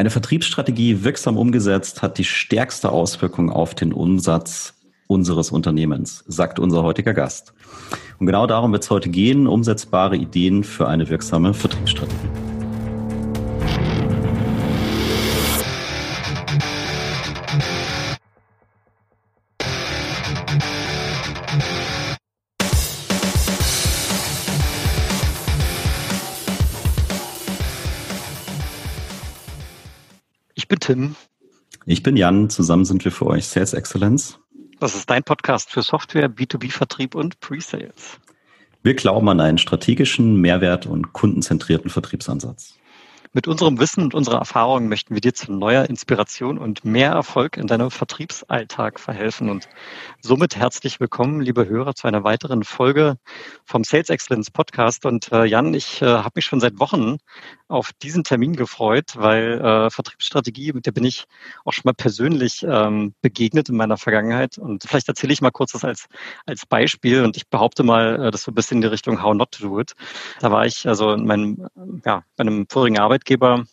Eine 0.00 0.08
Vertriebsstrategie 0.08 1.04
wirksam 1.04 1.36
umgesetzt 1.36 2.00
hat 2.00 2.16
die 2.16 2.24
stärkste 2.24 2.90
Auswirkung 2.90 3.50
auf 3.50 3.74
den 3.74 3.92
Umsatz 3.92 4.72
unseres 5.08 5.50
Unternehmens, 5.50 6.24
sagt 6.26 6.58
unser 6.58 6.82
heutiger 6.82 7.12
Gast. 7.12 7.52
Und 8.18 8.24
genau 8.24 8.46
darum 8.46 8.72
wird 8.72 8.82
es 8.82 8.88
heute 8.88 9.10
gehen, 9.10 9.46
umsetzbare 9.46 10.16
Ideen 10.16 10.64
für 10.64 10.88
eine 10.88 11.10
wirksame 11.10 11.52
Vertriebsstrategie. 11.52 12.39
Tim. 30.90 31.14
Ich 31.86 32.02
bin 32.02 32.16
Jan. 32.16 32.50
Zusammen 32.50 32.84
sind 32.84 33.04
wir 33.04 33.12
für 33.12 33.26
euch 33.26 33.46
Sales 33.46 33.74
Excellence. 33.74 34.40
Das 34.80 34.96
ist 34.96 35.08
dein 35.08 35.22
Podcast 35.22 35.70
für 35.70 35.82
Software, 35.82 36.28
B2B-Vertrieb 36.28 37.14
und 37.14 37.38
Pre-Sales. 37.38 38.18
Wir 38.82 38.94
glauben 38.94 39.28
an 39.28 39.38
einen 39.38 39.58
strategischen, 39.58 40.40
mehrwert- 40.40 40.86
und 40.86 41.12
kundenzentrierten 41.12 41.90
Vertriebsansatz. 41.90 42.74
Mit 43.32 43.46
unserem 43.46 43.78
Wissen 43.78 44.02
und 44.02 44.14
unserer 44.14 44.38
Erfahrung 44.38 44.88
möchten 44.88 45.14
wir 45.14 45.20
dir 45.20 45.32
zu 45.32 45.52
neuer 45.52 45.84
Inspiration 45.84 46.58
und 46.58 46.84
mehr 46.84 47.12
Erfolg 47.12 47.58
in 47.58 47.68
deinem 47.68 47.92
Vertriebsalltag 47.92 48.98
verhelfen. 48.98 49.50
Und 49.50 49.68
somit 50.20 50.56
herzlich 50.56 50.98
willkommen, 50.98 51.40
liebe 51.40 51.68
Hörer, 51.68 51.94
zu 51.94 52.08
einer 52.08 52.24
weiteren 52.24 52.64
Folge 52.64 53.18
vom 53.64 53.84
Sales 53.84 54.08
Excellence 54.08 54.50
Podcast. 54.50 55.06
Und 55.06 55.30
äh, 55.30 55.44
Jan, 55.44 55.74
ich 55.74 56.02
äh, 56.02 56.06
habe 56.06 56.32
mich 56.34 56.44
schon 56.44 56.58
seit 56.58 56.80
Wochen 56.80 57.18
auf 57.68 57.92
diesen 58.02 58.24
Termin 58.24 58.56
gefreut, 58.56 59.12
weil 59.14 59.60
äh, 59.60 59.90
Vertriebsstrategie, 59.90 60.72
mit 60.72 60.86
der 60.86 60.92
bin 60.92 61.04
ich 61.04 61.26
auch 61.64 61.72
schon 61.72 61.82
mal 61.84 61.94
persönlich 61.94 62.66
ähm, 62.68 63.14
begegnet 63.22 63.68
in 63.68 63.76
meiner 63.76 63.96
Vergangenheit. 63.96 64.58
Und 64.58 64.82
vielleicht 64.82 65.06
erzähle 65.06 65.32
ich 65.32 65.40
mal 65.40 65.52
kurz 65.52 65.70
das 65.70 65.84
als, 65.84 66.08
als 66.46 66.66
Beispiel. 66.66 67.22
Und 67.22 67.36
ich 67.36 67.48
behaupte 67.48 67.84
mal, 67.84 68.26
äh, 68.26 68.30
das 68.32 68.42
so 68.42 68.50
ein 68.50 68.56
bisschen 68.56 68.78
in 68.78 68.82
die 68.82 68.88
Richtung 68.88 69.22
How 69.22 69.36
Not 69.36 69.52
to 69.52 69.68
Do 69.68 69.78
It. 69.78 69.92
Da 70.40 70.50
war 70.50 70.66
ich 70.66 70.88
also 70.88 71.12
in 71.12 71.26
meinem, 71.26 71.68
ja, 72.04 72.24
bei 72.34 72.40
einem 72.42 72.66
vorigen 72.68 72.98
Arbeitgeber 73.20 73.64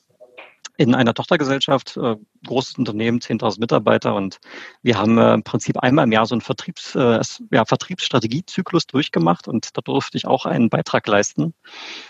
in 0.79 0.93
einer 0.93 1.15
Tochtergesellschaft, 1.15 1.97
äh, 1.97 2.17
großes 2.45 2.77
Unternehmen, 2.77 3.19
10.000 3.19 3.59
Mitarbeiter 3.59 4.13
und 4.13 4.37
wir 4.83 4.99
haben 4.99 5.17
äh, 5.17 5.33
im 5.33 5.43
Prinzip 5.43 5.79
einmal 5.79 6.05
im 6.05 6.11
Jahr 6.11 6.27
so 6.27 6.35
einen 6.35 6.41
Vertriebs, 6.41 6.93
äh, 6.93 7.19
ja, 7.51 7.65
Vertriebsstrategiezyklus 7.65 8.85
durchgemacht 8.85 9.47
und 9.47 9.75
da 9.75 9.81
durfte 9.81 10.17
ich 10.17 10.27
auch 10.27 10.45
einen 10.45 10.69
Beitrag 10.69 11.07
leisten. 11.07 11.55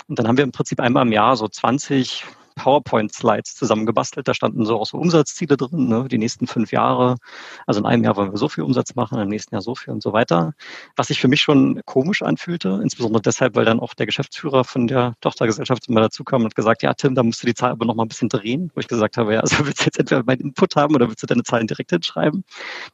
Und 0.08 0.20
dann 0.20 0.28
haben 0.28 0.36
wir 0.36 0.44
im 0.44 0.52
Prinzip 0.52 0.82
einmal 0.82 1.06
im 1.06 1.14
Jahr 1.14 1.38
so 1.38 1.48
20 1.48 2.26
PowerPoint-Slides 2.58 3.56
zusammengebastelt. 3.56 4.28
Da 4.28 4.34
standen 4.34 4.66
so 4.66 4.80
auch 4.80 4.86
so 4.86 4.98
Umsatzziele 4.98 5.56
drin, 5.56 5.88
ne, 5.88 6.08
die 6.10 6.18
nächsten 6.18 6.48
fünf 6.48 6.72
Jahre. 6.72 7.18
Also 7.66 7.80
in 7.80 7.86
einem 7.86 8.04
Jahr 8.04 8.16
wollen 8.18 8.32
wir 8.32 8.38
so 8.38 8.50
viel 8.50 8.64
Umsatz 8.64 8.96
machen, 8.96 9.20
im 9.20 9.30
nächsten 9.30 9.56
Jahr 9.56 9.62
so 9.62 9.76
viel 9.76 9.94
und 9.94 10.04
so 10.04 10.12
weiter. 10.14 10.54
Was 10.96 11.08
sich 11.08 11.22
für 11.22 11.28
mich 11.28 11.42
schon 11.42 11.82
komisch 11.86 12.22
anfühlte, 12.22 12.80
insbesondere 12.84 13.22
deshalb, 13.22 13.56
weil 13.56 13.66
dann 13.66 13.80
auch 13.80 13.94
der 13.94 14.06
Geschäftsführer 14.06 14.64
von 14.64 14.88
der 14.88 15.14
Tochtergesellschaft 15.22 15.90
mal 15.90 16.02
dazu 16.02 16.24
kam 16.24 16.44
und 16.44 16.56
gesagt, 16.56 16.84
ja, 16.84 16.94
Tim, 16.94 17.16
da 17.16 17.24
musst 17.24 17.42
du 17.44 17.48
die 17.48 17.54
Zahl 17.54 17.72
aber 17.72 17.86
noch 17.86 17.96
mal 17.96 18.04
ein 18.04 18.10
bisschen 18.10 18.30
drehen, 18.30 18.72
wo 18.74 18.80
ich 18.80 18.88
gesagt 18.88 19.18
habe, 19.18 19.36
ja, 19.36 19.40
also 19.42 19.66
willst 19.66 19.82
du 19.82 19.86
jetzt 19.86 20.00
entweder 20.00 20.24
meinen 20.24 20.42
Input 20.42 20.76
haben 20.76 20.96
oder 20.96 21.08
willst 21.08 21.24
du 21.24 21.28
deine 21.28 21.44
Zahlen 21.44 21.68
direkt 21.68 21.92
hinschreiben? 21.92 22.44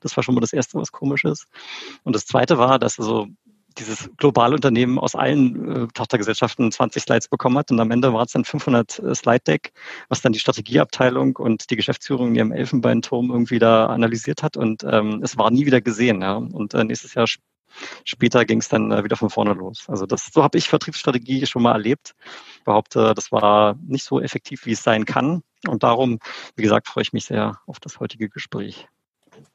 Das 0.02 0.16
war 0.17 0.23
schon 0.23 0.36
mal 0.36 0.42
das 0.42 0.53
Erste, 0.53 0.77
was 0.77 0.92
komisch 0.92 1.23
ist. 1.23 1.48
Und 2.03 2.16
das 2.16 2.25
Zweite 2.25 2.58
war, 2.58 2.80
dass 2.80 3.00
also 3.00 3.27
dieses 3.78 4.10
Globalunternehmen 4.18 5.00
aus 5.00 5.16
allen 5.16 5.86
äh, 5.86 5.88
Tochtergesellschaften 5.94 6.72
20 6.72 7.04
Slides 7.04 7.28
bekommen 7.28 7.58
hat 7.58 7.72
und 7.72 7.80
am 7.80 7.92
Ende 7.92 8.14
war 8.14 8.24
es 8.24 8.32
dann 8.32 8.46
500 8.46 9.00
äh, 9.00 9.16
Slide-Deck, 9.16 9.74
was 10.10 10.22
dann 10.22 10.34
die 10.34 10.40
Strategieabteilung 10.40 11.36
und 11.38 11.70
die 11.70 11.76
Geschäftsführung 11.76 12.30
in 12.30 12.36
ihrem 12.36 12.52
Elfenbeinturm 12.52 13.32
irgendwie 13.32 13.60
da 13.60 13.88
analysiert 13.88 14.44
hat 14.44 14.58
und 14.58 14.84
ähm, 14.84 15.22
es 15.24 15.38
war 15.38 15.52
nie 15.52 15.66
wieder 15.66 15.82
gesehen. 15.82 16.22
Ja. 16.22 16.36
Und 16.36 16.73
äh, 16.73 16.83
nächstes 16.83 17.14
Jahr 17.14 17.28
später 18.04 18.45
ging 18.45 18.60
es 18.60 18.70
dann 18.70 18.92
äh, 18.92 19.04
wieder 19.04 19.17
von 19.17 19.30
vorne 19.30 19.54
los. 19.54 19.86
Also 19.88 20.06
das, 20.06 20.30
so 20.32 20.44
habe 20.44 20.58
ich 20.58 20.70
Vertriebsstrategie 20.70 21.45
schon 21.45 21.64
mal 21.64 21.73
erlebt. 21.73 22.16
Ich 22.58 22.64
behaupte, 22.64 23.14
das 23.14 23.32
war 23.32 23.76
nicht 23.86 24.06
so 24.06 24.20
effektiv, 24.22 24.66
wie 24.66 24.73
es 24.73 24.83
sein 24.83 25.06
kann. 25.06 25.44
Und 25.67 25.83
darum, 25.83 26.20
wie 26.56 26.64
gesagt, 26.64 26.88
freue 26.88 27.04
ich 27.04 27.14
mich 27.14 27.26
sehr 27.26 27.60
auf 27.66 27.80
das 27.80 28.00
heutige 28.00 28.30
Gespräch. 28.30 28.88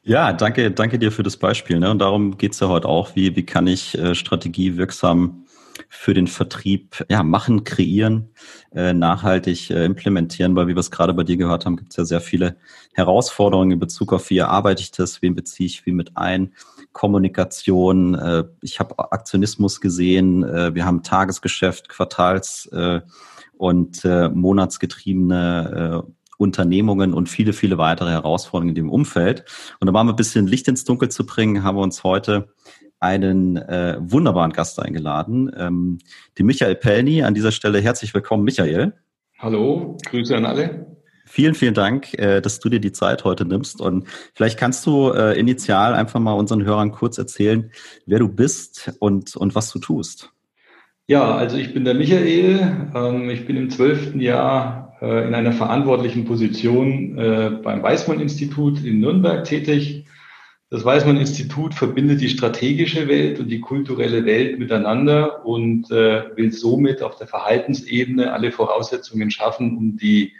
Ja, 0.02 0.32
danke, 0.32 0.70
danke 0.70 0.98
dir 0.98 1.12
für 1.12 1.22
das 1.22 1.36
Beispiel. 1.36 1.78
Ne? 1.78 1.90
Und 1.90 1.98
darum 1.98 2.38
geht's 2.38 2.60
ja 2.60 2.68
heute 2.68 2.88
auch. 2.88 3.14
Wie, 3.14 3.36
wie 3.36 3.44
kann 3.44 3.66
ich 3.66 3.96
äh, 3.98 4.14
Strategie 4.14 4.76
wirksam 4.76 5.44
für 5.88 6.14
den 6.14 6.26
Vertrieb 6.26 7.04
ja, 7.08 7.22
machen, 7.22 7.64
kreieren, 7.64 8.30
äh, 8.74 8.92
nachhaltig 8.92 9.70
äh, 9.70 9.84
implementieren, 9.84 10.56
weil 10.56 10.66
wie 10.66 10.74
wir 10.74 10.80
es 10.80 10.90
gerade 10.90 11.14
bei 11.14 11.24
dir 11.24 11.36
gehört 11.36 11.66
haben, 11.66 11.76
gibt 11.76 11.90
es 11.90 11.96
ja 11.96 12.04
sehr 12.04 12.20
viele 12.20 12.56
Herausforderungen 12.94 13.72
in 13.72 13.78
Bezug 13.78 14.12
auf 14.12 14.30
wie 14.30 14.42
arbeite 14.42 14.82
ich 14.82 14.90
das, 14.90 15.22
wen 15.22 15.34
beziehe 15.34 15.66
ich 15.66 15.86
wie 15.86 15.92
mit 15.92 16.16
ein, 16.16 16.52
Kommunikation, 16.92 18.14
äh, 18.14 18.44
ich 18.60 18.80
habe 18.80 18.98
Aktionismus 19.12 19.80
gesehen, 19.80 20.42
äh, 20.42 20.74
wir 20.74 20.84
haben 20.84 21.02
Tagesgeschäft, 21.02 21.88
Quartals 21.88 22.68
äh, 22.72 23.00
und 23.56 24.04
äh, 24.04 24.28
monatsgetriebene 24.28 26.04
äh, 26.06 26.10
Unternehmungen 26.38 27.12
und 27.12 27.28
viele, 27.28 27.52
viele 27.52 27.76
weitere 27.76 28.10
Herausforderungen 28.10 28.70
in 28.70 28.74
dem 28.74 28.90
Umfeld. 28.90 29.44
Und 29.80 29.86
da 29.86 29.92
mal 29.92 30.08
ein 30.08 30.16
bisschen 30.16 30.46
Licht 30.46 30.68
ins 30.68 30.84
Dunkel 30.84 31.10
zu 31.10 31.26
bringen, 31.26 31.62
haben 31.62 31.76
wir 31.76 31.82
uns 31.82 32.04
heute 32.04 32.48
einen 33.00 33.56
äh, 33.56 33.96
wunderbaren 34.00 34.52
Gast 34.52 34.80
eingeladen, 34.80 35.52
ähm, 35.56 35.98
den 36.38 36.46
Michael 36.46 36.76
Pelny. 36.76 37.22
An 37.22 37.34
dieser 37.34 37.52
Stelle 37.52 37.80
herzlich 37.80 38.14
willkommen, 38.14 38.44
Michael. 38.44 38.94
Hallo, 39.38 39.96
Grüße 40.06 40.36
an 40.36 40.46
alle. 40.46 40.86
Vielen, 41.26 41.54
vielen 41.54 41.74
Dank, 41.74 42.14
äh, 42.14 42.40
dass 42.40 42.58
du 42.58 42.68
dir 42.68 42.80
die 42.80 42.92
Zeit 42.92 43.24
heute 43.24 43.44
nimmst. 43.44 43.80
Und 43.80 44.08
vielleicht 44.34 44.58
kannst 44.58 44.86
du 44.86 45.10
äh, 45.10 45.38
initial 45.38 45.94
einfach 45.94 46.18
mal 46.20 46.32
unseren 46.32 46.64
Hörern 46.64 46.90
kurz 46.90 47.18
erzählen, 47.18 47.70
wer 48.06 48.18
du 48.18 48.28
bist 48.28 48.92
und, 48.98 49.36
und 49.36 49.54
was 49.54 49.70
du 49.70 49.78
tust. 49.78 50.32
Ja, 51.06 51.36
also 51.36 51.56
ich 51.56 51.72
bin 51.74 51.84
der 51.84 51.94
Michael. 51.94 52.90
Ähm, 52.94 53.30
ich 53.30 53.46
bin 53.46 53.56
im 53.56 53.70
zwölften 53.70 54.20
Jahr 54.20 54.87
äh, 55.00 55.26
in 55.26 55.34
einer 55.34 55.52
verantwortlichen 55.52 56.24
Position 56.24 57.18
äh, 57.18 57.50
beim 57.62 57.82
Weizmann-Institut 57.82 58.84
in 58.84 59.00
Nürnberg 59.00 59.44
tätig. 59.44 60.04
Das 60.70 60.84
Weizmann-Institut 60.84 61.74
verbindet 61.74 62.20
die 62.20 62.28
strategische 62.28 63.08
Welt 63.08 63.40
und 63.40 63.48
die 63.48 63.60
kulturelle 63.60 64.26
Welt 64.26 64.58
miteinander 64.58 65.46
und 65.46 65.90
äh, 65.90 66.36
will 66.36 66.52
somit 66.52 67.02
auf 67.02 67.16
der 67.16 67.26
Verhaltensebene 67.26 68.32
alle 68.32 68.52
Voraussetzungen 68.52 69.30
schaffen, 69.30 69.76
um 69.78 69.96
die 69.96 70.32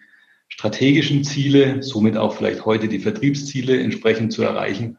strategischen 0.49 1.25
Ziele, 1.25 1.83
somit 1.83 2.17
auch 2.17 2.35
vielleicht 2.35 2.67
heute 2.67 2.89
die 2.89 2.99
Vertriebsziele 2.99 3.81
entsprechend 3.81 4.33
zu 4.33 4.43
erreichen. 4.43 4.99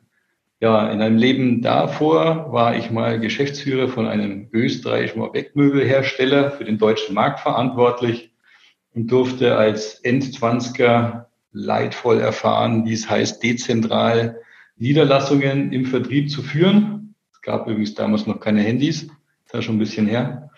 Ja, 0.61 0.89
in 0.91 1.01
einem 1.01 1.17
Leben 1.17 1.61
davor 1.61 2.51
war 2.51 2.75
ich 2.75 2.91
mal 2.91 3.19
Geschäftsführer 3.19 3.87
von 3.87 4.07
einem 4.07 4.49
österreichischen 4.51 5.21
Objektmöbelhersteller 5.21 6.51
für 6.51 6.65
den 6.65 6.77
deutschen 6.77 7.15
Markt 7.15 7.39
verantwortlich 7.39 8.31
und 8.94 9.11
durfte 9.11 9.55
als 9.55 9.95
Endzwanziger 10.01 11.29
leidvoll 11.51 12.19
erfahren, 12.19 12.85
wie 12.85 12.94
es 12.94 13.09
heißt, 13.09 13.41
dezentral 13.44 14.39
Niederlassungen 14.77 15.72
im 15.72 15.85
Vertrieb 15.85 16.29
zu 16.29 16.41
führen. 16.41 17.16
Es 17.31 17.41
gab 17.41 17.67
übrigens 17.67 17.95
damals 17.95 18.27
noch 18.27 18.39
keine 18.39 18.61
Handys, 18.61 19.07
das 19.51 19.59
ist 19.59 19.66
schon 19.66 19.75
ein 19.75 19.79
bisschen 19.79 20.07
her. 20.07 20.50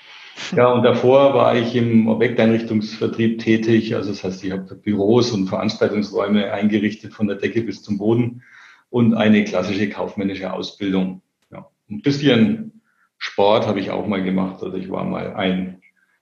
Ja, 0.56 0.72
und 0.72 0.84
davor 0.84 1.34
war 1.34 1.56
ich 1.56 1.76
im 1.76 2.08
Objekteinrichtungsvertrieb 2.08 3.40
tätig. 3.40 3.96
Also 3.96 4.10
das 4.10 4.24
heißt, 4.24 4.44
ich 4.44 4.52
habe 4.52 4.76
Büros 4.76 5.32
und 5.32 5.48
Veranstaltungsräume 5.48 6.52
eingerichtet 6.52 7.14
von 7.14 7.28
der 7.28 7.38
Decke 7.38 7.62
bis 7.62 7.84
zum 7.84 7.98
Boden 7.98 8.44
und 8.90 9.14
eine 9.14 9.44
klassische 9.44 9.90
kaufmännische 9.90 10.52
Ausbildung. 10.52 11.22
Ja, 11.52 11.70
ein 11.90 12.02
bisschen 12.02 12.82
Sport 13.18 13.68
habe 13.68 13.80
ich 13.80 13.92
auch 13.92 14.08
mal 14.08 14.24
gemacht. 14.24 14.64
Also 14.64 14.76
ich 14.78 14.90
war 14.90 15.04
mal 15.04 15.36
ein 15.36 15.81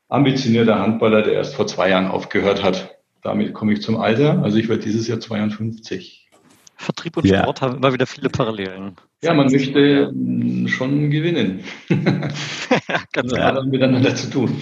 ambitionierter 0.09 0.79
Handballer, 0.79 1.21
der 1.21 1.33
erst 1.33 1.55
vor 1.55 1.67
zwei 1.67 1.89
Jahren 1.89 2.07
aufgehört 2.07 2.63
hat. 2.63 2.95
Damit 3.21 3.53
komme 3.53 3.73
ich 3.73 3.81
zum 3.81 3.97
Alter. 3.97 4.41
Also 4.43 4.57
ich 4.57 4.67
werde 4.67 4.83
dieses 4.83 5.07
Jahr 5.07 5.19
52. 5.19 6.29
Vertrieb 6.75 7.17
und 7.17 7.25
ja. 7.25 7.41
Sport 7.41 7.61
haben 7.61 7.75
immer 7.77 7.93
wieder 7.93 8.07
viele 8.07 8.29
Parallelen. 8.29 8.95
Ja, 9.21 9.33
man 9.33 9.51
möchte 9.51 10.11
mm, 10.13 10.67
schon 10.67 11.09
gewinnen. 11.11 11.61
Ganz 13.11 13.31
ja. 13.31 13.53
hat 13.53 13.65
miteinander 13.65 14.15
zu 14.15 14.29
tun. 14.29 14.55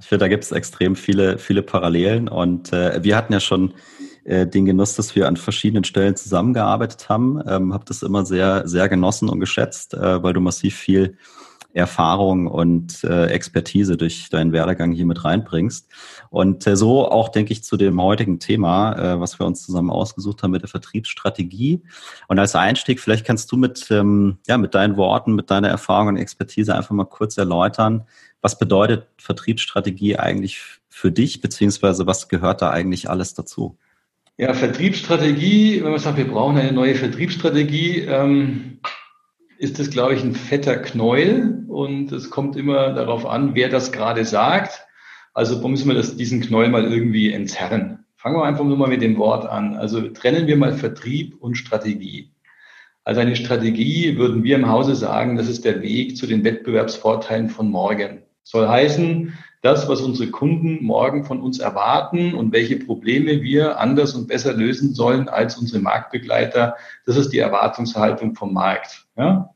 Ich 0.00 0.06
finde, 0.06 0.24
da 0.24 0.28
gibt 0.28 0.42
es 0.42 0.50
extrem 0.50 0.96
viele, 0.96 1.38
viele 1.38 1.62
Parallelen. 1.62 2.28
Und 2.28 2.72
äh, 2.72 3.02
wir 3.04 3.16
hatten 3.16 3.32
ja 3.32 3.38
schon 3.38 3.72
äh, 4.24 4.46
den 4.46 4.66
Genuss, 4.66 4.96
dass 4.96 5.14
wir 5.14 5.28
an 5.28 5.36
verschiedenen 5.36 5.84
Stellen 5.84 6.16
zusammengearbeitet 6.16 7.08
haben. 7.08 7.40
Ähm, 7.46 7.72
habe 7.72 7.84
das 7.86 8.02
immer 8.02 8.26
sehr, 8.26 8.66
sehr 8.66 8.88
genossen 8.88 9.28
und 9.28 9.38
geschätzt, 9.38 9.94
äh, 9.94 10.22
weil 10.22 10.32
du 10.32 10.40
massiv 10.40 10.74
viel 10.74 11.16
Erfahrung 11.72 12.46
und 12.46 13.04
äh, 13.04 13.26
Expertise 13.26 13.96
durch 13.96 14.28
deinen 14.28 14.52
Werdegang 14.52 14.92
hier 14.92 15.06
mit 15.06 15.24
reinbringst. 15.24 15.88
Und 16.30 16.66
äh, 16.66 16.76
so 16.76 17.08
auch, 17.10 17.28
denke 17.28 17.52
ich, 17.52 17.62
zu 17.62 17.76
dem 17.76 18.00
heutigen 18.02 18.38
Thema, 18.38 18.92
äh, 18.98 19.20
was 19.20 19.38
wir 19.38 19.46
uns 19.46 19.64
zusammen 19.64 19.90
ausgesucht 19.90 20.42
haben 20.42 20.50
mit 20.50 20.62
der 20.62 20.68
Vertriebsstrategie. 20.68 21.82
Und 22.28 22.38
als 22.38 22.54
Einstieg, 22.54 23.00
vielleicht 23.00 23.24
kannst 23.24 23.52
du 23.52 23.56
mit, 23.56 23.86
ähm, 23.90 24.38
ja, 24.46 24.58
mit 24.58 24.74
deinen 24.74 24.96
Worten, 24.96 25.34
mit 25.34 25.50
deiner 25.50 25.68
Erfahrung 25.68 26.08
und 26.08 26.16
Expertise 26.16 26.74
einfach 26.74 26.90
mal 26.90 27.04
kurz 27.04 27.36
erläutern, 27.36 28.04
was 28.42 28.58
bedeutet 28.58 29.06
Vertriebsstrategie 29.18 30.16
eigentlich 30.16 30.60
für 30.88 31.12
dich, 31.12 31.40
beziehungsweise 31.40 32.06
was 32.06 32.28
gehört 32.28 32.62
da 32.62 32.70
eigentlich 32.70 33.08
alles 33.08 33.34
dazu? 33.34 33.76
Ja, 34.38 34.54
Vertriebsstrategie, 34.54 35.84
wenn 35.84 35.90
man 35.90 36.00
sagt, 36.00 36.16
wir 36.16 36.26
brauchen 36.26 36.56
eine 36.56 36.72
neue 36.72 36.94
Vertriebsstrategie, 36.94 38.00
ähm, 38.00 38.78
ist 39.60 39.78
das, 39.78 39.90
glaube 39.90 40.14
ich, 40.14 40.24
ein 40.24 40.34
fetter 40.34 40.76
Knäuel 40.76 41.64
und 41.68 42.12
es 42.12 42.30
kommt 42.30 42.56
immer 42.56 42.94
darauf 42.94 43.26
an, 43.26 43.54
wer 43.54 43.68
das 43.68 43.92
gerade 43.92 44.24
sagt. 44.24 44.86
Also 45.34 45.66
müssen 45.68 45.88
wir 45.88 45.94
das, 45.94 46.16
diesen 46.16 46.40
Knäuel 46.40 46.70
mal 46.70 46.90
irgendwie 46.90 47.30
entzerren. 47.30 48.06
Fangen 48.16 48.36
wir 48.36 48.44
einfach 48.44 48.64
nur 48.64 48.78
mal 48.78 48.88
mit 48.88 49.02
dem 49.02 49.18
Wort 49.18 49.44
an. 49.44 49.76
Also 49.76 50.08
trennen 50.08 50.46
wir 50.46 50.56
mal 50.56 50.72
Vertrieb 50.72 51.36
und 51.40 51.56
Strategie. 51.56 52.32
Also 53.04 53.20
eine 53.20 53.36
Strategie 53.36 54.16
würden 54.16 54.44
wir 54.44 54.56
im 54.56 54.68
Hause 54.68 54.94
sagen, 54.94 55.36
das 55.36 55.48
ist 55.48 55.66
der 55.66 55.82
Weg 55.82 56.16
zu 56.16 56.26
den 56.26 56.42
Wettbewerbsvorteilen 56.42 57.50
von 57.50 57.70
morgen. 57.70 58.22
Soll 58.42 58.66
heißen, 58.66 59.34
das, 59.62 59.88
was 59.88 60.00
unsere 60.00 60.30
Kunden 60.30 60.82
morgen 60.84 61.24
von 61.24 61.40
uns 61.40 61.58
erwarten 61.58 62.34
und 62.34 62.52
welche 62.52 62.76
Probleme 62.76 63.42
wir 63.42 63.78
anders 63.78 64.14
und 64.14 64.28
besser 64.28 64.54
lösen 64.54 64.94
sollen 64.94 65.28
als 65.28 65.58
unsere 65.58 65.82
Marktbegleiter, 65.82 66.76
das 67.04 67.16
ist 67.16 67.30
die 67.30 67.38
Erwartungshaltung 67.38 68.34
vom 68.34 68.54
Markt. 68.54 69.06
Ja? 69.16 69.54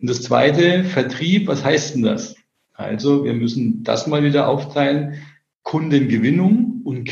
Und 0.00 0.10
das 0.10 0.22
zweite, 0.22 0.84
Vertrieb, 0.84 1.48
was 1.48 1.64
heißt 1.64 1.94
denn 1.94 2.02
das? 2.02 2.36
Also 2.74 3.24
wir 3.24 3.32
müssen 3.32 3.82
das 3.82 4.06
mal 4.06 4.22
wieder 4.22 4.48
aufteilen, 4.48 5.14
Kundengewinnung 5.62 6.82
und 6.84 7.08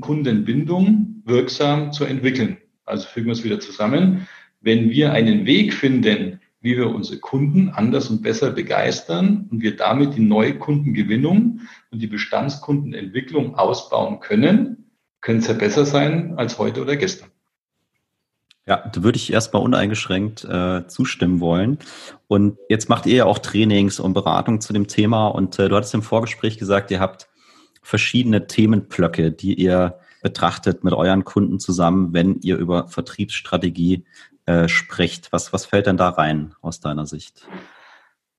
Kundenbindung 0.00 1.22
wirksam 1.24 1.92
zu 1.92 2.04
entwickeln. 2.04 2.58
Also 2.84 3.08
fügen 3.08 3.26
wir 3.26 3.32
es 3.32 3.44
wieder 3.44 3.60
zusammen. 3.60 4.28
Wenn 4.60 4.90
wir 4.90 5.12
einen 5.12 5.44
Weg 5.46 5.74
finden, 5.74 6.40
wie 6.60 6.76
wir 6.76 6.88
unsere 6.88 7.18
Kunden 7.18 7.68
anders 7.68 8.10
und 8.10 8.22
besser 8.22 8.50
begeistern 8.50 9.48
und 9.50 9.62
wir 9.62 9.76
damit 9.76 10.16
die 10.16 10.20
Neukundengewinnung 10.20 11.60
und 11.90 12.02
die 12.02 12.06
Bestandskundenentwicklung 12.06 13.54
ausbauen 13.54 14.20
können, 14.20 14.90
können 15.20 15.38
es 15.38 15.48
ja 15.48 15.54
besser 15.54 15.84
sein 15.84 16.34
als 16.36 16.58
heute 16.58 16.82
oder 16.82 16.96
gestern. 16.96 17.30
Ja, 18.66 18.86
da 18.92 19.02
würde 19.02 19.16
ich 19.16 19.32
erstmal 19.32 19.62
uneingeschränkt 19.62 20.44
äh, 20.44 20.86
zustimmen 20.88 21.40
wollen. 21.40 21.78
Und 22.26 22.58
jetzt 22.68 22.90
macht 22.90 23.06
ihr 23.06 23.16
ja 23.16 23.24
auch 23.24 23.38
Trainings 23.38 23.98
und 23.98 24.12
Beratungen 24.12 24.60
zu 24.60 24.74
dem 24.74 24.88
Thema. 24.88 25.28
Und 25.28 25.58
äh, 25.58 25.70
du 25.70 25.76
hattest 25.76 25.94
im 25.94 26.02
Vorgespräch 26.02 26.58
gesagt, 26.58 26.90
ihr 26.90 27.00
habt 27.00 27.28
verschiedene 27.82 28.46
Themenblöcke, 28.46 29.32
die 29.32 29.54
ihr 29.54 29.98
betrachtet 30.20 30.84
mit 30.84 30.92
euren 30.92 31.24
Kunden 31.24 31.58
zusammen, 31.60 32.12
wenn 32.12 32.40
ihr 32.42 32.58
über 32.58 32.88
Vertriebsstrategie 32.88 34.04
äh, 34.48 34.66
spricht. 34.66 35.30
Was, 35.30 35.52
was 35.52 35.66
fällt 35.66 35.86
denn 35.86 35.98
da 35.98 36.08
rein 36.08 36.54
aus 36.62 36.80
deiner 36.80 37.04
Sicht? 37.04 37.46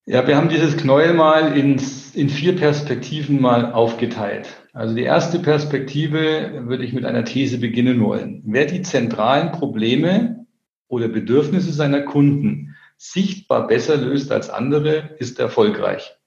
Ja, 0.07 0.27
wir 0.27 0.37
haben 0.37 0.49
dieses 0.49 0.75
Knäuel 0.75 1.13
mal 1.13 1.55
in, 1.55 1.79
in 2.15 2.29
vier 2.29 2.55
Perspektiven 2.55 3.39
mal 3.39 3.73
aufgeteilt. 3.73 4.47
Also 4.73 4.95
die 4.95 5.03
erste 5.03 5.37
Perspektive 5.37 6.63
würde 6.65 6.83
ich 6.83 6.93
mit 6.93 7.05
einer 7.05 7.25
These 7.25 7.59
beginnen 7.59 8.01
wollen. 8.03 8.41
Wer 8.43 8.65
die 8.65 8.81
zentralen 8.81 9.51
Probleme 9.51 10.47
oder 10.87 11.09
Bedürfnisse 11.09 11.71
seiner 11.71 12.01
Kunden 12.01 12.75
sichtbar 12.97 13.67
besser 13.67 13.95
löst 13.95 14.31
als 14.31 14.49
andere, 14.49 15.15
ist 15.19 15.39
erfolgreich. 15.39 16.17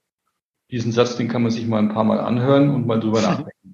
Diesen 0.70 0.92
Satz, 0.92 1.16
den 1.16 1.26
kann 1.26 1.42
man 1.42 1.50
sich 1.50 1.66
mal 1.66 1.80
ein 1.80 1.92
paar 1.92 2.04
Mal 2.04 2.20
anhören 2.20 2.70
und 2.70 2.86
mal 2.86 3.00
drüber 3.00 3.20
nachdenken. 3.20 3.52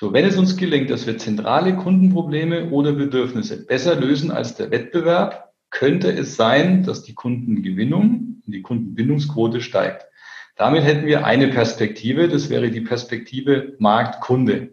So, 0.00 0.12
wenn 0.12 0.24
es 0.24 0.36
uns 0.36 0.56
gelingt, 0.56 0.90
dass 0.90 1.08
wir 1.08 1.18
zentrale 1.18 1.74
Kundenprobleme 1.74 2.70
oder 2.70 2.92
Bedürfnisse 2.92 3.66
besser 3.66 3.96
lösen 3.96 4.30
als 4.30 4.54
der 4.54 4.70
Wettbewerb, 4.70 5.52
könnte 5.70 6.12
es 6.12 6.36
sein, 6.36 6.84
dass 6.84 7.02
die 7.02 7.16
Kundengewinnung 7.16 8.40
und 8.46 8.54
die 8.54 8.62
Kundenbindungsquote 8.62 9.60
steigt. 9.60 10.06
Damit 10.54 10.84
hätten 10.84 11.04
wir 11.04 11.26
eine 11.26 11.48
Perspektive, 11.48 12.28
das 12.28 12.48
wäre 12.48 12.70
die 12.70 12.82
Perspektive 12.82 13.74
Markt-Kunde. 13.80 14.68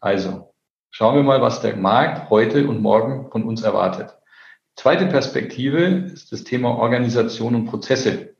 Also 0.00 0.52
schauen 0.90 1.16
wir 1.16 1.22
mal, 1.22 1.40
was 1.40 1.62
der 1.62 1.74
Markt 1.74 2.28
heute 2.28 2.68
und 2.68 2.82
morgen 2.82 3.30
von 3.30 3.44
uns 3.44 3.62
erwartet. 3.62 4.18
Zweite 4.76 5.06
Perspektive 5.06 5.82
ist 6.12 6.30
das 6.30 6.44
Thema 6.44 6.76
Organisation 6.76 7.54
und 7.54 7.64
Prozesse. 7.64 8.34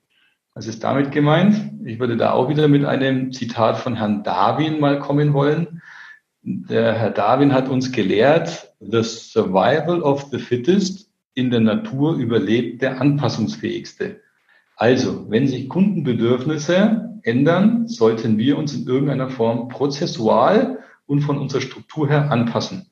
Was 0.53 0.67
ist 0.67 0.85
damit 0.85 1.11
gemeint? 1.11 1.73
Ich 1.87 1.99
würde 1.99 2.19
da 2.19 2.33
auch 2.33 2.51
wieder 2.51 2.69
mit 2.69 2.85
einem 2.85 3.33
Zitat 3.33 3.79
von 3.79 3.97
Herrn 3.97 4.25
Darwin 4.25 4.79
mal 4.79 4.99
kommen 4.99 5.33
wollen. 5.33 5.81
Der 6.51 6.95
Herr 6.95 7.11
Darwin 7.11 7.53
hat 7.53 7.69
uns 7.69 7.93
gelehrt, 7.93 8.73
the 8.81 9.03
survival 9.03 10.01
of 10.01 10.29
the 10.31 10.39
fittest 10.39 11.11
in 11.35 11.51
der 11.51 11.61
Natur 11.61 12.15
überlebt 12.15 12.81
der 12.81 13.03
anpassungsfähigste. 13.03 14.23
Also, 14.75 15.27
wenn 15.29 15.47
sich 15.47 15.69
Kundenbedürfnisse 15.69 17.21
ändern, 17.23 17.87
sollten 17.87 18.39
wir 18.39 18.57
uns 18.57 18.75
in 18.75 18.87
irgendeiner 18.87 19.29
Form 19.29 19.69
prozessual 19.69 20.79
und 21.05 21.21
von 21.21 21.37
unserer 21.37 21.61
Struktur 21.61 22.09
her 22.09 22.31
anpassen. 22.31 22.87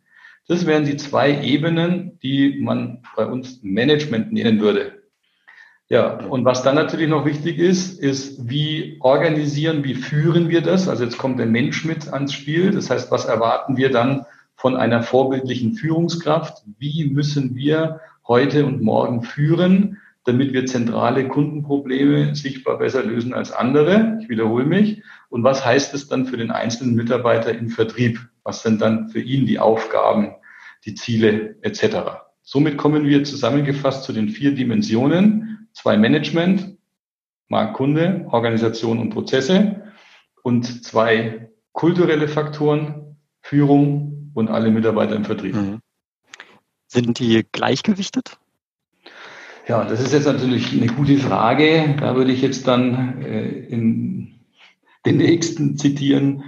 Das 0.46 0.66
wären 0.66 0.84
die 0.84 0.98
zwei 0.98 1.42
Ebenen, 1.42 2.18
die 2.22 2.60
man 2.60 3.04
bei 3.16 3.24
uns 3.24 3.62
Management 3.62 4.32
nennen 4.34 4.60
würde. 4.60 5.02
Ja, 5.88 6.18
und 6.18 6.44
was 6.44 6.64
dann 6.64 6.74
natürlich 6.74 7.08
noch 7.08 7.24
wichtig 7.24 7.58
ist, 7.58 8.00
ist, 8.00 8.50
wie 8.50 8.96
organisieren, 9.00 9.84
wie 9.84 9.94
führen 9.94 10.48
wir 10.48 10.60
das? 10.60 10.88
Also 10.88 11.04
jetzt 11.04 11.16
kommt 11.16 11.38
der 11.38 11.46
Mensch 11.46 11.84
mit 11.84 12.12
ans 12.12 12.32
Spiel. 12.32 12.72
Das 12.72 12.90
heißt, 12.90 13.12
was 13.12 13.24
erwarten 13.26 13.76
wir 13.76 13.90
dann 13.92 14.26
von 14.56 14.74
einer 14.74 15.04
vorbildlichen 15.04 15.74
Führungskraft? 15.74 16.64
Wie 16.78 17.08
müssen 17.10 17.54
wir 17.54 18.00
heute 18.26 18.66
und 18.66 18.82
morgen 18.82 19.22
führen, 19.22 19.98
damit 20.24 20.52
wir 20.52 20.66
zentrale 20.66 21.28
Kundenprobleme 21.28 22.34
sichtbar 22.34 22.78
besser 22.78 23.04
lösen 23.04 23.32
als 23.32 23.52
andere? 23.52 24.18
Ich 24.20 24.28
wiederhole 24.28 24.64
mich. 24.64 25.04
Und 25.28 25.44
was 25.44 25.64
heißt 25.64 25.94
es 25.94 26.08
dann 26.08 26.26
für 26.26 26.36
den 26.36 26.50
einzelnen 26.50 26.96
Mitarbeiter 26.96 27.56
im 27.56 27.68
Vertrieb? 27.68 28.18
Was 28.42 28.62
sind 28.62 28.80
dann 28.80 29.10
für 29.10 29.20
ihn 29.20 29.46
die 29.46 29.60
Aufgaben, 29.60 30.34
die 30.84 30.94
Ziele 30.96 31.54
etc.? 31.62 32.25
Somit 32.48 32.78
kommen 32.78 33.06
wir 33.06 33.24
zusammengefasst 33.24 34.04
zu 34.04 34.12
den 34.12 34.28
vier 34.28 34.54
Dimensionen 34.54 35.68
zwei 35.72 35.96
Management, 35.96 36.78
Marktkunde, 37.48 38.24
Organisation 38.30 39.00
und 39.00 39.10
Prozesse 39.10 39.92
und 40.44 40.84
zwei 40.84 41.50
kulturelle 41.72 42.28
Faktoren, 42.28 43.16
Führung 43.42 44.30
und 44.34 44.48
alle 44.48 44.70
Mitarbeiter 44.70 45.16
im 45.16 45.24
Vertrieb. 45.24 45.56
Mhm. 45.56 45.80
Sind 46.86 47.18
die 47.18 47.44
gleichgewichtet? 47.50 48.38
Ja, 49.66 49.82
das 49.82 50.00
ist 50.00 50.12
jetzt 50.12 50.26
natürlich 50.26 50.72
eine 50.72 50.86
gute 50.86 51.18
Frage. 51.18 51.96
Da 51.98 52.14
würde 52.14 52.30
ich 52.30 52.42
jetzt 52.42 52.68
dann 52.68 53.22
äh, 53.22 53.48
in 53.48 54.38
den 55.04 55.16
nächsten 55.16 55.76
zitieren. 55.76 56.44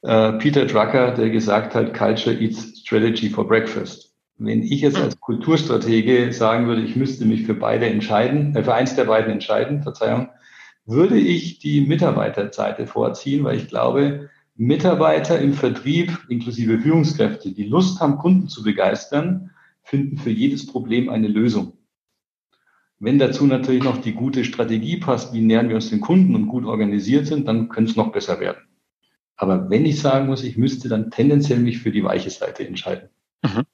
Äh, 0.00 0.32
Peter 0.38 0.64
Drucker, 0.64 1.12
der 1.12 1.28
gesagt 1.28 1.74
hat, 1.74 1.92
Culture 1.92 2.34
eats 2.34 2.80
strategy 2.80 3.28
for 3.28 3.46
breakfast. 3.46 4.13
Wenn 4.36 4.62
ich 4.62 4.80
jetzt 4.80 4.96
als 4.96 5.20
Kulturstratege 5.20 6.32
sagen 6.32 6.66
würde, 6.66 6.82
ich 6.82 6.96
müsste 6.96 7.24
mich 7.24 7.44
für 7.44 7.54
beide 7.54 7.86
entscheiden, 7.86 8.54
äh, 8.56 8.64
für 8.64 8.74
eins 8.74 8.96
der 8.96 9.04
beiden 9.04 9.32
entscheiden, 9.32 9.82
Verzeihung, 9.82 10.28
würde 10.86 11.18
ich 11.18 11.60
die 11.60 11.80
Mitarbeiterseite 11.80 12.86
vorziehen, 12.86 13.44
weil 13.44 13.56
ich 13.56 13.68
glaube, 13.68 14.28
Mitarbeiter 14.56 15.38
im 15.40 15.54
Vertrieb, 15.54 16.26
inklusive 16.28 16.78
Führungskräfte, 16.78 17.52
die 17.52 17.64
Lust 17.64 18.00
haben, 18.00 18.18
Kunden 18.18 18.48
zu 18.48 18.62
begeistern, 18.62 19.50
finden 19.82 20.18
für 20.18 20.30
jedes 20.30 20.66
Problem 20.66 21.08
eine 21.08 21.28
Lösung. 21.28 21.74
Wenn 22.98 23.18
dazu 23.18 23.46
natürlich 23.46 23.82
noch 23.82 23.98
die 23.98 24.12
gute 24.12 24.44
Strategie 24.44 24.98
passt, 24.98 25.32
wie 25.32 25.40
nähern 25.40 25.68
wir 25.68 25.76
uns 25.76 25.90
den 25.90 26.00
Kunden 26.00 26.34
und 26.34 26.48
gut 26.48 26.64
organisiert 26.64 27.26
sind, 27.26 27.48
dann 27.48 27.68
könnte 27.68 27.90
es 27.90 27.96
noch 27.96 28.12
besser 28.12 28.40
werden. 28.40 28.62
Aber 29.36 29.68
wenn 29.68 29.84
ich 29.84 30.00
sagen 30.00 30.26
muss, 30.26 30.44
ich 30.44 30.56
müsste 30.56 30.88
dann 30.88 31.10
tendenziell 31.10 31.58
mich 31.58 31.78
für 31.78 31.90
die 31.90 32.04
weiche 32.04 32.30
Seite 32.30 32.66
entscheiden. 32.66 33.08
Mhm. 33.42 33.64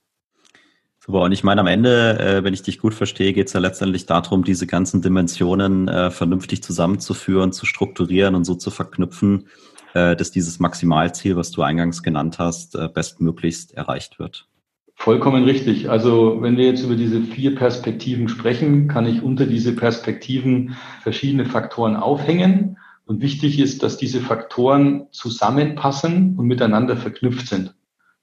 Super. 1.04 1.22
Und 1.22 1.32
ich 1.32 1.42
meine, 1.42 1.62
am 1.62 1.66
Ende, 1.66 2.18
äh, 2.18 2.44
wenn 2.44 2.52
ich 2.52 2.62
dich 2.62 2.78
gut 2.78 2.92
verstehe, 2.92 3.32
geht 3.32 3.46
es 3.46 3.54
ja 3.54 3.60
letztendlich 3.60 4.04
darum, 4.04 4.44
diese 4.44 4.66
ganzen 4.66 5.00
Dimensionen 5.00 5.88
äh, 5.88 6.10
vernünftig 6.10 6.62
zusammenzuführen, 6.62 7.52
zu 7.52 7.64
strukturieren 7.64 8.34
und 8.34 8.44
so 8.44 8.54
zu 8.54 8.70
verknüpfen, 8.70 9.48
äh, 9.94 10.14
dass 10.14 10.30
dieses 10.30 10.60
Maximalziel, 10.60 11.36
was 11.36 11.52
du 11.52 11.62
eingangs 11.62 12.02
genannt 12.02 12.38
hast, 12.38 12.74
äh, 12.74 12.88
bestmöglichst 12.92 13.72
erreicht 13.72 14.18
wird. 14.18 14.46
Vollkommen 14.94 15.44
richtig. 15.44 15.88
Also 15.88 16.42
wenn 16.42 16.58
wir 16.58 16.66
jetzt 16.66 16.84
über 16.84 16.96
diese 16.96 17.22
vier 17.22 17.54
Perspektiven 17.54 18.28
sprechen, 18.28 18.86
kann 18.86 19.06
ich 19.06 19.22
unter 19.22 19.46
diese 19.46 19.74
Perspektiven 19.74 20.76
verschiedene 21.02 21.46
Faktoren 21.46 21.96
aufhängen. 21.96 22.76
Und 23.06 23.22
wichtig 23.22 23.58
ist, 23.58 23.82
dass 23.82 23.96
diese 23.96 24.20
Faktoren 24.20 25.06
zusammenpassen 25.10 26.36
und 26.36 26.46
miteinander 26.46 26.98
verknüpft 26.98 27.48
sind. 27.48 27.74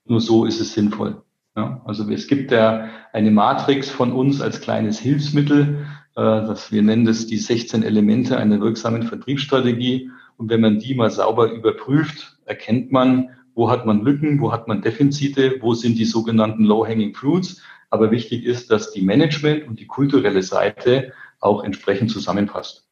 Nur 0.06 0.22
so 0.22 0.46
ist 0.46 0.62
es 0.62 0.74
sinnvoll. 0.74 1.24
Ja, 1.58 1.82
also 1.86 2.08
es 2.12 2.28
gibt 2.28 2.52
ja 2.52 2.88
eine 3.14 3.32
Matrix 3.32 3.90
von 3.90 4.12
uns 4.12 4.42
als 4.42 4.62
kleines 4.62 5.00
Hilfsmittel, 5.00 5.88
äh, 6.16 6.22
das 6.22 6.72
wir 6.72 6.84
nennen 6.84 7.04
das 7.04 7.26
die 7.26 7.38
16 7.38 7.82
Elemente 7.82 8.38
einer 8.38 8.62
wirksamen 8.62 9.02
Vertriebsstrategie. 9.02 10.12
Und 10.38 10.52
wenn 10.52 10.62
man 10.62 10.78
die 10.78 10.94
mal 10.94 11.10
sauber 11.10 11.52
überprüft, 11.52 12.38
erkennt 12.46 12.92
man, 12.92 13.32
wo 13.56 13.72
hat 13.72 13.88
man 13.88 14.04
Lücken, 14.04 14.40
wo 14.40 14.52
hat 14.52 14.68
man 14.68 14.84
Defizite, 14.84 15.56
wo 15.60 15.74
sind 15.74 15.98
die 15.98 16.06
sogenannten 16.06 16.64
Low-Hanging 16.64 17.16
Fruits. 17.16 17.60
Aber 17.90 18.12
wichtig 18.12 18.46
ist, 18.46 18.70
dass 18.70 18.92
die 18.92 19.02
Management 19.02 19.68
und 19.68 19.80
die 19.80 19.88
kulturelle 19.88 20.44
Seite 20.44 21.12
auch 21.40 21.64
entsprechend 21.64 22.12
zusammenpasst. 22.12 22.88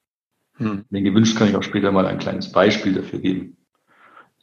Hm. 0.57 0.85
Wenn 0.89 1.03
gewünscht, 1.03 1.37
kann 1.37 1.49
ich 1.49 1.55
auch 1.55 1.61
später 1.61 1.91
mal 1.91 2.07
ein 2.07 2.17
kleines 2.17 2.51
Beispiel 2.51 2.93
dafür 2.93 3.19
geben. 3.19 3.57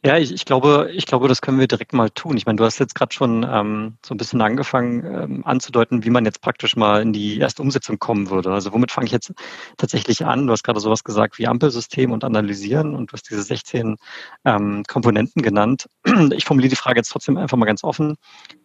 Ja, 0.05 0.19
ich, 0.19 0.33
ich 0.33 0.45
glaube, 0.45 0.91
ich 0.93 1.07
glaube, 1.07 1.29
das 1.29 1.41
können 1.41 1.61
wir 1.61 1.69
direkt 1.69 1.93
mal 1.93 2.11
tun. 2.11 2.37
Ich 2.37 2.45
meine, 2.45 2.57
du 2.57 2.65
hast 2.65 2.81
jetzt 2.81 2.97
gerade 2.97 3.15
schon 3.15 3.47
ähm, 3.49 3.99
so 4.05 4.15
ein 4.15 4.17
bisschen 4.17 4.41
angefangen 4.41 5.05
ähm, 5.05 5.47
anzudeuten, 5.47 6.05
wie 6.05 6.11
man 6.11 6.25
jetzt 6.25 6.41
praktisch 6.41 6.75
mal 6.75 7.01
in 7.01 7.13
die 7.13 7.39
erste 7.39 7.63
Umsetzung 7.63 8.01
kommen 8.01 8.29
würde. 8.29 8.53
Also 8.53 8.73
womit 8.73 8.91
fange 8.91 9.07
ich 9.07 9.13
jetzt 9.13 9.33
tatsächlich 9.77 10.25
an? 10.25 10.49
Du 10.49 10.53
hast 10.53 10.65
gerade 10.65 10.81
sowas 10.81 11.05
gesagt 11.05 11.39
wie 11.39 11.47
Ampelsystem 11.47 12.11
und 12.11 12.25
Analysieren 12.25 12.97
und 12.97 13.13
du 13.13 13.13
hast 13.13 13.31
diese 13.31 13.45
16 13.45 13.97
ähm, 14.45 14.83
Komponenten 14.89 15.41
genannt. 15.41 15.89
Ich 16.33 16.47
formuliere 16.47 16.71
die 16.71 16.77
Frage 16.77 16.99
jetzt 16.99 17.11
trotzdem 17.11 17.37
einfach 17.37 17.57
mal 17.57 17.67
ganz 17.67 17.85
offen. 17.85 18.17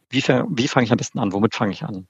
Wie, 0.10 0.24
wie 0.24 0.68
fange 0.68 0.86
ich 0.86 0.92
am 0.92 0.98
besten 0.98 1.20
an? 1.20 1.34
Womit 1.34 1.54
fange 1.54 1.72
ich 1.72 1.84
an? 1.84 2.08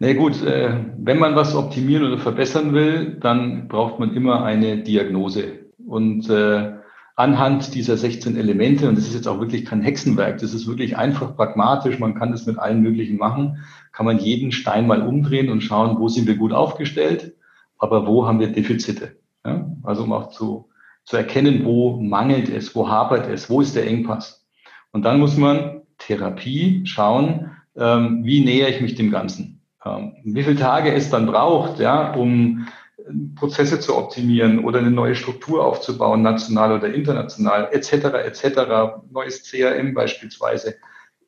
Na 0.00 0.08
nee, 0.08 0.14
gut, 0.14 0.42
äh, 0.42 0.84
wenn 0.98 1.18
man 1.18 1.34
was 1.34 1.54
optimieren 1.54 2.04
oder 2.04 2.18
verbessern 2.18 2.74
will, 2.74 3.16
dann 3.20 3.68
braucht 3.68 3.98
man 3.98 4.14
immer 4.14 4.44
eine 4.44 4.82
Diagnose. 4.82 5.60
Und 5.86 6.28
äh, 6.28 6.81
anhand 7.16 7.74
dieser 7.74 7.96
16 7.96 8.36
Elemente, 8.36 8.88
und 8.88 8.96
das 8.96 9.06
ist 9.06 9.14
jetzt 9.14 9.28
auch 9.28 9.40
wirklich 9.40 9.64
kein 9.64 9.82
Hexenwerk, 9.82 10.38
das 10.38 10.54
ist 10.54 10.66
wirklich 10.66 10.96
einfach 10.96 11.36
pragmatisch, 11.36 11.98
man 11.98 12.14
kann 12.14 12.32
das 12.32 12.46
mit 12.46 12.58
allen 12.58 12.80
möglichen 12.80 13.18
machen, 13.18 13.64
kann 13.92 14.06
man 14.06 14.18
jeden 14.18 14.52
Stein 14.52 14.86
mal 14.86 15.02
umdrehen 15.02 15.50
und 15.50 15.60
schauen, 15.60 15.98
wo 15.98 16.08
sind 16.08 16.26
wir 16.26 16.36
gut 16.36 16.52
aufgestellt, 16.52 17.34
aber 17.78 18.06
wo 18.06 18.26
haben 18.26 18.40
wir 18.40 18.52
Defizite. 18.52 19.16
Ja? 19.44 19.66
Also 19.82 20.04
um 20.04 20.12
auch 20.12 20.30
zu, 20.30 20.68
zu 21.04 21.16
erkennen, 21.16 21.64
wo 21.64 22.00
mangelt 22.00 22.48
es, 22.48 22.74
wo 22.74 22.88
hapert 22.88 23.28
es, 23.28 23.50
wo 23.50 23.60
ist 23.60 23.76
der 23.76 23.86
Engpass. 23.86 24.46
Und 24.92 25.04
dann 25.04 25.20
muss 25.20 25.36
man 25.36 25.82
Therapie 25.98 26.82
schauen, 26.86 27.50
ähm, 27.76 28.24
wie 28.24 28.44
nähere 28.44 28.70
ich 28.70 28.80
mich 28.80 28.94
dem 28.94 29.10
Ganzen. 29.10 29.60
Ähm, 29.84 30.14
wie 30.24 30.42
viele 30.42 30.56
Tage 30.56 30.92
es 30.92 31.10
dann 31.10 31.26
braucht, 31.26 31.78
ja, 31.80 32.14
um 32.14 32.66
Prozesse 33.34 33.80
zu 33.80 33.96
optimieren 33.96 34.64
oder 34.64 34.78
eine 34.78 34.90
neue 34.90 35.14
Struktur 35.14 35.64
aufzubauen, 35.64 36.22
national 36.22 36.72
oder 36.76 36.92
international, 36.92 37.68
etc., 37.72 37.92
etc., 38.24 39.02
neues 39.10 39.42
CRM 39.42 39.94
beispielsweise. 39.94 40.76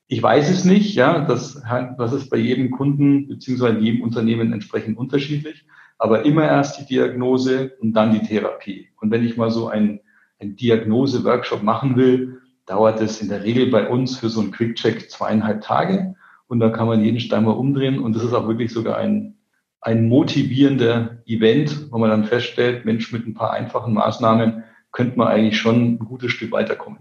Ich 0.07 0.23
weiß 0.23 0.51
es 0.51 0.65
nicht, 0.65 0.95
ja, 0.95 1.21
das, 1.21 1.63
das 1.99 2.13
ist 2.13 2.31
bei 2.31 2.37
jedem 2.37 2.71
Kunden 2.71 3.29
beziehungsweise 3.29 3.79
jedem 3.79 4.03
Unternehmen 4.03 4.53
entsprechend 4.53 4.99
unterschiedlich, 4.99 5.67
aber 5.99 6.25
immer 6.25 6.45
erst 6.45 6.81
die 6.81 6.87
Diagnose 6.87 7.73
und 7.81 7.95
dann 7.95 8.13
die 8.13 8.27
Therapie. 8.27 8.89
Und 9.01 9.11
wenn 9.11 9.25
ich 9.25 9.37
mal 9.37 9.51
so 9.51 9.69
ein, 9.69 10.01
ein 10.41 10.57
Diagnose-Workshop 10.57 11.63
machen 11.63 11.97
will, 11.97 12.41
dauert 12.67 13.01
es 13.01 13.21
in 13.21 13.29
der 13.29 13.45
Regel 13.45 13.71
bei 13.71 13.89
uns 13.89 14.19
für 14.19 14.29
so 14.29 14.41
einen 14.41 14.51
Quick-Check 14.51 15.11
zweieinhalb 15.11 15.63
Tage 15.63 16.15
und 16.47 16.61
da 16.61 16.71
kann 16.71 16.87
man 16.87 17.03
jeden 17.03 17.21
Stein 17.21 17.45
mal 17.45 17.53
umdrehen 17.53 17.99
und 17.99 18.15
das 18.15 18.25
ist 18.25 18.35
auch 18.35 18.49
wirklich 18.49 18.73
sogar 18.73 18.99
ein 18.99 19.37
ein 19.85 20.09
motivierender 20.09 21.19
Event, 21.27 21.93
wo 21.93 21.99
man 21.99 22.09
dann 22.09 22.25
feststellt, 22.25 22.87
Mensch, 22.87 23.13
mit 23.13 23.27
ein 23.27 23.35
paar 23.35 23.53
einfachen 23.53 23.93
Maßnahmen 23.93 24.65
könnte 24.93 25.19
man 25.19 25.29
eigentlich 25.29 25.59
schon 25.59 25.95
ein 25.95 25.99
gutes 25.99 26.33
Stück 26.33 26.53
weiterkommen. 26.53 27.01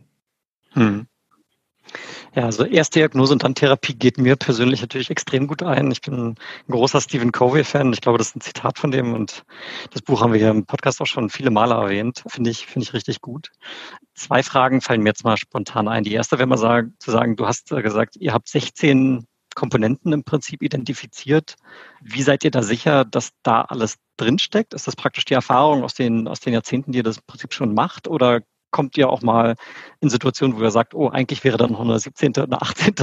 Hm. 0.71 1.07
Ja, 2.35 2.45
also 2.45 2.65
erst 2.65 2.95
Diagnose 2.95 3.31
und 3.31 3.43
dann 3.43 3.53
Therapie 3.53 3.93
geht 3.93 4.17
mir 4.17 4.35
persönlich 4.35 4.81
natürlich 4.81 5.11
extrem 5.11 5.47
gut 5.47 5.61
ein. 5.61 5.91
Ich 5.91 6.01
bin 6.01 6.31
ein 6.31 6.35
großer 6.67 6.99
Stephen 6.99 7.31
Covey-Fan. 7.31 7.93
Ich 7.93 8.01
glaube, 8.01 8.17
das 8.17 8.29
ist 8.29 8.35
ein 8.35 8.41
Zitat 8.41 8.79
von 8.79 8.89
dem 8.91 9.13
und 9.13 9.43
das 9.91 10.01
Buch 10.01 10.21
haben 10.21 10.33
wir 10.33 10.39
hier 10.39 10.49
im 10.49 10.65
Podcast 10.65 10.99
auch 10.99 11.05
schon 11.05 11.29
viele 11.29 11.51
Male 11.51 11.75
erwähnt. 11.75 12.23
Finde 12.27 12.49
ich, 12.49 12.65
finde 12.65 12.85
ich 12.85 12.93
richtig 12.93 13.21
gut. 13.21 13.51
Zwei 14.15 14.41
Fragen 14.41 14.81
fallen 14.81 15.03
mir 15.03 15.09
jetzt 15.09 15.23
mal 15.23 15.37
spontan 15.37 15.87
ein. 15.87 16.03
Die 16.03 16.13
erste 16.13 16.39
wäre 16.39 16.47
mal 16.47 16.57
sagen, 16.57 16.95
zu 16.97 17.11
sagen, 17.11 17.35
du 17.35 17.45
hast 17.45 17.69
gesagt, 17.69 18.15
ihr 18.17 18.33
habt 18.33 18.49
16 18.49 19.27
Komponenten 19.55 20.13
im 20.13 20.23
Prinzip 20.23 20.61
identifiziert. 20.61 21.55
Wie 22.01 22.21
seid 22.21 22.43
ihr 22.43 22.51
da 22.51 22.61
sicher, 22.61 23.05
dass 23.05 23.31
da 23.43 23.61
alles 23.61 23.97
drinsteckt? 24.17 24.73
Ist 24.73 24.87
das 24.87 24.95
praktisch 24.95 25.25
die 25.25 25.33
Erfahrung 25.33 25.83
aus 25.83 25.93
den, 25.93 26.27
aus 26.27 26.39
den 26.39 26.53
Jahrzehnten, 26.53 26.91
die 26.91 26.99
ihr 26.99 27.03
das 27.03 27.17
im 27.17 27.23
Prinzip 27.27 27.53
schon 27.53 27.73
macht? 27.73 28.07
Oder 28.07 28.41
kommt 28.71 28.97
ihr 28.97 29.09
auch 29.09 29.21
mal 29.21 29.55
in 30.01 30.09
Situationen, 30.09 30.57
wo 30.57 30.61
ihr 30.61 30.71
sagt, 30.71 30.93
oh, 30.93 31.07
eigentlich 31.07 31.43
wäre 31.43 31.57
da 31.57 31.67
noch 31.67 31.79
eine 31.79 31.97
17., 31.97 32.35
eine 32.35 32.61
18. 32.61 32.93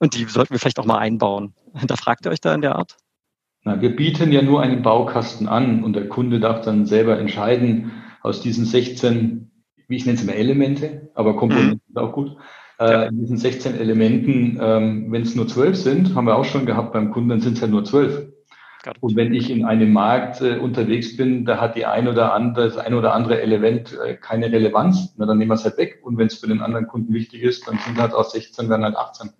und 0.00 0.14
die 0.16 0.24
sollten 0.24 0.52
wir 0.52 0.58
vielleicht 0.58 0.80
auch 0.80 0.86
mal 0.86 0.98
einbauen? 0.98 1.54
Da 1.86 1.94
fragt 1.96 2.26
ihr 2.26 2.32
euch 2.32 2.40
da 2.40 2.52
in 2.54 2.62
der 2.62 2.74
Art? 2.74 2.96
Na, 3.62 3.80
wir 3.80 3.94
bieten 3.94 4.32
ja 4.32 4.42
nur 4.42 4.62
einen 4.62 4.82
Baukasten 4.82 5.46
an 5.46 5.84
und 5.84 5.92
der 5.92 6.08
Kunde 6.08 6.40
darf 6.40 6.62
dann 6.62 6.86
selber 6.86 7.18
entscheiden, 7.18 7.92
aus 8.22 8.40
diesen 8.40 8.64
16, 8.64 9.50
wie 9.86 9.96
ich 9.96 10.06
nenne 10.06 10.16
es 10.16 10.24
immer 10.24 10.34
Elemente, 10.34 11.10
aber 11.14 11.36
Komponenten 11.36 11.82
mhm. 11.88 11.98
auch 11.98 12.12
gut, 12.12 12.36
äh, 12.80 13.08
in 13.08 13.20
diesen 13.20 13.36
16 13.36 13.78
Elementen, 13.78 14.58
ähm, 14.60 15.12
wenn 15.12 15.22
es 15.22 15.34
nur 15.34 15.46
12 15.46 15.76
sind, 15.76 16.14
haben 16.14 16.26
wir 16.26 16.36
auch 16.36 16.44
schon 16.44 16.66
gehabt 16.66 16.92
beim 16.92 17.10
Kunden, 17.10 17.28
dann 17.28 17.40
sind 17.40 17.54
es 17.54 17.60
ja 17.60 17.66
nur 17.66 17.84
12. 17.84 18.32
Und 19.00 19.14
wenn 19.14 19.34
ich 19.34 19.50
in 19.50 19.66
einem 19.66 19.92
Markt 19.92 20.40
äh, 20.40 20.56
unterwegs 20.56 21.14
bin, 21.16 21.44
da 21.44 21.60
hat 21.60 21.76
die 21.76 21.84
ein 21.84 22.08
oder 22.08 22.32
andere, 22.32 22.64
das 22.64 22.78
ein 22.78 22.94
oder 22.94 23.12
andere 23.14 23.42
Element 23.42 23.98
äh, 24.02 24.14
keine 24.14 24.50
Relevanz, 24.50 25.14
na, 25.18 25.26
dann 25.26 25.36
nehmen 25.36 25.50
wir 25.50 25.56
es 25.56 25.64
halt 25.64 25.76
weg. 25.76 26.00
Und 26.02 26.16
wenn 26.16 26.28
es 26.28 26.38
für 26.38 26.48
den 26.48 26.62
anderen 26.62 26.86
Kunden 26.86 27.12
wichtig 27.12 27.42
ist, 27.42 27.68
dann 27.68 27.78
sind 27.78 27.98
halt 27.98 28.14
aus 28.14 28.32
16 28.32 28.70
dann 28.70 28.82
halt 28.82 28.96
18. 28.96 29.30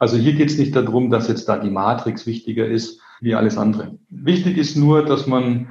Also 0.00 0.16
hier 0.16 0.32
geht 0.32 0.50
es 0.50 0.58
nicht 0.58 0.74
darum, 0.74 1.10
dass 1.10 1.28
jetzt 1.28 1.48
da 1.48 1.58
die 1.58 1.70
Matrix 1.70 2.26
wichtiger 2.26 2.66
ist 2.66 3.00
wie 3.20 3.36
alles 3.36 3.56
andere. 3.56 3.98
Wichtig 4.08 4.58
ist 4.58 4.76
nur, 4.76 5.04
dass 5.04 5.28
man 5.28 5.68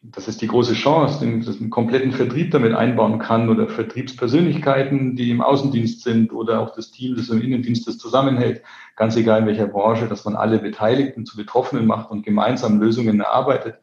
das 0.00 0.28
ist 0.28 0.40
die 0.40 0.46
große 0.46 0.74
Chance, 0.74 1.20
den, 1.20 1.40
den 1.40 1.70
kompletten 1.70 2.12
Vertrieb 2.12 2.52
damit 2.52 2.72
einbauen 2.72 3.18
kann 3.18 3.48
oder 3.48 3.68
Vertriebspersönlichkeiten, 3.68 5.16
die 5.16 5.30
im 5.30 5.40
Außendienst 5.40 6.02
sind 6.02 6.32
oder 6.32 6.60
auch 6.60 6.74
das 6.74 6.92
Team, 6.92 7.16
das 7.16 7.30
im 7.30 7.42
Innendienst 7.42 7.88
das 7.88 7.98
zusammenhält, 7.98 8.62
ganz 8.96 9.16
egal 9.16 9.40
in 9.40 9.46
welcher 9.46 9.66
Branche, 9.66 10.06
dass 10.06 10.24
man 10.24 10.36
alle 10.36 10.60
Beteiligten 10.60 11.26
zu 11.26 11.36
Betroffenen 11.36 11.86
macht 11.86 12.10
und 12.10 12.24
gemeinsam 12.24 12.80
Lösungen 12.80 13.20
erarbeitet, 13.20 13.80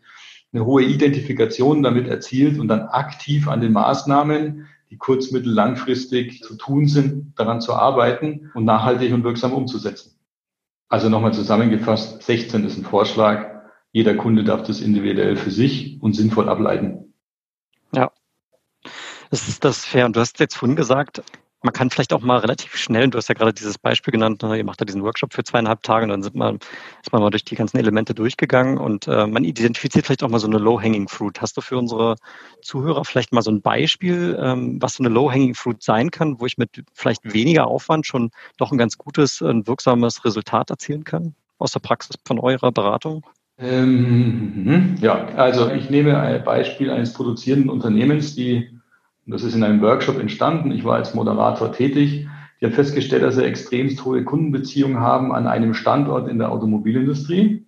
eine 0.53 0.65
hohe 0.65 0.84
Identifikation 0.84 1.84
damit 1.84 2.07
erzielt 2.07 2.60
und 2.60 2.69
dann 2.69 2.84
aktiv 2.84 3.50
an 3.50 3.60
den 3.60 3.74
Maßnahmen, 3.74 4.67
die 4.89 4.98
kurz-, 4.98 5.31
mittel-, 5.31 5.53
langfristig 5.53 6.41
zu 6.43 6.55
tun 6.55 6.88
sind, 6.88 7.34
daran 7.38 7.60
zu 7.60 7.74
arbeiten 7.74 8.51
und 8.53 8.63
nachhaltig 8.63 9.13
und 9.13 9.25
wirksam 9.25 9.51
umzusetzen. 9.51 10.17
Also 10.88 11.10
nochmal 11.10 11.34
zusammengefasst, 11.34 12.24
16 12.24 12.63
ist 12.63 12.77
ein 12.77 12.86
Vorschlag, 12.86 13.54
jeder 13.95 14.13
Kunde 14.13 14.43
darf 14.43 14.63
das 14.63 14.81
individuell 14.81 15.37
für 15.37 15.51
sich 15.51 16.01
und 16.01 16.11
sinnvoll 16.11 16.49
ableiten. 16.49 17.13
Ja, 17.93 18.11
das 19.31 19.47
ist 19.47 19.63
das 19.63 19.85
fair. 19.85 20.05
Und 20.05 20.17
du 20.17 20.19
hast 20.19 20.37
jetzt 20.41 20.57
vorhin 20.57 20.75
gesagt, 20.75 21.23
man 21.63 21.71
kann 21.71 21.89
vielleicht 21.89 22.11
auch 22.11 22.19
mal 22.19 22.39
relativ 22.39 22.75
schnell, 22.75 23.09
du 23.09 23.17
hast 23.17 23.29
ja 23.29 23.35
gerade 23.35 23.53
dieses 23.53 23.77
Beispiel 23.77 24.11
genannt, 24.11 24.43
ne, 24.43 24.57
ihr 24.57 24.65
macht 24.65 24.81
da 24.81 24.85
diesen 24.85 25.01
Workshop 25.01 25.33
für 25.33 25.45
zweieinhalb 25.45 25.81
Tage 25.81 26.03
und 26.03 26.09
dann 26.09 26.23
sind 26.23 26.35
man, 26.35 26.59
ist 27.01 27.13
man 27.13 27.21
mal 27.21 27.29
durch 27.29 27.45
die 27.45 27.55
ganzen 27.55 27.77
Elemente 27.77 28.13
durchgegangen 28.13 28.77
und 28.79 29.07
äh, 29.07 29.27
man 29.27 29.45
identifiziert 29.45 30.05
vielleicht 30.05 30.23
auch 30.23 30.29
mal 30.29 30.39
so 30.39 30.47
eine 30.47 30.57
Low-Hanging 30.57 31.07
Fruit. 31.07 31.39
Hast 31.41 31.55
du 31.55 31.61
für 31.61 31.77
unsere 31.77 32.17
Zuhörer 32.61 33.05
vielleicht 33.05 33.31
mal 33.31 33.43
so 33.43 33.51
ein 33.51 33.61
Beispiel, 33.61 34.37
ähm, 34.37 34.81
was 34.81 34.95
so 34.95 35.03
eine 35.03 35.13
Low-Hanging 35.13 35.55
Fruit 35.55 35.81
sein 35.81 36.11
kann, 36.11 36.41
wo 36.41 36.45
ich 36.45 36.57
mit 36.57 36.83
vielleicht 36.93 37.33
weniger 37.33 37.67
Aufwand 37.67 38.05
schon 38.05 38.31
doch 38.57 38.73
ein 38.73 38.77
ganz 38.77 38.97
gutes, 38.97 39.41
ein 39.41 39.67
wirksames 39.67 40.25
Resultat 40.25 40.69
erzielen 40.69 41.05
kann 41.05 41.33
aus 41.59 41.71
der 41.71 41.79
Praxis 41.79 42.17
von 42.25 42.39
eurer 42.39 42.73
Beratung? 42.73 43.25
Ähm, 43.57 44.95
ja, 45.00 45.27
also 45.35 45.71
ich 45.71 45.89
nehme 45.89 46.19
ein 46.19 46.43
Beispiel 46.43 46.89
eines 46.89 47.13
produzierenden 47.13 47.69
Unternehmens, 47.69 48.35
die, 48.35 48.69
das 49.25 49.43
ist 49.43 49.55
in 49.55 49.63
einem 49.63 49.81
Workshop 49.81 50.19
entstanden, 50.19 50.71
ich 50.71 50.83
war 50.83 50.95
als 50.95 51.13
Moderator 51.13 51.71
tätig, 51.71 52.27
die 52.59 52.65
haben 52.65 52.74
festgestellt, 52.74 53.24
dass 53.24 53.35
sie 53.35 53.45
extremst 53.45 54.03
hohe 54.03 54.24
Kundenbeziehungen 54.25 55.00
haben 55.00 55.33
an 55.33 55.47
einem 55.47 55.74
Standort 55.74 56.27
in 56.27 56.38
der 56.38 56.51
Automobilindustrie, 56.51 57.65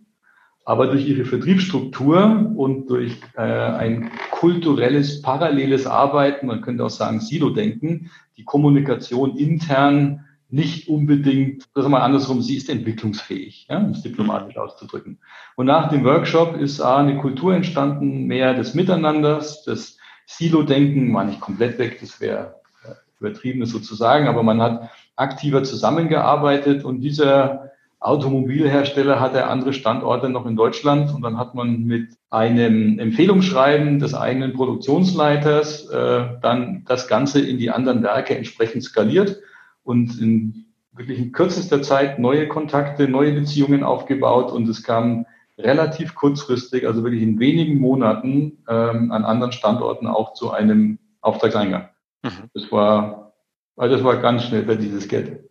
aber 0.66 0.88
durch 0.88 1.08
ihre 1.08 1.24
Vertriebsstruktur 1.24 2.52
und 2.56 2.90
durch 2.90 3.18
äh, 3.38 3.42
ein 3.42 4.12
kulturelles, 4.32 5.22
paralleles 5.22 5.88
Arbeiten, 5.88 6.48
man 6.48 6.62
könnte 6.62 6.84
auch 6.84 6.90
sagen 6.90 7.22
Silo-Denken, 7.22 8.12
die 8.36 8.44
Kommunikation 8.44 9.38
intern 9.38 10.26
nicht 10.50 10.88
unbedingt, 10.88 11.66
das 11.74 11.86
ist 11.86 11.92
mal 11.92 12.02
andersrum, 12.02 12.42
sie 12.42 12.56
ist 12.56 12.70
entwicklungsfähig, 12.70 13.68
ja, 13.70 13.80
um 13.80 13.92
es 13.92 14.02
diplomatisch 14.02 14.58
auszudrücken. 14.58 15.20
Und 15.56 15.66
nach 15.66 15.90
dem 15.90 16.06
Workshop 16.06 16.56
ist 16.58 16.80
A, 16.80 16.98
eine 16.98 17.18
Kultur 17.18 17.54
entstanden, 17.54 18.28
mehr 18.28 18.54
des 18.54 18.74
Miteinanders, 18.74 19.64
das 19.64 19.98
Silo-Denken 20.26 21.14
war 21.14 21.26
nicht 21.26 21.42
komplett 21.42 21.78
weg, 21.78 21.98
das 22.00 22.22
wäre 22.22 22.56
äh, 22.86 22.94
übertriebenes 23.20 23.72
sozusagen, 23.72 24.28
aber 24.28 24.44
man 24.44 24.62
hat 24.62 24.90
aktiver 25.16 25.64
zusammengearbeitet 25.64 26.86
und 26.86 27.02
dieser 27.02 27.72
Automobilhersteller 28.00 29.20
hatte 29.20 29.48
andere 29.48 29.74
Standorte 29.74 30.30
noch 30.30 30.46
in 30.46 30.56
Deutschland 30.56 31.14
und 31.14 31.24
dann 31.24 31.38
hat 31.38 31.56
man 31.56 31.84
mit 31.84 32.10
einem 32.30 33.00
Empfehlungsschreiben 33.00 34.00
des 34.00 34.14
eigenen 34.14 34.54
Produktionsleiters 34.54 35.90
äh, 35.90 36.26
dann 36.42 36.86
das 36.88 37.08
Ganze 37.08 37.42
in 37.42 37.58
die 37.58 37.72
anderen 37.72 38.04
Werke 38.04 38.38
entsprechend 38.38 38.84
skaliert 38.84 39.42
und 39.88 40.20
in 40.20 40.66
wirklich 40.92 41.20
in 41.20 41.32
kürzester 41.32 41.82
Zeit 41.82 42.20
neue 42.20 42.48
Kontakte, 42.48 43.08
neue 43.08 43.32
Beziehungen 43.34 43.84
aufgebaut 43.84 44.52
und 44.52 44.68
es 44.68 44.84
kam 44.84 45.26
relativ 45.58 46.14
kurzfristig, 46.14 46.86
also 46.86 47.04
wirklich 47.04 47.24
in 47.24 47.40
wenigen 47.40 47.80
Monaten 47.80 48.64
ähm, 48.68 49.12
an 49.12 49.24
anderen 49.24 49.54
Standorten 49.54 50.08
auch 50.08 50.34
zu 50.34 50.52
einem 50.52 51.00
Auftragseingang. 51.22 51.90
Mhm. 52.22 52.50
Das 52.54 52.72
war, 52.72 53.34
also 53.78 53.96
das 53.96 54.04
war 54.04 54.18
ganz 54.18 54.44
schnell 54.44 54.66
für 54.66 54.76
dieses 54.76 55.08
Geld. 55.08 55.48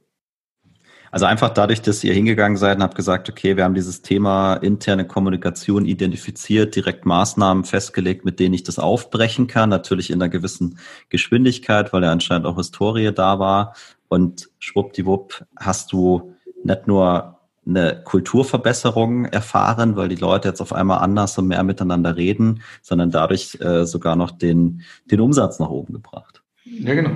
Also 1.10 1.24
einfach 1.24 1.50
dadurch, 1.50 1.80
dass 1.80 2.04
ihr 2.04 2.12
hingegangen 2.12 2.58
seid 2.58 2.76
und 2.76 2.82
habt 2.82 2.94
gesagt, 2.94 3.30
okay, 3.30 3.56
wir 3.56 3.64
haben 3.64 3.74
dieses 3.74 4.02
Thema 4.02 4.54
interne 4.56 5.06
Kommunikation 5.06 5.86
identifiziert, 5.86 6.76
direkt 6.76 7.06
Maßnahmen 7.06 7.64
festgelegt, 7.64 8.24
mit 8.26 8.38
denen 8.40 8.54
ich 8.54 8.64
das 8.64 8.78
aufbrechen 8.78 9.46
kann, 9.46 9.70
natürlich 9.70 10.10
in 10.10 10.20
einer 10.20 10.28
gewissen 10.28 10.78
Geschwindigkeit, 11.08 11.92
weil 11.92 12.02
ja 12.02 12.12
anscheinend 12.12 12.46
auch 12.46 12.56
Historie 12.56 13.12
da 13.14 13.38
war. 13.38 13.74
Und 14.08 14.48
schwuppdiwupp 14.58 15.44
hast 15.56 15.92
du 15.92 16.34
nicht 16.64 16.86
nur 16.86 17.36
eine 17.66 18.00
Kulturverbesserung 18.04 19.24
erfahren, 19.26 19.96
weil 19.96 20.08
die 20.08 20.16
Leute 20.16 20.48
jetzt 20.48 20.60
auf 20.60 20.72
einmal 20.72 20.98
anders 20.98 21.36
und 21.38 21.48
mehr 21.48 21.64
miteinander 21.64 22.16
reden, 22.16 22.62
sondern 22.80 23.10
dadurch 23.10 23.58
äh, 23.60 23.84
sogar 23.84 24.14
noch 24.14 24.30
den, 24.30 24.82
den 25.10 25.20
Umsatz 25.20 25.58
nach 25.58 25.70
oben 25.70 25.94
gebracht. 25.94 26.42
Ja, 26.64 26.94
genau. 26.94 27.10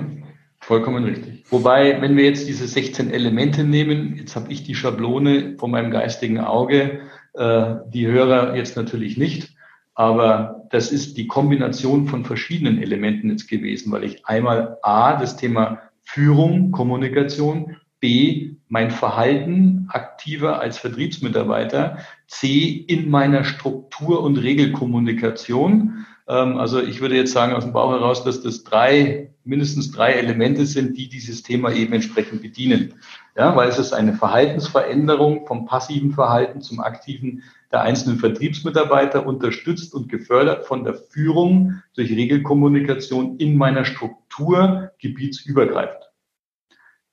Vollkommen 0.59 1.03
richtig. 1.05 1.45
Wobei, 1.49 2.01
wenn 2.01 2.17
wir 2.17 2.25
jetzt 2.25 2.47
diese 2.47 2.67
16 2.67 3.11
Elemente 3.11 3.63
nehmen, 3.63 4.15
jetzt 4.15 4.35
habe 4.35 4.51
ich 4.51 4.63
die 4.63 4.75
Schablone 4.75 5.55
vor 5.57 5.69
meinem 5.69 5.89
geistigen 5.89 6.39
Auge, 6.39 6.99
äh, 7.33 7.75
die 7.87 8.07
Hörer 8.07 8.55
jetzt 8.55 8.75
natürlich 8.75 9.17
nicht, 9.17 9.55
aber 9.95 10.67
das 10.69 10.91
ist 10.91 11.17
die 11.17 11.27
Kombination 11.27 12.07
von 12.07 12.25
verschiedenen 12.25 12.81
Elementen 12.81 13.29
jetzt 13.29 13.49
gewesen, 13.49 13.91
weil 13.91 14.03
ich 14.03 14.25
einmal 14.25 14.77
A, 14.83 15.19
das 15.19 15.35
Thema 15.35 15.81
Führung, 16.03 16.71
Kommunikation, 16.71 17.77
B, 17.99 18.55
mein 18.67 18.91
Verhalten 18.91 19.85
aktiver 19.89 20.59
als 20.59 20.77
Vertriebsmitarbeiter, 20.77 21.99
C, 22.27 22.69
in 22.87 23.09
meiner 23.09 23.43
Struktur- 23.43 24.23
und 24.23 24.37
Regelkommunikation 24.37 26.05
ähm, 26.31 26.57
also 26.57 26.81
ich 26.81 27.01
würde 27.01 27.15
jetzt 27.15 27.33
sagen 27.33 27.53
aus 27.53 27.63
dem 27.63 27.73
Bauch 27.73 27.91
heraus, 27.91 28.23
dass 28.23 28.41
das 28.41 28.63
drei, 28.63 29.33
mindestens 29.43 29.91
drei 29.91 30.13
Elemente 30.13 30.65
sind, 30.65 30.97
die 30.97 31.09
dieses 31.09 31.43
Thema 31.43 31.73
eben 31.73 31.93
entsprechend 31.93 32.41
bedienen. 32.41 32.93
Ja, 33.35 33.55
weil 33.55 33.69
es 33.69 33.79
ist 33.79 33.93
eine 33.93 34.13
Verhaltensveränderung 34.13 35.47
vom 35.47 35.65
passiven 35.65 36.11
Verhalten 36.11 36.61
zum 36.61 36.81
aktiven 36.81 37.43
der 37.71 37.81
einzelnen 37.81 38.17
Vertriebsmitarbeiter 38.17 39.25
unterstützt 39.25 39.93
und 39.95 40.09
gefördert 40.09 40.65
von 40.65 40.83
der 40.83 40.95
Führung 40.95 41.81
durch 41.95 42.11
Regelkommunikation 42.11 43.37
in 43.37 43.55
meiner 43.55 43.85
Struktur 43.85 44.91
gebietsübergreifend. 44.99 46.11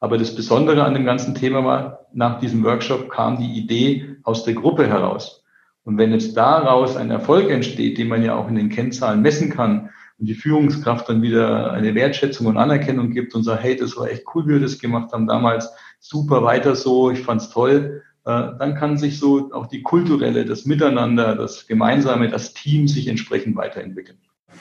Aber 0.00 0.18
das 0.18 0.34
Besondere 0.34 0.84
an 0.84 0.94
dem 0.94 1.04
ganzen 1.04 1.34
Thema 1.36 1.64
war, 1.64 2.06
nach 2.12 2.40
diesem 2.40 2.64
Workshop 2.64 3.10
kam 3.10 3.38
die 3.38 3.58
Idee 3.58 4.16
aus 4.24 4.44
der 4.44 4.54
Gruppe 4.54 4.88
heraus. 4.88 5.44
Und 5.84 5.98
wenn 5.98 6.12
jetzt 6.12 6.36
daraus 6.36 6.96
ein 6.96 7.10
Erfolg 7.10 7.50
entsteht, 7.50 7.96
den 7.96 8.08
man 8.08 8.22
ja 8.24 8.34
auch 8.34 8.48
in 8.48 8.56
den 8.56 8.68
Kennzahlen 8.68 9.22
messen 9.22 9.50
kann, 9.50 9.90
und 10.18 10.26
die 10.26 10.34
Führungskraft 10.34 11.08
dann 11.08 11.22
wieder 11.22 11.72
eine 11.72 11.94
Wertschätzung 11.94 12.48
und 12.48 12.56
Anerkennung 12.56 13.12
gibt 13.12 13.34
und 13.34 13.44
sagt, 13.44 13.62
hey, 13.62 13.76
das 13.76 13.96
war 13.96 14.08
echt 14.08 14.24
cool, 14.34 14.46
wie 14.46 14.54
wir 14.54 14.60
das 14.60 14.80
gemacht 14.80 15.12
haben 15.12 15.28
damals, 15.28 15.72
super, 16.00 16.42
weiter 16.42 16.74
so, 16.74 17.10
ich 17.10 17.20
fand's 17.20 17.50
toll, 17.50 18.02
äh, 18.24 18.30
dann 18.58 18.74
kann 18.74 18.98
sich 18.98 19.18
so 19.18 19.52
auch 19.52 19.66
die 19.66 19.82
kulturelle, 19.82 20.44
das 20.44 20.64
Miteinander, 20.64 21.34
das 21.34 21.66
Gemeinsame, 21.66 22.28
das 22.28 22.54
Team 22.54 22.88
sich 22.88 23.08
entsprechend 23.08 23.56
weiterentwickeln. 23.56 24.18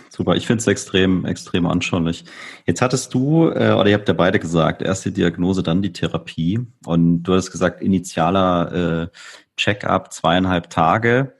Super, 0.09 0.35
ich 0.35 0.47
finde 0.47 0.61
es 0.61 0.67
extrem, 0.67 1.25
extrem 1.25 1.65
anschaulich. 1.65 2.25
Jetzt 2.65 2.81
hattest 2.81 3.13
du, 3.13 3.49
äh, 3.49 3.73
oder 3.73 3.87
ihr 3.87 3.95
habt 3.95 4.07
ja 4.07 4.13
beide 4.13 4.39
gesagt, 4.39 4.81
erst 4.81 5.05
die 5.05 5.13
Diagnose, 5.13 5.63
dann 5.63 5.81
die 5.81 5.93
Therapie. 5.93 6.59
Und 6.85 7.23
du 7.23 7.33
hast 7.33 7.51
gesagt, 7.51 7.81
initialer 7.81 9.03
äh, 9.03 9.07
Check-up 9.57 10.13
zweieinhalb 10.13 10.69
Tage. 10.69 11.33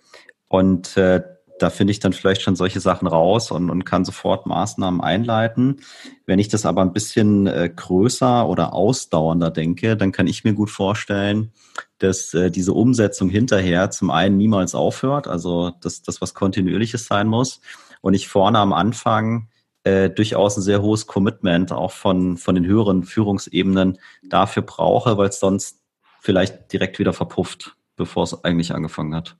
Und 0.47 0.95
äh, 0.97 1.21
da 1.59 1.69
finde 1.69 1.91
ich 1.91 1.99
dann 1.99 2.13
vielleicht 2.13 2.41
schon 2.41 2.55
solche 2.55 2.79
Sachen 2.79 3.07
raus 3.07 3.51
und, 3.51 3.69
und 3.69 3.85
kann 3.85 4.05
sofort 4.05 4.45
Maßnahmen 4.45 5.01
einleiten. 5.01 5.81
Wenn 6.25 6.39
ich 6.39 6.47
das 6.47 6.65
aber 6.65 6.81
ein 6.81 6.93
bisschen 6.93 7.47
äh, 7.47 7.71
größer 7.73 8.47
oder 8.47 8.73
ausdauernder 8.73 9.49
denke, 9.49 9.97
dann 9.97 10.11
kann 10.11 10.27
ich 10.27 10.43
mir 10.43 10.53
gut 10.53 10.69
vorstellen, 10.69 11.51
dass 11.99 12.33
äh, 12.33 12.51
diese 12.51 12.73
Umsetzung 12.73 13.29
hinterher 13.29 13.89
zum 13.89 14.11
einen 14.11 14.37
niemals 14.37 14.75
aufhört, 14.75 15.27
also 15.27 15.71
dass 15.81 16.01
das 16.01 16.21
was 16.21 16.33
kontinuierliches 16.33 17.05
sein 17.05 17.27
muss 17.27 17.61
und 18.01 18.13
ich 18.13 18.27
vorne 18.27 18.59
am 18.59 18.73
Anfang 18.73 19.49
äh, 19.83 20.09
durchaus 20.09 20.57
ein 20.57 20.61
sehr 20.61 20.81
hohes 20.81 21.07
Commitment 21.07 21.71
auch 21.71 21.91
von, 21.91 22.37
von 22.37 22.55
den 22.55 22.65
höheren 22.65 23.03
Führungsebenen 23.03 23.97
dafür 24.23 24.63
brauche, 24.63 25.17
weil 25.17 25.29
es 25.29 25.39
sonst 25.39 25.79
vielleicht 26.21 26.71
direkt 26.71 26.99
wieder 26.99 27.13
verpufft 27.13 27.77
bevor 27.97 28.23
es 28.23 28.45
eigentlich 28.45 28.73
angefangen 28.73 29.13
hat? 29.13 29.35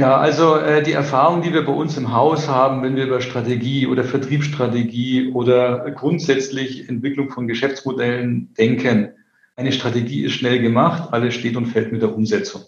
Ja, 0.00 0.16
also 0.16 0.56
äh, 0.56 0.82
die 0.82 0.94
Erfahrung, 0.94 1.42
die 1.42 1.52
wir 1.52 1.62
bei 1.62 1.74
uns 1.74 1.98
im 1.98 2.14
Haus 2.14 2.48
haben, 2.48 2.82
wenn 2.82 2.96
wir 2.96 3.04
über 3.04 3.20
Strategie 3.20 3.86
oder 3.86 4.02
Vertriebsstrategie 4.02 5.30
oder 5.30 5.90
grundsätzlich 5.90 6.88
Entwicklung 6.88 7.28
von 7.28 7.46
Geschäftsmodellen 7.46 8.54
denken, 8.54 9.12
eine 9.56 9.72
Strategie 9.72 10.24
ist 10.24 10.32
schnell 10.32 10.62
gemacht, 10.62 11.12
alles 11.12 11.34
steht 11.34 11.54
und 11.54 11.66
fällt 11.66 11.92
mit 11.92 12.00
der 12.00 12.14
Umsetzung. 12.14 12.62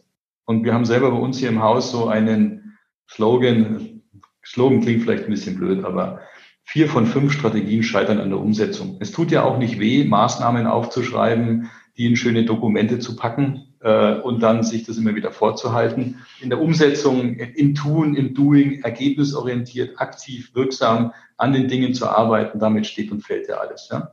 Und 0.45 0.64
wir 0.64 0.75
haben 0.75 0.85
selber 0.85 1.11
bei 1.11 1.16
uns 1.16 1.38
hier 1.38 1.49
im 1.49 1.62
Haus 1.62 1.90
so 1.90 2.07
einen 2.07 2.77
Slogan, 3.09 4.03
Slogan 4.45 4.83
klingt 4.83 5.01
vielleicht 5.01 5.25
ein 5.25 5.31
bisschen 5.31 5.57
blöd, 5.57 5.87
aber 5.87 6.21
vier 6.64 6.87
von 6.87 7.07
fünf 7.07 7.33
Strategien 7.33 7.83
scheitern 7.83 8.18
an 8.18 8.29
der 8.29 8.40
Umsetzung. 8.40 8.99
Es 9.01 9.11
tut 9.11 9.31
ja 9.31 9.42
auch 9.42 9.57
nicht 9.57 9.81
weh, 9.81 10.05
Maßnahmen 10.05 10.66
aufzuschreiben, 10.66 11.71
die 11.97 12.05
in 12.05 12.16
schöne 12.16 12.45
Dokumente 12.45 12.99
zu 12.99 13.16
packen 13.16 13.72
äh, 13.83 14.14
und 14.21 14.42
dann 14.42 14.62
sich 14.62 14.85
das 14.85 14.97
immer 14.97 15.14
wieder 15.14 15.33
vorzuhalten. 15.33 16.18
In 16.40 16.51
der 16.51 16.61
Umsetzung, 16.61 17.35
im 17.37 17.75
Tun, 17.75 18.14
im 18.14 18.35
Doing, 18.35 18.83
ergebnisorientiert, 18.83 20.01
aktiv, 20.01 20.55
wirksam 20.55 21.12
an 21.37 21.53
den 21.53 21.68
Dingen 21.68 21.95
zu 21.95 22.09
arbeiten, 22.09 22.59
damit 22.59 22.87
steht 22.87 23.11
und 23.11 23.23
fällt 23.23 23.49
ja 23.49 23.57
alles. 23.57 23.88
Ja? 23.90 24.12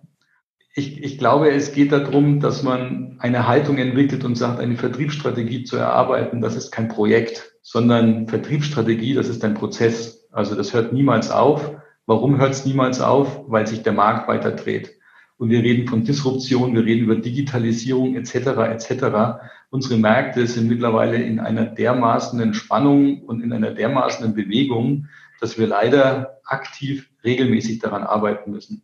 Ich, 0.73 1.03
ich 1.03 1.17
glaube, 1.17 1.51
es 1.51 1.73
geht 1.73 1.91
darum, 1.91 2.39
dass 2.39 2.63
man 2.63 3.17
eine 3.19 3.47
Haltung 3.47 3.77
entwickelt 3.77 4.23
und 4.23 4.35
sagt, 4.35 4.59
eine 4.59 4.77
Vertriebsstrategie 4.77 5.63
zu 5.63 5.77
erarbeiten, 5.77 6.41
das 6.41 6.55
ist 6.55 6.71
kein 6.71 6.87
Projekt, 6.87 7.53
sondern 7.61 8.27
Vertriebsstrategie, 8.27 9.13
das 9.13 9.27
ist 9.27 9.43
ein 9.43 9.53
Prozess. 9.53 10.27
Also 10.31 10.55
das 10.55 10.73
hört 10.73 10.93
niemals 10.93 11.31
auf. 11.31 11.71
Warum 12.05 12.39
hört 12.39 12.51
es 12.51 12.65
niemals 12.65 13.01
auf? 13.01 13.43
Weil 13.47 13.67
sich 13.67 13.83
der 13.83 13.93
Markt 13.93 14.27
weiter 14.27 14.51
dreht. 14.51 14.98
Und 15.39 15.51
wir 15.51 15.63
reden 15.63 15.87
von 15.87 16.03
Disruption, 16.03 16.75
wir 16.75 16.83
reden 16.83 17.05
über 17.05 17.15
Digitalisierung 17.15 18.17
etc. 18.17 18.35
etc. 18.35 19.39
Unsere 19.69 19.97
Märkte 19.97 20.45
sind 20.45 20.67
mittlerweile 20.67 21.15
in 21.15 21.39
einer 21.39 21.65
dermaßenen 21.65 22.53
Spannung 22.53 23.23
und 23.23 23.41
in 23.41 23.53
einer 23.53 23.71
dermaßenen 23.71 24.35
Bewegung, 24.35 25.07
dass 25.39 25.57
wir 25.57 25.65
leider 25.65 26.41
aktiv 26.43 27.09
regelmäßig 27.23 27.79
daran 27.79 28.03
arbeiten 28.03 28.51
müssen. 28.51 28.81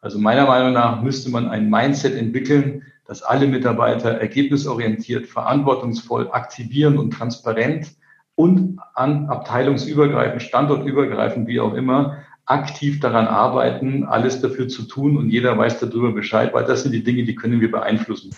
Also 0.00 0.20
meiner 0.20 0.46
Meinung 0.46 0.72
nach 0.72 1.02
müsste 1.02 1.28
man 1.28 1.48
ein 1.48 1.68
Mindset 1.68 2.14
entwickeln, 2.14 2.84
dass 3.04 3.22
alle 3.22 3.48
Mitarbeiter 3.48 4.12
ergebnisorientiert, 4.12 5.26
verantwortungsvoll, 5.26 6.30
aktivieren 6.30 6.98
und 6.98 7.10
transparent 7.10 7.96
und 8.36 8.78
an 8.94 9.26
abteilungsübergreifend, 9.26 10.42
standortübergreifend, 10.42 11.48
wie 11.48 11.58
auch 11.58 11.74
immer, 11.74 12.18
aktiv 12.46 13.00
daran 13.00 13.26
arbeiten, 13.26 14.04
alles 14.04 14.40
dafür 14.40 14.68
zu 14.68 14.84
tun 14.84 15.16
und 15.16 15.30
jeder 15.30 15.58
weiß 15.58 15.80
darüber 15.80 16.12
Bescheid, 16.12 16.54
weil 16.54 16.64
das 16.64 16.84
sind 16.84 16.92
die 16.92 17.02
Dinge, 17.02 17.24
die 17.24 17.34
können 17.34 17.60
wir 17.60 17.70
beeinflussen. 17.70 18.34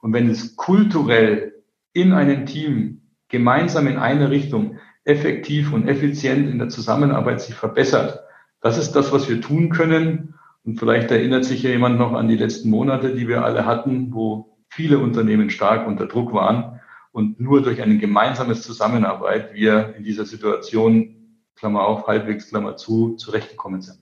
Und 0.00 0.12
wenn 0.12 0.30
es 0.30 0.56
kulturell 0.56 1.54
in 1.92 2.12
einem 2.12 2.46
Team 2.46 3.02
gemeinsam 3.28 3.88
in 3.88 3.98
eine 3.98 4.30
Richtung 4.30 4.78
effektiv 5.04 5.72
und 5.72 5.88
effizient 5.88 6.48
in 6.48 6.58
der 6.58 6.68
Zusammenarbeit 6.68 7.40
sich 7.40 7.54
verbessert, 7.54 8.20
das 8.60 8.78
ist 8.78 8.92
das, 8.92 9.12
was 9.12 9.28
wir 9.28 9.40
tun 9.40 9.70
können. 9.70 10.34
Und 10.64 10.78
vielleicht 10.78 11.10
erinnert 11.10 11.44
sich 11.44 11.62
ja 11.62 11.70
jemand 11.70 11.98
noch 11.98 12.12
an 12.12 12.28
die 12.28 12.36
letzten 12.36 12.70
Monate, 12.70 13.14
die 13.14 13.26
wir 13.26 13.44
alle 13.44 13.66
hatten, 13.66 14.12
wo 14.12 14.56
viele 14.68 14.98
Unternehmen 14.98 15.50
stark 15.50 15.86
unter 15.86 16.06
Druck 16.06 16.32
waren 16.32 16.80
und 17.10 17.40
nur 17.40 17.62
durch 17.62 17.82
eine 17.82 17.98
gemeinsame 17.98 18.54
Zusammenarbeit 18.54 19.54
wir 19.54 19.94
in 19.96 20.04
dieser 20.04 20.26
Situation 20.26 21.17
Klammer 21.58 21.86
auf, 21.86 22.06
halbwegs 22.06 22.48
Klammer 22.48 22.76
zu, 22.76 23.16
zurechtgekommen 23.16 23.82
sind. 23.82 23.98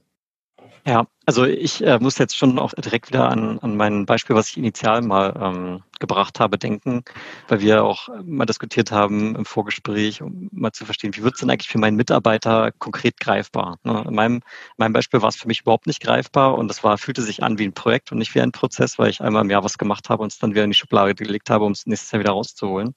Ja, 0.87 1.07
also 1.27 1.45
ich 1.45 1.85
äh, 1.85 1.99
muss 1.99 2.19
jetzt 2.19 2.37
schon 2.37 2.59
auch 2.59 2.73
direkt 2.73 3.09
wieder 3.09 3.29
an, 3.29 3.59
an 3.59 3.77
mein 3.77 4.07
Beispiel, 4.07 4.37
was 4.37 4.51
ich 4.51 4.57
initial 4.57 5.03
mal 5.03 5.35
ähm, 5.40 5.83
gebracht 6.00 6.40
habe, 6.40 6.59
denken, 6.59 7.02
weil 7.48 7.61
wir 7.61 7.85
auch 7.85 8.09
mal 8.24 8.46
diskutiert 8.46 8.92
haben 8.92 9.37
im 9.37 9.44
Vorgespräch, 9.44 10.22
um 10.22 10.48
mal 10.52 10.72
zu 10.72 10.85
verstehen, 10.85 11.16
wie 11.16 11.22
wird 11.22 11.35
es 11.35 11.40
denn 11.40 11.50
eigentlich 11.50 11.68
für 11.68 11.78
meinen 11.78 11.96
Mitarbeiter 11.96 12.72
konkret 12.78 13.18
greifbar? 13.20 13.78
Ne? 13.85 14.04
In, 14.06 14.14
meinem, 14.14 14.35
in 14.37 14.42
meinem 14.78 14.92
Beispiel 14.92 15.22
war 15.22 15.28
es 15.28 15.37
für 15.37 15.48
mich 15.48 15.62
überhaupt 15.62 15.87
nicht 15.87 16.00
greifbar 16.00 16.56
und 16.56 16.68
das 16.68 16.85
war, 16.85 16.98
fühlte 16.98 17.22
sich 17.22 17.42
an 17.42 17.59
wie 17.59 17.64
ein 17.64 17.72
Projekt 17.72 18.12
und 18.12 18.18
nicht 18.18 18.35
wie 18.35 18.40
ein 18.40 18.52
Prozess, 18.52 18.98
weil 18.98 19.11
ich 19.11 19.20
einmal 19.20 19.42
im 19.42 19.50
Jahr 19.50 19.64
was 19.64 19.78
gemacht 19.78 20.09
habe 20.09 20.22
und 20.22 20.32
es 20.32 20.38
dann 20.38 20.52
wieder 20.52 20.64
in 20.64 20.70
die 20.70 20.76
Schublade 20.76 21.14
gelegt 21.14 21.50
habe, 21.50 21.64
um 21.64 21.72
es 21.72 21.87
nächstes 21.87 22.11
Jahr 22.12 22.20
wieder 22.20 22.32
rauszuholen. 22.32 22.94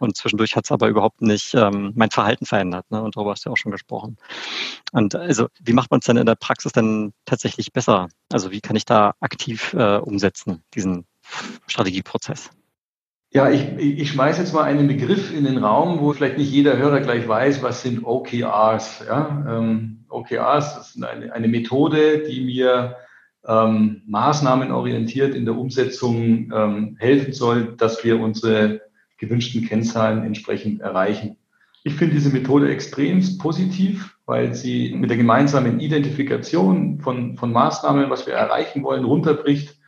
Und 0.00 0.16
zwischendurch 0.16 0.56
hat 0.56 0.64
es 0.64 0.72
aber 0.72 0.88
überhaupt 0.88 1.22
nicht 1.22 1.54
ähm, 1.54 1.92
mein 1.94 2.10
Verhalten 2.10 2.46
verändert. 2.46 2.90
Ne? 2.90 3.02
Und 3.02 3.16
darüber 3.16 3.32
hast 3.32 3.44
du 3.44 3.50
ja 3.50 3.52
auch 3.52 3.56
schon 3.56 3.72
gesprochen. 3.72 4.16
Und 4.92 5.14
also, 5.14 5.48
wie 5.60 5.72
macht 5.72 5.90
man 5.90 6.00
es 6.00 6.06
denn 6.06 6.16
in 6.16 6.26
der 6.26 6.34
Praxis 6.34 6.72
denn 6.72 7.12
tatsächlich 7.24 7.72
besser? 7.72 8.08
Also, 8.30 8.50
wie 8.50 8.60
kann 8.60 8.76
ich 8.76 8.84
da 8.84 9.14
aktiv 9.20 9.72
äh, 9.74 9.96
umsetzen, 9.96 10.62
diesen 10.74 11.06
Strategieprozess? 11.66 12.50
Ja, 13.34 13.50
ich, 13.50 13.66
ich 13.78 14.10
schmeiße 14.10 14.40
jetzt 14.40 14.52
mal 14.52 14.64
einen 14.64 14.88
Begriff 14.88 15.34
in 15.34 15.44
den 15.44 15.56
Raum, 15.56 16.00
wo 16.00 16.12
vielleicht 16.12 16.36
nicht 16.36 16.52
jeder 16.52 16.76
Hörer 16.76 17.00
gleich 17.00 17.26
weiß, 17.26 17.62
was 17.62 17.82
sind 17.82 18.04
OKRs. 18.04 19.04
Ja? 19.06 19.44
Ähm, 19.48 20.04
OKRs 20.10 20.76
ist 20.76 21.02
eine, 21.02 21.32
eine 21.32 21.48
Methode, 21.48 22.24
die 22.28 22.44
mir 22.44 22.96
ähm, 23.46 24.02
maßnahmenorientiert 24.06 25.34
in 25.34 25.46
der 25.46 25.56
Umsetzung 25.56 26.52
ähm, 26.52 26.96
helfen 27.00 27.32
soll, 27.32 27.74
dass 27.76 28.04
wir 28.04 28.20
unsere 28.20 28.82
gewünschten 29.16 29.66
Kennzahlen 29.66 30.24
entsprechend 30.24 30.82
erreichen. 30.82 31.36
Ich 31.84 31.94
finde 31.94 32.14
diese 32.14 32.30
Methode 32.30 32.70
extrem 32.70 33.38
positiv, 33.38 34.16
weil 34.26 34.54
sie 34.54 34.94
mit 34.94 35.10
der 35.10 35.16
gemeinsamen 35.16 35.80
Identifikation 35.80 37.00
von, 37.00 37.36
von 37.36 37.50
Maßnahmen, 37.50 38.10
was 38.10 38.26
wir 38.26 38.34
erreichen 38.34 38.84
wollen, 38.84 39.04
runterbricht 39.04 39.81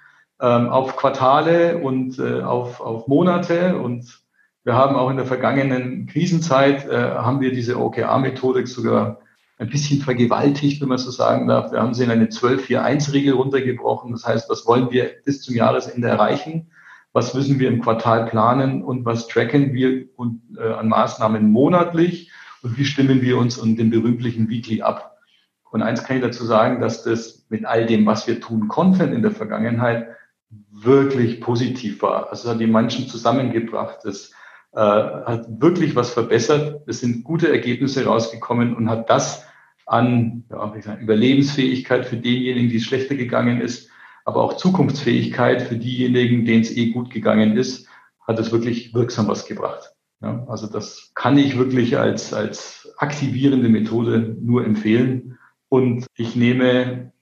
ähm, 0.45 0.69
auf 0.69 0.97
Quartale 0.97 1.79
und 1.79 2.19
äh, 2.19 2.43
auf, 2.43 2.81
auf 2.81 3.09
Monate. 3.09 3.79
Und 3.79 4.23
wir 4.63 4.75
haben 4.75 4.95
auch 4.95 5.09
in 5.09 5.17
der 5.17 5.25
vergangenen 5.25 6.07
Krisenzeit, 6.07 6.87
äh, 6.87 7.15
haben 7.15 7.41
wir 7.41 7.51
diese 7.51 7.81
OKR-Methodik 7.81 8.69
sogar 8.69 9.21
ein 9.57 9.71
bisschen 9.71 10.03
vergewaltigt, 10.03 10.83
wenn 10.83 10.89
man 10.89 10.99
so 10.99 11.11
sagen 11.11 11.47
darf. 11.47 11.73
Wir 11.73 11.81
haben 11.81 11.95
sie 11.95 12.05
in 12.05 12.11
eine 12.11 12.27
12-4-1-Regel 12.27 13.33
runtergebrochen. 13.33 14.13
Das 14.13 14.27
heißt, 14.27 14.51
was 14.51 14.67
wollen 14.67 14.91
wir 14.91 15.13
bis 15.25 15.41
zum 15.41 15.55
Jahresende 15.55 16.09
erreichen? 16.09 16.71
Was 17.15 17.33
müssen 17.33 17.59
wir 17.59 17.69
im 17.69 17.81
Quartal 17.81 18.27
planen 18.27 18.83
und 18.83 19.07
was 19.07 19.29
tracken 19.29 19.73
wir 19.73 20.09
und, 20.17 20.43
äh, 20.59 20.73
an 20.73 20.89
Maßnahmen 20.89 21.51
monatlich? 21.51 22.31
Und 22.63 22.77
wie 22.77 22.85
stimmen 22.85 23.23
wir 23.23 23.39
uns 23.39 23.57
und 23.57 23.77
den 23.77 23.89
berühmlichen 23.89 24.51
Weekly 24.51 24.83
ab? 24.83 25.17
Und 25.71 25.81
eins 25.81 26.05
kann 26.05 26.17
ich 26.17 26.23
dazu 26.23 26.45
sagen, 26.45 26.81
dass 26.81 27.03
das 27.03 27.47
mit 27.49 27.65
all 27.65 27.87
dem, 27.87 28.05
was 28.05 28.27
wir 28.27 28.41
tun 28.41 28.69
konnten 28.69 29.13
in 29.13 29.23
der 29.23 29.31
Vergangenheit, 29.31 30.09
wirklich 30.71 31.41
positiv 31.41 32.03
war. 32.03 32.31
Also 32.31 32.51
hat 32.51 32.61
die 32.61 32.67
Menschen 32.67 33.09
zusammengebracht. 33.09 33.99
Das 34.05 34.33
äh, 34.73 34.79
hat 34.79 35.47
wirklich 35.61 35.95
was 35.95 36.11
verbessert. 36.11 36.83
Es 36.87 37.01
sind 37.01 37.25
gute 37.25 37.51
Ergebnisse 37.51 38.05
rausgekommen 38.05 38.75
und 38.75 38.91
hat 38.91 39.09
das 39.11 39.45
an 39.87 40.45
ja, 40.51 40.73
wie 40.73 40.79
gesagt, 40.79 41.03
Überlebensfähigkeit 41.03 42.07
für 42.07 42.17
denjenigen, 42.17 42.71
die 42.71 42.77
es 42.77 42.85
schlechter 42.85 43.15
gegangen 43.15 43.61
ist, 43.61 43.91
aber 44.25 44.43
auch 44.43 44.57
Zukunftsfähigkeit 44.57 45.63
für 45.63 45.77
diejenigen, 45.77 46.45
denen 46.45 46.63
es 46.63 46.75
eh 46.75 46.91
gut 46.91 47.11
gegangen 47.11 47.57
ist, 47.57 47.87
hat 48.27 48.39
es 48.39 48.53
wirklich 48.53 48.95
wirksam 48.95 49.29
was 49.29 49.47
gebracht. 49.47 49.93
Ja, 50.23 50.45
also 50.49 50.67
das 50.67 51.13
kann 51.15 51.37
ich 51.37 51.59
wirklich 51.59 51.99
als, 51.99 52.33
als 52.33 52.95
aktivierende 52.97 53.69
Methode 53.69 54.37
nur 54.41 54.65
empfehlen. 54.65 55.39
Und 55.69 56.07
ich 56.17 56.35
nehme 56.35 57.13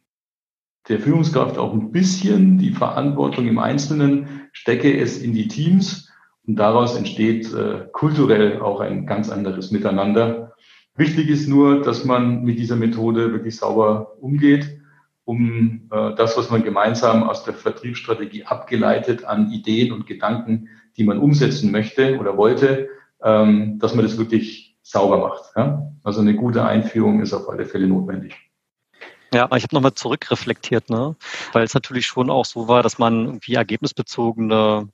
der 0.88 0.98
Führungskraft 1.00 1.58
auch 1.58 1.72
ein 1.72 1.92
bisschen 1.92 2.58
die 2.58 2.72
Verantwortung 2.72 3.46
im 3.46 3.58
Einzelnen, 3.58 4.48
stecke 4.52 4.96
es 4.98 5.18
in 5.18 5.32
die 5.32 5.48
Teams 5.48 6.10
und 6.46 6.56
daraus 6.56 6.96
entsteht 6.96 7.52
äh, 7.52 7.86
kulturell 7.92 8.60
auch 8.60 8.80
ein 8.80 9.06
ganz 9.06 9.30
anderes 9.30 9.70
Miteinander. 9.70 10.52
Wichtig 10.96 11.28
ist 11.28 11.48
nur, 11.48 11.82
dass 11.82 12.04
man 12.04 12.42
mit 12.42 12.58
dieser 12.58 12.76
Methode 12.76 13.32
wirklich 13.32 13.56
sauber 13.56 14.16
umgeht, 14.20 14.78
um 15.24 15.88
äh, 15.90 16.14
das, 16.16 16.36
was 16.36 16.50
man 16.50 16.64
gemeinsam 16.64 17.22
aus 17.22 17.44
der 17.44 17.54
Vertriebsstrategie 17.54 18.44
abgeleitet 18.44 19.24
an 19.24 19.52
Ideen 19.52 19.92
und 19.92 20.06
Gedanken, 20.06 20.68
die 20.96 21.04
man 21.04 21.18
umsetzen 21.18 21.70
möchte 21.70 22.18
oder 22.18 22.36
wollte, 22.36 22.88
ähm, 23.22 23.78
dass 23.78 23.94
man 23.94 24.04
das 24.04 24.18
wirklich 24.18 24.76
sauber 24.82 25.18
macht. 25.18 25.44
Ja? 25.56 25.92
Also 26.02 26.20
eine 26.20 26.34
gute 26.34 26.64
Einführung 26.64 27.20
ist 27.22 27.32
auf 27.32 27.48
alle 27.48 27.66
Fälle 27.66 27.86
notwendig. 27.86 28.51
Ja, 29.34 29.46
ich 29.56 29.62
habe 29.62 29.74
nochmal 29.74 29.94
zurückreflektiert, 29.94 30.90
ne? 30.90 31.16
weil 31.52 31.64
es 31.64 31.74
natürlich 31.74 32.06
schon 32.06 32.28
auch 32.28 32.44
so 32.44 32.68
war, 32.68 32.82
dass 32.82 32.98
man 32.98 33.24
irgendwie 33.24 33.54
ergebnisbezogene 33.54 34.88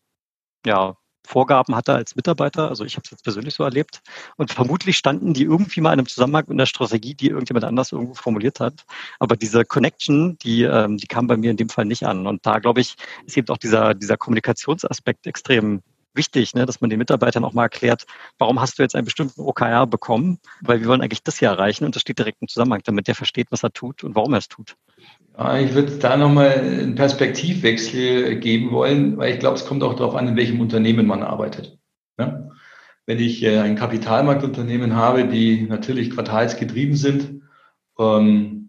ja, 0.65 0.97
Vorgaben 1.27 1.75
hatte 1.75 1.95
als 1.95 2.17
Mitarbeiter. 2.17 2.69
Also 2.69 2.85
ich 2.85 2.97
habe 2.97 3.03
es 3.05 3.11
jetzt 3.11 3.25
persönlich 3.25 3.55
so 3.55 3.65
erlebt. 3.65 4.01
Und 4.37 4.53
vermutlich 4.53 4.97
standen 4.97 5.35
die 5.35 5.43
irgendwie 5.43 5.81
mal 5.81 5.93
in 5.93 5.99
einem 5.99 6.09
Zusammenhang 6.09 6.45
mit 6.49 6.57
einer 6.57 6.67
Strategie, 6.67 7.15
die 7.15 7.29
irgendjemand 7.29 7.65
anders 7.65 7.93
irgendwo 7.93 8.15
formuliert 8.15 8.61
hat. 8.61 8.85
Aber 9.19 9.37
diese 9.37 9.65
Connection, 9.65 10.39
die, 10.39 10.63
ähm, 10.63 10.97
die 10.97 11.07
kam 11.07 11.27
bei 11.27 11.37
mir 11.37 11.51
in 11.51 11.57
dem 11.57 11.69
Fall 11.69 11.85
nicht 11.85 12.05
an. 12.05 12.27
Und 12.27 12.47
da, 12.47 12.61
glaube 12.61 12.81
ich, 12.81 12.97
ist 13.27 13.37
eben 13.37 13.49
auch 13.49 13.59
dieser, 13.59 13.95
dieser 13.95 14.17
Kommunikationsaspekt 14.17 15.27
extrem 15.27 15.83
wichtig, 16.19 16.55
ne, 16.55 16.67
dass 16.67 16.83
man 16.83 16.91
den 16.91 16.99
Mitarbeitern 16.99 17.45
auch 17.45 17.55
mal 17.55 17.63
erklärt, 17.63 18.05
warum 18.37 18.61
hast 18.61 18.79
du 18.79 18.83
jetzt 18.83 18.95
einen 18.95 19.07
bestimmten 19.07 19.41
OKR 19.41 19.87
bekommen? 19.87 20.39
Weil 20.61 20.81
wir 20.81 20.89
wollen 20.89 21.01
eigentlich 21.01 21.23
das 21.23 21.39
hier 21.39 21.49
erreichen 21.49 21.87
und 21.87 21.95
das 21.95 22.03
steht 22.03 22.19
direkt 22.19 22.43
im 22.43 22.49
Zusammenhang, 22.49 22.83
damit 22.85 23.09
der 23.09 23.15
versteht, 23.15 23.47
was 23.51 23.63
er 23.63 23.73
tut 23.73 24.05
und 24.05 24.15
warum 24.15 24.35
er 24.35 24.39
es 24.39 24.49
tut. 24.49 24.77
Ja, 25.39 25.59
ich 25.59 25.73
würde 25.73 25.97
da 25.97 26.19
nochmal 26.19 26.51
einen 26.51 26.95
Perspektivwechsel 26.95 28.37
geben 28.41 28.71
wollen, 28.73 29.17
weil 29.17 29.33
ich 29.33 29.39
glaube, 29.39 29.57
es 29.57 29.65
kommt 29.65 29.83
auch 29.83 29.95
darauf 29.95 30.15
an, 30.15 30.29
in 30.29 30.37
welchem 30.37 30.61
Unternehmen 30.61 31.07
man 31.07 31.23
arbeitet. 31.23 31.79
Ja? 32.19 32.51
Wenn 33.07 33.21
ich 33.21 33.43
äh, 33.43 33.61
ein 33.61 33.77
Kapitalmarktunternehmen 33.77 34.95
habe, 34.95 35.27
die 35.27 35.63
natürlich 35.63 36.11
quartalsgetrieben 36.11 36.97
sind, 36.97 37.43
ähm, 37.99 38.68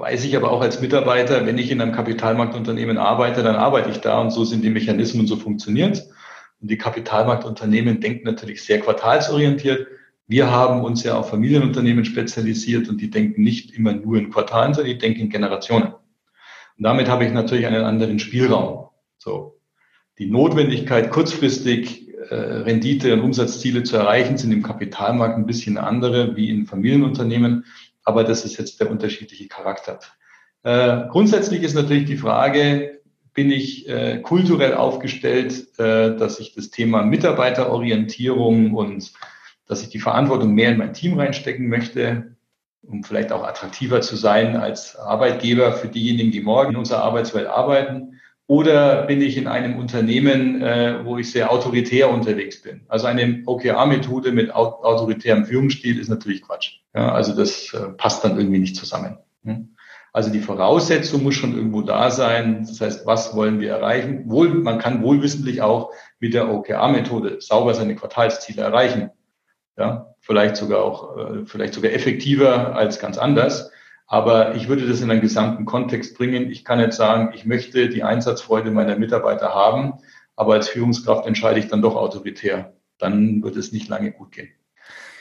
weiß 0.00 0.24
ich 0.24 0.36
aber 0.36 0.50
auch 0.50 0.60
als 0.60 0.80
Mitarbeiter, 0.80 1.46
wenn 1.46 1.58
ich 1.58 1.70
in 1.70 1.80
einem 1.80 1.92
Kapitalmarktunternehmen 1.92 2.98
arbeite, 2.98 3.42
dann 3.42 3.56
arbeite 3.56 3.90
ich 3.90 3.98
da 3.98 4.20
und 4.20 4.30
so 4.30 4.44
sind 4.44 4.62
die 4.62 4.70
Mechanismen, 4.70 5.26
so 5.26 5.36
funktioniert. 5.36 6.08
Und 6.60 6.70
die 6.70 6.78
Kapitalmarktunternehmen 6.78 8.00
denken 8.00 8.26
natürlich 8.26 8.62
sehr 8.62 8.80
quartalsorientiert. 8.80 9.86
Wir 10.26 10.50
haben 10.50 10.82
uns 10.82 11.04
ja 11.04 11.16
auf 11.16 11.30
Familienunternehmen 11.30 12.04
spezialisiert 12.04 12.88
und 12.88 13.00
die 13.00 13.10
denken 13.10 13.42
nicht 13.42 13.74
immer 13.74 13.94
nur 13.94 14.18
in 14.18 14.30
Quartalen, 14.30 14.74
sondern 14.74 14.92
die 14.92 14.98
denken 14.98 15.20
in 15.20 15.30
Generationen. 15.30 15.94
Und 16.78 16.84
damit 16.84 17.08
habe 17.08 17.24
ich 17.24 17.32
natürlich 17.32 17.66
einen 17.66 17.84
anderen 17.84 18.18
Spielraum. 18.18 18.88
So. 19.16 19.60
Die 20.18 20.26
Notwendigkeit, 20.26 21.10
kurzfristig 21.10 22.08
äh, 22.30 22.34
Rendite 22.34 23.14
und 23.14 23.20
Umsatzziele 23.20 23.84
zu 23.84 23.96
erreichen, 23.96 24.36
sind 24.36 24.52
im 24.52 24.62
Kapitalmarkt 24.62 25.36
ein 25.36 25.46
bisschen 25.46 25.78
andere 25.78 26.36
wie 26.36 26.50
in 26.50 26.66
Familienunternehmen 26.66 27.64
aber 28.08 28.24
das 28.24 28.44
ist 28.46 28.56
jetzt 28.58 28.80
der 28.80 28.90
unterschiedliche 28.90 29.48
Charakter. 29.48 30.00
Äh, 30.62 31.08
grundsätzlich 31.10 31.62
ist 31.62 31.74
natürlich 31.74 32.06
die 32.06 32.16
Frage, 32.16 33.02
bin 33.34 33.50
ich 33.52 33.86
äh, 33.86 34.20
kulturell 34.22 34.74
aufgestellt, 34.74 35.78
äh, 35.78 36.16
dass 36.16 36.40
ich 36.40 36.54
das 36.54 36.70
Thema 36.70 37.02
Mitarbeiterorientierung 37.02 38.72
und 38.74 39.12
dass 39.66 39.82
ich 39.82 39.90
die 39.90 40.00
Verantwortung 40.00 40.54
mehr 40.54 40.70
in 40.70 40.78
mein 40.78 40.94
Team 40.94 41.18
reinstecken 41.18 41.68
möchte, 41.68 42.36
um 42.82 43.04
vielleicht 43.04 43.30
auch 43.30 43.44
attraktiver 43.44 44.00
zu 44.00 44.16
sein 44.16 44.56
als 44.56 44.96
Arbeitgeber 44.96 45.72
für 45.72 45.88
diejenigen, 45.88 46.30
die 46.30 46.40
morgen 46.40 46.70
in 46.70 46.76
unserer 46.76 47.02
Arbeitswelt 47.02 47.46
arbeiten. 47.46 48.17
Oder 48.48 49.02
bin 49.02 49.20
ich 49.20 49.36
in 49.36 49.46
einem 49.46 49.76
Unternehmen, 49.76 50.62
äh, 50.62 51.04
wo 51.04 51.18
ich 51.18 51.30
sehr 51.30 51.52
autoritär 51.52 52.10
unterwegs 52.10 52.62
bin? 52.62 52.80
Also 52.88 53.06
eine 53.06 53.42
OKR-Methode 53.44 54.32
mit 54.32 54.50
autoritärem 54.54 55.44
Führungsstil 55.44 56.00
ist 56.00 56.08
natürlich 56.08 56.40
Quatsch. 56.42 56.78
Ja, 56.94 57.12
also 57.12 57.36
das 57.36 57.74
äh, 57.74 57.90
passt 57.90 58.24
dann 58.24 58.38
irgendwie 58.38 58.58
nicht 58.58 58.74
zusammen. 58.74 59.18
Hm? 59.44 59.76
Also 60.14 60.30
die 60.30 60.40
Voraussetzung 60.40 61.22
muss 61.24 61.34
schon 61.34 61.54
irgendwo 61.54 61.82
da 61.82 62.10
sein. 62.10 62.64
Das 62.66 62.80
heißt, 62.80 63.06
was 63.06 63.36
wollen 63.36 63.60
wir 63.60 63.70
erreichen? 63.70 64.30
Wohl, 64.30 64.48
man 64.48 64.78
kann 64.78 65.02
wohlwissentlich 65.02 65.60
auch 65.60 65.92
mit 66.18 66.32
der 66.32 66.50
OKR-Methode 66.50 67.42
sauber 67.42 67.74
seine 67.74 67.96
Quartalsziele 67.96 68.62
erreichen. 68.62 69.10
Ja, 69.76 70.14
vielleicht 70.20 70.56
sogar 70.56 70.82
auch, 70.82 71.18
äh, 71.18 71.44
vielleicht 71.44 71.74
sogar 71.74 71.92
effektiver 71.92 72.74
als 72.74 72.98
ganz 72.98 73.18
anders. 73.18 73.70
Aber 74.08 74.54
ich 74.56 74.68
würde 74.68 74.88
das 74.88 75.02
in 75.02 75.10
einen 75.10 75.20
gesamten 75.20 75.66
Kontext 75.66 76.16
bringen. 76.16 76.50
Ich 76.50 76.64
kann 76.64 76.80
jetzt 76.80 76.96
sagen, 76.96 77.32
ich 77.34 77.44
möchte 77.44 77.90
die 77.90 78.02
Einsatzfreude 78.02 78.70
meiner 78.70 78.96
Mitarbeiter 78.96 79.54
haben, 79.54 79.94
aber 80.34 80.54
als 80.54 80.70
Führungskraft 80.70 81.26
entscheide 81.26 81.60
ich 81.60 81.68
dann 81.68 81.82
doch 81.82 81.94
autoritär. 81.94 82.72
Dann 82.98 83.42
wird 83.42 83.56
es 83.56 83.70
nicht 83.70 83.88
lange 83.88 84.10
gut 84.10 84.32
gehen. 84.32 84.48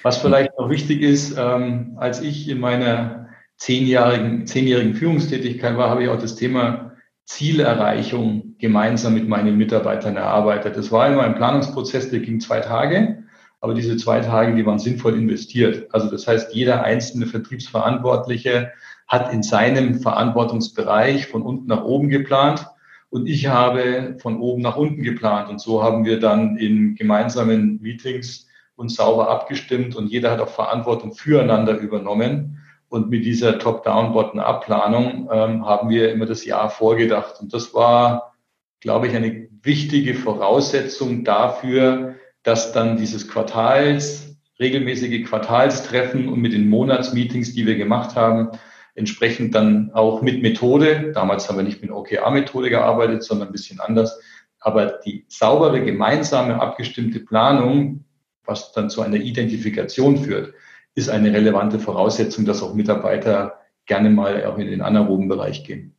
Was 0.03 0.17
vielleicht 0.17 0.57
noch 0.57 0.69
wichtig 0.69 1.01
ist, 1.01 1.35
ähm, 1.37 1.97
als 1.97 2.21
ich 2.21 2.47
in 2.47 2.59
meiner 2.59 3.27
zehnjährigen, 3.57 4.47
zehnjährigen 4.47 4.95
Führungstätigkeit 4.95 5.75
war, 5.75 5.89
habe 5.89 6.03
ich 6.03 6.09
auch 6.09 6.19
das 6.19 6.35
Thema 6.35 6.93
Zielerreichung 7.25 8.55
gemeinsam 8.57 9.15
mit 9.15 9.27
meinen 9.27 9.57
Mitarbeitern 9.57 10.15
erarbeitet. 10.15 10.77
Das 10.77 10.91
war 10.93 11.11
immer 11.11 11.23
ein 11.23 11.35
Planungsprozess, 11.35 12.09
der 12.09 12.19
ging 12.19 12.39
zwei 12.39 12.61
Tage. 12.61 13.23
Aber 13.59 13.73
diese 13.73 13.97
zwei 13.97 14.19
Tage, 14.19 14.55
die 14.55 14.65
waren 14.65 14.79
sinnvoll 14.79 15.15
investiert. 15.15 15.87
Also 15.93 16.09
das 16.09 16.27
heißt, 16.27 16.53
jeder 16.53 16.83
einzelne 16.83 17.25
Vertriebsverantwortliche 17.25 18.71
hat 19.07 19.33
in 19.33 19.41
seinem 19.41 19.99
Verantwortungsbereich 20.01 21.27
von 21.27 21.41
unten 21.41 21.67
nach 21.67 21.83
oben 21.83 22.09
geplant 22.09 22.67
und 23.09 23.27
ich 23.27 23.47
habe 23.47 24.17
von 24.19 24.39
oben 24.39 24.61
nach 24.61 24.75
unten 24.75 25.01
geplant. 25.01 25.49
Und 25.49 25.61
so 25.61 25.81
haben 25.81 26.05
wir 26.05 26.19
dann 26.19 26.57
in 26.57 26.95
gemeinsamen 26.95 27.81
Meetings 27.81 28.47
uns 28.75 28.95
sauber 28.95 29.29
abgestimmt 29.29 29.95
und 29.95 30.07
jeder 30.07 30.31
hat 30.31 30.41
auch 30.41 30.49
Verantwortung 30.49 31.13
füreinander 31.13 31.77
übernommen. 31.77 32.59
Und 32.89 33.09
mit 33.09 33.25
dieser 33.25 33.59
Top-Down, 33.59 34.13
Bottom-Up-Planung 34.13 35.29
ähm, 35.31 35.65
haben 35.65 35.89
wir 35.89 36.11
immer 36.11 36.25
das 36.25 36.45
Jahr 36.45 36.69
vorgedacht. 36.69 37.41
Und 37.41 37.53
das 37.53 37.73
war, 37.73 38.35
glaube 38.79 39.07
ich, 39.07 39.15
eine 39.15 39.49
wichtige 39.61 40.13
Voraussetzung 40.13 41.25
dafür, 41.25 42.15
dass 42.47 42.71
dann 42.71 42.95
dieses 42.95 43.27
Quartals, 43.27 44.37
regelmäßige 44.57 45.25
Quartalstreffen 45.25 46.29
und 46.29 46.39
mit 46.39 46.53
den 46.53 46.69
Monatsmeetings, 46.69 47.53
die 47.53 47.65
wir 47.65 47.75
gemacht 47.75 48.15
haben, 48.15 48.51
entsprechend 48.95 49.53
dann 49.53 49.91
auch 49.91 50.21
mit 50.21 50.41
Methode, 50.41 51.11
damals 51.13 51.49
haben 51.49 51.57
wir 51.57 51.65
nicht 51.65 51.81
mit 51.81 51.91
OKR-Methode 51.91 52.69
gearbeitet, 52.69 53.23
sondern 53.23 53.49
ein 53.49 53.51
bisschen 53.51 53.81
anders, 53.81 54.17
aber 54.61 54.85
die 54.85 55.25
saubere, 55.27 55.83
gemeinsame, 55.83 56.61
abgestimmte 56.61 57.19
Planung, 57.19 58.05
was 58.45 58.71
dann 58.71 58.89
zu 58.89 59.01
einer 59.01 59.17
Identifikation 59.17 60.15
führt, 60.15 60.53
ist 60.95 61.09
eine 61.09 61.33
relevante 61.33 61.79
Voraussetzung, 61.79 62.45
dass 62.45 62.63
auch 62.63 62.73
Mitarbeiter 62.73 63.59
gerne 63.87 64.09
mal 64.09 64.45
auch 64.45 64.57
in 64.57 64.67
den 64.67 64.81
anaeroben 64.81 65.27
Bereich 65.27 65.65
gehen. 65.65 65.96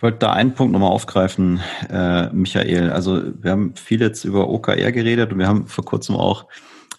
Ich 0.00 0.02
wollte 0.02 0.20
da 0.20 0.32
einen 0.32 0.54
Punkt 0.54 0.72
nochmal 0.72 0.92
aufgreifen, 0.92 1.60
äh, 1.90 2.30
Michael. 2.30 2.88
Also 2.90 3.20
wir 3.38 3.50
haben 3.50 3.76
viel 3.76 4.00
jetzt 4.00 4.24
über 4.24 4.48
OKR 4.48 4.92
geredet 4.92 5.30
und 5.30 5.38
wir 5.38 5.46
haben 5.46 5.66
vor 5.66 5.84
kurzem 5.84 6.16
auch 6.16 6.46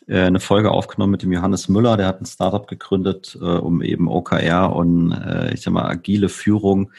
äh, 0.06 0.20
eine 0.20 0.40
Folge 0.40 0.70
aufgenommen 0.70 1.10
mit 1.10 1.24
dem 1.24 1.32
Johannes 1.32 1.68
Müller, 1.68 1.98
der 1.98 2.06
hat 2.06 2.22
ein 2.22 2.28
Startup 2.28 2.68
gegründet, 2.68 3.36
äh, 3.42 3.44
um 3.44 3.82
eben 3.82 4.08
OKR 4.08 4.76
und 4.76 5.14
äh, 5.14 5.52
ich 5.52 5.62
sag 5.62 5.74
mal 5.74 5.90
agile 5.90 6.30
Führung 6.30 6.92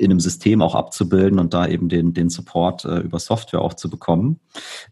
in 0.00 0.12
einem 0.12 0.20
System 0.20 0.62
auch 0.62 0.76
abzubilden 0.76 1.40
und 1.40 1.52
da 1.52 1.66
eben 1.66 1.88
den, 1.88 2.14
den 2.14 2.30
Support 2.30 2.84
äh, 2.84 2.98
über 3.00 3.18
Software 3.18 3.60
auch 3.60 3.74
zu 3.74 3.90
bekommen. 3.90 4.38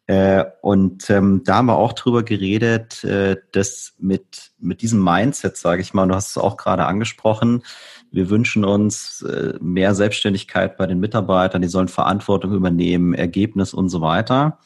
Äh, 0.07 0.45
und 0.61 1.09
ähm, 1.09 1.43
da 1.45 1.57
haben 1.57 1.67
wir 1.67 1.77
auch 1.77 1.93
drüber 1.93 2.25
geredet, 2.25 3.05
äh, 3.05 3.37
dass 3.53 3.95
mit, 3.99 4.51
mit 4.59 4.83
diesem 4.83 5.03
Mindset, 5.03 5.57
sage 5.57 5.83
ich 5.83 5.95
mal, 5.95 6.09
du 6.09 6.17
hast 6.17 6.31
es 6.31 6.37
auch 6.39 6.57
gerade 6.57 6.85
angesprochen, 6.85 7.63
wir 8.11 8.31
wünschen 8.31 8.65
uns 8.65 9.23
äh, 9.23 9.55
mehr 9.61 9.95
Selbstständigkeit 9.95 10.77
bei 10.77 10.87
den 10.87 11.01
Mitarbeitern, 11.01 11.63
die 11.63 11.69
sollen 11.69 11.89
Verantwortung 11.89 12.53
übernehmen, 12.53 13.15
Ergebnis 13.15 13.75
und 13.75 13.89
so 13.89 14.01
weiter. 14.01 14.59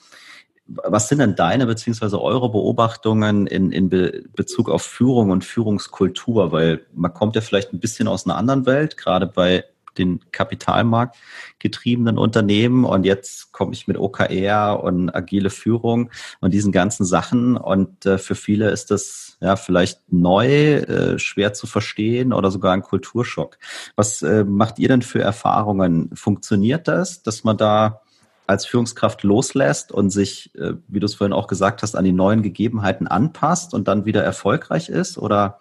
Was 0.66 1.08
sind 1.08 1.18
denn 1.18 1.34
deine 1.34 1.66
beziehungsweise 1.66 2.22
eure 2.22 2.50
Beobachtungen 2.50 3.46
in, 3.46 3.72
in 3.72 3.88
Be 3.88 4.22
Bezug 4.34 4.70
auf 4.70 4.82
Führung 4.82 5.30
und 5.30 5.44
Führungskultur? 5.44 6.52
Weil 6.52 6.86
man 6.94 7.12
kommt 7.12 7.34
ja 7.34 7.42
vielleicht 7.42 7.72
ein 7.72 7.80
bisschen 7.80 8.08
aus 8.08 8.26
einer 8.26 8.36
anderen 8.36 8.64
Welt, 8.64 8.96
gerade 8.96 9.26
bei 9.26 9.64
den 9.98 10.20
Kapitalmarkt 10.32 11.16
getriebenen 11.58 12.18
Unternehmen 12.18 12.84
und 12.84 13.04
jetzt 13.04 13.52
komme 13.52 13.72
ich 13.72 13.86
mit 13.86 13.96
OKR 13.96 14.82
und 14.82 15.14
agile 15.14 15.50
Führung 15.50 16.10
und 16.40 16.52
diesen 16.52 16.72
ganzen 16.72 17.04
Sachen 17.04 17.56
und 17.56 18.06
äh, 18.06 18.18
für 18.18 18.34
viele 18.34 18.70
ist 18.70 18.90
das 18.90 19.36
ja 19.40 19.56
vielleicht 19.56 20.12
neu, 20.12 20.76
äh, 20.76 21.18
schwer 21.18 21.52
zu 21.52 21.66
verstehen 21.66 22.32
oder 22.32 22.50
sogar 22.50 22.72
ein 22.72 22.82
Kulturschock. 22.82 23.58
Was 23.96 24.22
äh, 24.22 24.44
macht 24.44 24.78
ihr 24.78 24.88
denn 24.88 25.02
für 25.02 25.20
Erfahrungen? 25.20 26.10
Funktioniert 26.14 26.88
das, 26.88 27.22
dass 27.22 27.44
man 27.44 27.56
da 27.56 28.02
als 28.46 28.66
Führungskraft 28.66 29.22
loslässt 29.22 29.92
und 29.92 30.10
sich, 30.10 30.54
äh, 30.56 30.74
wie 30.88 31.00
du 31.00 31.06
es 31.06 31.14
vorhin 31.14 31.32
auch 31.32 31.46
gesagt 31.46 31.82
hast, 31.82 31.96
an 31.96 32.04
die 32.04 32.12
neuen 32.12 32.42
Gegebenheiten 32.42 33.06
anpasst 33.06 33.74
und 33.74 33.88
dann 33.88 34.04
wieder 34.04 34.22
erfolgreich 34.22 34.88
ist? 34.88 35.18
Oder 35.18 35.60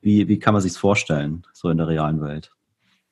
wie, 0.00 0.28
wie 0.28 0.38
kann 0.38 0.54
man 0.54 0.62
sich 0.62 0.76
vorstellen, 0.76 1.46
so 1.52 1.70
in 1.70 1.78
der 1.78 1.88
realen 1.88 2.20
Welt? 2.20 2.52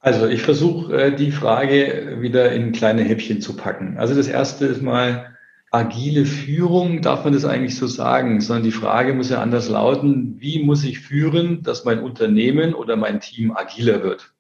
Also 0.03 0.27
ich 0.27 0.43
versuche 0.43 1.01
äh, 1.01 1.17
die 1.17 1.31
Frage 1.31 2.17
wieder 2.19 2.51
in 2.51 2.73
kleine 2.73 3.03
Häppchen 3.03 3.41
zu 3.41 3.57
packen. 3.57 3.99
Also 3.99 4.17
das 4.17 4.27
erste 4.27 4.67
ist 4.67 4.83
mal 4.83 5.37
agile 5.71 6.27
Führung, 6.27 7.03
darf 7.03 7.23
man 7.23 7.33
das 7.33 7.45
eigentlich 7.45 7.77
so 7.77 7.87
sagen, 7.87 8.41
sondern 8.41 8.65
die 8.65 8.73
Frage 8.73 9.15
muss 9.15 9.31
ja 9.31 9.41
anders 9.41 9.69
lauten, 9.69 10.35
wie 10.39 10.63
muss 10.65 10.83
ich 10.85 10.99
führen, 10.99 11.63
dass 11.63 11.85
mein 11.85 12.01
Unternehmen 12.01 12.75
oder 12.75 12.97
mein 12.97 13.21
Team 13.21 13.57
agiler 13.57 14.03
wird? 14.03 14.35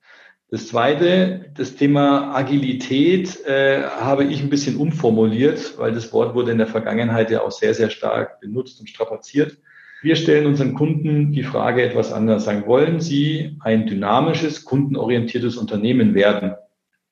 Das 0.51 0.66
zweite, 0.66 1.46
das 1.57 1.77
Thema 1.77 2.35
Agilität 2.35 3.46
äh, 3.46 3.85
habe 3.85 4.25
ich 4.25 4.42
ein 4.42 4.51
bisschen 4.51 4.77
umformuliert, 4.77 5.79
weil 5.79 5.92
das 5.92 6.12
Wort 6.12 6.35
wurde 6.35 6.51
in 6.51 6.59
der 6.59 6.66
Vergangenheit 6.66 7.31
ja 7.31 7.40
auch 7.40 7.53
sehr, 7.53 7.72
sehr 7.72 7.88
stark 7.88 8.40
benutzt 8.40 8.81
und 8.81 8.88
strapaziert. 8.88 9.57
Wir 10.02 10.16
stellen 10.16 10.46
unseren 10.46 10.74
Kunden 10.74 11.30
die 11.30 11.44
Frage 11.44 11.80
etwas 11.80 12.12
anders. 12.12 12.44
Sagen, 12.44 12.66
wollen 12.66 13.00
Sie 13.00 13.56
ein 13.60 13.86
dynamisches, 13.86 14.64
kundenorientiertes 14.64 15.56
Unternehmen 15.56 16.14
werden? 16.14 16.54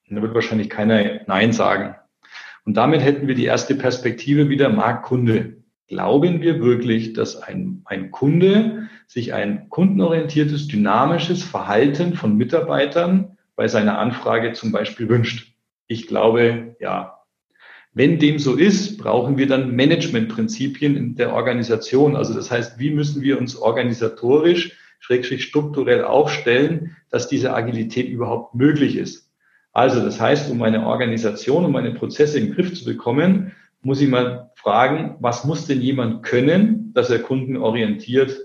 Und 0.09 0.17
da 0.17 0.23
wird 0.23 0.35
wahrscheinlich 0.35 0.69
keiner 0.69 1.21
Nein 1.29 1.53
sagen. 1.53 1.95
Und 2.65 2.77
damit 2.77 3.01
hätten 3.03 3.29
wir 3.29 3.37
die 3.37 3.45
erste 3.45 3.77
Perspektive 3.77 4.49
wieder 4.49 4.69
Marktkunde. 4.71 5.59
Glauben 5.87 6.41
wir 6.41 6.61
wirklich, 6.61 7.13
dass 7.13 7.41
ein, 7.41 7.83
ein 7.85 8.11
Kunde 8.11 8.89
sich 9.07 9.35
ein 9.35 9.69
kundenorientiertes, 9.69 10.67
dynamisches 10.67 11.45
Verhalten 11.45 12.15
von 12.15 12.37
Mitarbeitern 12.37 13.39
bei 13.55 13.69
seiner 13.69 14.01
Anfrage 14.01 14.53
zum 14.53 14.73
Beispiel 14.73 15.09
wünscht? 15.09 15.55
Ich 15.87 16.09
glaube, 16.09 16.75
ja. 16.81 17.20
Wenn 17.93 18.19
dem 18.19 18.39
so 18.39 18.55
ist, 18.55 18.99
brauchen 18.99 19.37
wir 19.37 19.49
dann 19.49 19.75
Managementprinzipien 19.75 20.97
in 20.97 21.15
der 21.17 21.33
Organisation. 21.33 22.15
Also 22.15 22.35
das 22.35 22.51
heißt, 22.51 22.79
wie 22.79 22.91
müssen 22.91 23.23
wir 23.23 23.39
uns 23.39 23.57
organisatorisch, 23.57 24.77
schrägstrich 25.01 25.45
strukturell 25.45 26.05
aufstellen, 26.05 26.97
dass 27.11 27.27
diese 27.27 27.53
Agilität 27.53 28.09
überhaupt 28.09 28.55
möglich 28.55 28.97
ist. 28.97 29.31
Also 29.73 30.01
das 30.01 30.21
heißt, 30.21 30.51
um 30.51 30.59
meine 30.59 30.87
Organisation, 30.87 31.65
um 31.65 31.73
meine 31.73 31.93
Prozesse 31.93 32.39
in 32.39 32.47
den 32.47 32.55
Griff 32.55 32.75
zu 32.75 32.85
bekommen, 32.85 33.53
muss 33.83 34.01
ich 34.01 34.09
mal 34.09 34.51
fragen, 34.55 35.17
was 35.21 35.45
muss 35.45 35.67
denn 35.67 35.81
jemand 35.81 36.23
können, 36.23 36.93
dass 36.93 37.11
er 37.11 37.21
kundenorientiert 37.21 38.39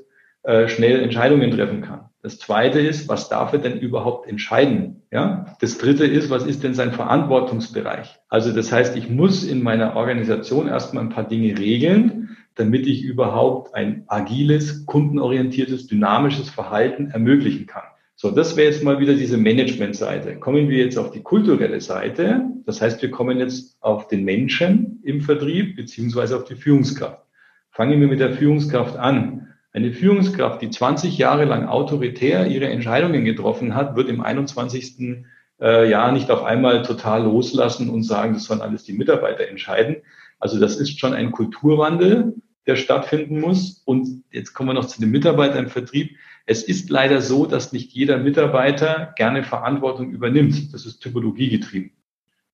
äh, 0.44 0.68
schnell 0.68 1.02
Entscheidungen 1.02 1.52
treffen 1.52 1.82
kann. 1.82 2.10
Das 2.26 2.40
zweite 2.40 2.80
ist, 2.80 3.08
was 3.08 3.30
darf 3.30 3.54
er 3.54 3.60
denn 3.60 3.80
überhaupt 3.80 4.28
entscheiden? 4.28 5.04
Ja? 5.12 5.46
Das 5.60 5.78
dritte 5.78 6.08
ist, 6.08 6.32
was 6.32 6.44
ist 6.44 6.64
denn 6.64 6.74
sein 6.74 6.92
Verantwortungsbereich? 6.92 8.16
Also 8.30 8.52
das 8.52 8.72
heißt, 8.72 8.98
ich 8.98 9.12
muss 9.12 9.44
in 9.44 9.62
meiner 9.62 9.96
Organisation 9.96 10.68
erstmal 10.68 11.04
ein 11.04 11.12
paar 11.12 11.28
Dinge 11.28 11.56
regeln, 11.56 12.36
damit 12.56 12.88
ich 12.88 13.04
überhaupt 13.04 13.76
ein 13.76 14.06
agiles, 14.08 14.88
kundenorientiertes, 14.88 15.86
dynamisches 15.86 16.50
Verhalten 16.50 17.12
ermöglichen 17.12 17.68
kann. 17.68 17.84
So, 18.16 18.32
das 18.32 18.58
wäre 18.58 18.72
jetzt 18.72 18.84
mal 18.84 19.00
wieder 19.00 19.14
diese 19.14 19.38
Management-Seite. 19.38 20.38
Kommen 20.38 20.68
wir 20.68 20.80
jetzt 20.80 20.98
auf 20.98 21.12
die 21.12 21.22
kulturelle 21.22 21.80
Seite. 21.80 22.44
Das 22.66 22.82
heißt, 22.82 23.04
wir 23.04 23.12
kommen 23.12 23.38
jetzt 23.38 23.78
auf 23.82 24.08
den 24.08 24.24
Menschen 24.24 25.00
im 25.04 25.22
Vertrieb 25.22 25.76
beziehungsweise 25.76 26.38
auf 26.38 26.46
die 26.46 26.56
Führungskraft. 26.56 27.22
Fangen 27.70 28.02
wir 28.02 28.08
mit 28.08 28.20
der 28.20 28.32
Führungskraft 28.32 28.98
an. 28.98 29.45
Eine 29.76 29.92
Führungskraft, 29.92 30.62
die 30.62 30.70
20 30.70 31.18
Jahre 31.18 31.44
lang 31.44 31.68
autoritär 31.68 32.48
ihre 32.48 32.70
Entscheidungen 32.70 33.26
getroffen 33.26 33.76
hat, 33.76 33.98
wird 33.98 34.08
im 34.08 34.22
21. 34.22 35.26
Äh, 35.60 35.90
Jahr 35.90 36.14
nicht 36.14 36.32
auf 36.32 36.46
einmal 36.46 36.82
total 36.84 37.24
loslassen 37.24 37.90
und 37.90 38.04
sagen, 38.04 38.36
das 38.36 38.46
sollen 38.46 38.62
alles 38.62 38.86
die 38.86 38.94
Mitarbeiter 38.94 39.50
entscheiden. 39.50 39.98
Also 40.40 40.62
das 40.62 40.78
ist 40.78 40.98
schon 40.98 41.14
ein 41.14 41.34
Kulturwandel, 41.34 42.36
der 42.66 42.78
stattfinden 42.78 43.42
muss. 43.42 43.82
Und 43.84 44.24
jetzt 44.32 44.54
kommen 44.54 44.70
wir 44.70 44.74
noch 44.76 44.86
zu 44.86 45.02
den 45.02 45.12
Mitarbeitern 45.12 45.66
im 45.66 45.70
Vertrieb. 45.70 46.16
Es 46.46 46.64
ist 46.64 46.90
leider 46.90 47.20
so, 47.20 47.46
dass 47.46 47.74
nicht 47.74 47.92
jeder 47.92 48.18
Mitarbeiter 48.18 49.14
gerne 49.18 49.44
Verantwortung 49.44 50.10
übernimmt. 50.10 50.74
Das 50.74 50.86
ist 50.86 51.02
Typologie 51.02 51.50
getrieben. 51.50 51.92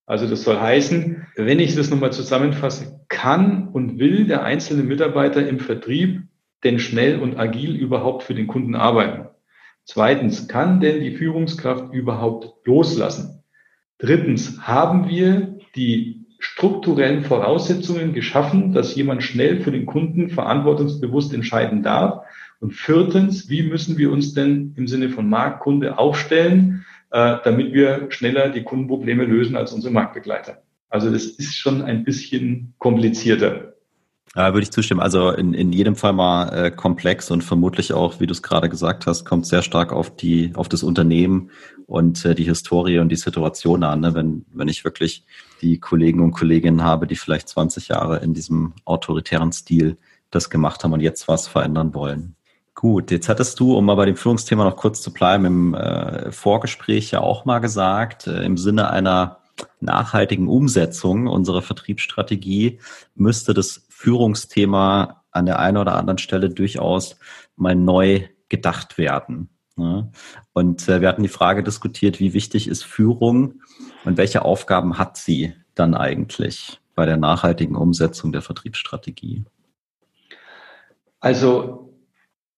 Also 0.06 0.26
das 0.26 0.42
soll 0.42 0.58
heißen, 0.58 1.24
wenn 1.36 1.60
ich 1.60 1.76
das 1.76 1.88
nochmal 1.88 2.12
zusammenfasse, 2.12 2.98
kann 3.08 3.68
und 3.68 4.00
will 4.00 4.26
der 4.26 4.42
einzelne 4.42 4.82
Mitarbeiter 4.82 5.46
im 5.46 5.60
Vertrieb 5.60 6.22
denn 6.64 6.78
schnell 6.78 7.18
und 7.18 7.38
agil 7.38 7.76
überhaupt 7.76 8.22
für 8.22 8.34
den 8.34 8.46
Kunden 8.46 8.74
arbeiten? 8.74 9.28
Zweitens, 9.84 10.48
kann 10.48 10.80
denn 10.80 11.00
die 11.00 11.16
Führungskraft 11.16 11.92
überhaupt 11.92 12.66
loslassen? 12.66 13.42
Drittens, 13.98 14.66
haben 14.66 15.08
wir 15.08 15.58
die 15.74 16.26
strukturellen 16.38 17.22
Voraussetzungen 17.22 18.12
geschaffen, 18.12 18.72
dass 18.72 18.94
jemand 18.94 19.22
schnell 19.22 19.60
für 19.60 19.70
den 19.70 19.86
Kunden 19.86 20.28
verantwortungsbewusst 20.28 21.32
entscheiden 21.34 21.82
darf? 21.82 22.24
Und 22.60 22.72
viertens, 22.72 23.48
wie 23.48 23.62
müssen 23.62 23.98
wir 23.98 24.12
uns 24.12 24.34
denn 24.34 24.74
im 24.76 24.86
Sinne 24.86 25.08
von 25.08 25.28
Marktkunde 25.28 25.98
aufstellen, 25.98 26.84
äh, 27.10 27.36
damit 27.44 27.72
wir 27.72 28.06
schneller 28.10 28.50
die 28.50 28.62
Kundenprobleme 28.62 29.24
lösen 29.24 29.56
als 29.56 29.72
unsere 29.72 29.92
Marktbegleiter? 29.92 30.62
Also 30.88 31.10
das 31.10 31.24
ist 31.24 31.56
schon 31.56 31.82
ein 31.82 32.04
bisschen 32.04 32.74
komplizierter. 32.78 33.71
Ja, 34.34 34.54
würde 34.54 34.62
ich 34.62 34.72
zustimmen. 34.72 35.00
Also 35.00 35.30
in, 35.30 35.52
in 35.52 35.72
jedem 35.72 35.94
Fall 35.94 36.14
mal 36.14 36.48
äh, 36.48 36.70
komplex 36.70 37.30
und 37.30 37.44
vermutlich 37.44 37.92
auch, 37.92 38.18
wie 38.18 38.26
du 38.26 38.32
es 38.32 38.42
gerade 38.42 38.70
gesagt 38.70 39.06
hast, 39.06 39.26
kommt 39.26 39.46
sehr 39.46 39.60
stark 39.60 39.92
auf 39.92 40.16
die, 40.16 40.52
auf 40.54 40.70
das 40.70 40.82
Unternehmen 40.82 41.50
und 41.86 42.24
äh, 42.24 42.34
die 42.34 42.44
Historie 42.44 42.98
und 42.98 43.10
die 43.10 43.16
Situation 43.16 43.84
an. 43.84 44.00
Ne? 44.00 44.14
Wenn, 44.14 44.46
wenn 44.54 44.68
ich 44.68 44.84
wirklich 44.84 45.26
die 45.60 45.78
Kollegen 45.78 46.20
und 46.20 46.32
Kolleginnen 46.32 46.82
habe, 46.82 47.06
die 47.06 47.16
vielleicht 47.16 47.48
20 47.50 47.88
Jahre 47.88 48.20
in 48.20 48.32
diesem 48.32 48.72
autoritären 48.86 49.52
Stil 49.52 49.98
das 50.30 50.48
gemacht 50.48 50.82
haben 50.82 50.94
und 50.94 51.00
jetzt 51.00 51.28
was 51.28 51.46
verändern 51.46 51.92
wollen. 51.92 52.34
Gut, 52.74 53.10
jetzt 53.10 53.28
hattest 53.28 53.60
du, 53.60 53.76
um 53.76 53.84
mal 53.84 53.96
bei 53.96 54.06
dem 54.06 54.16
Führungsthema 54.16 54.64
noch 54.64 54.76
kurz 54.76 55.02
zu 55.02 55.12
bleiben, 55.12 55.44
im 55.44 55.74
äh, 55.74 56.32
Vorgespräch 56.32 57.10
ja 57.10 57.20
auch 57.20 57.44
mal 57.44 57.58
gesagt, 57.58 58.26
äh, 58.26 58.42
im 58.44 58.56
Sinne 58.56 58.88
einer 58.88 59.40
nachhaltigen 59.80 60.48
Umsetzung 60.48 61.26
unserer 61.26 61.60
Vertriebsstrategie 61.60 62.78
müsste 63.14 63.52
das 63.52 63.86
Führungsthema 64.02 65.22
an 65.30 65.46
der 65.46 65.60
einen 65.60 65.76
oder 65.76 65.94
anderen 65.94 66.18
Stelle 66.18 66.50
durchaus 66.50 67.16
mal 67.54 67.76
neu 67.76 68.26
gedacht 68.48 68.98
werden. 68.98 69.48
Und 69.76 70.88
äh, 70.88 71.00
wir 71.00 71.08
hatten 71.08 71.22
die 71.22 71.28
Frage 71.28 71.62
diskutiert, 71.62 72.18
wie 72.18 72.34
wichtig 72.34 72.66
ist 72.66 72.82
Führung 72.82 73.62
und 74.04 74.16
welche 74.16 74.44
Aufgaben 74.44 74.98
hat 74.98 75.16
sie 75.16 75.54
dann 75.76 75.94
eigentlich 75.94 76.80
bei 76.96 77.06
der 77.06 77.16
nachhaltigen 77.16 77.76
Umsetzung 77.76 78.32
der 78.32 78.42
Vertriebsstrategie? 78.42 79.44
Also 81.20 81.94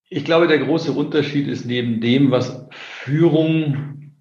ich 0.09 0.25
glaube, 0.25 0.49
der 0.49 0.59
große 0.59 0.93
Unterschied 0.93 1.47
ist 1.47 1.67
neben 1.67 2.01
dem, 2.01 2.31
was 2.31 2.67
Führung 2.71 4.15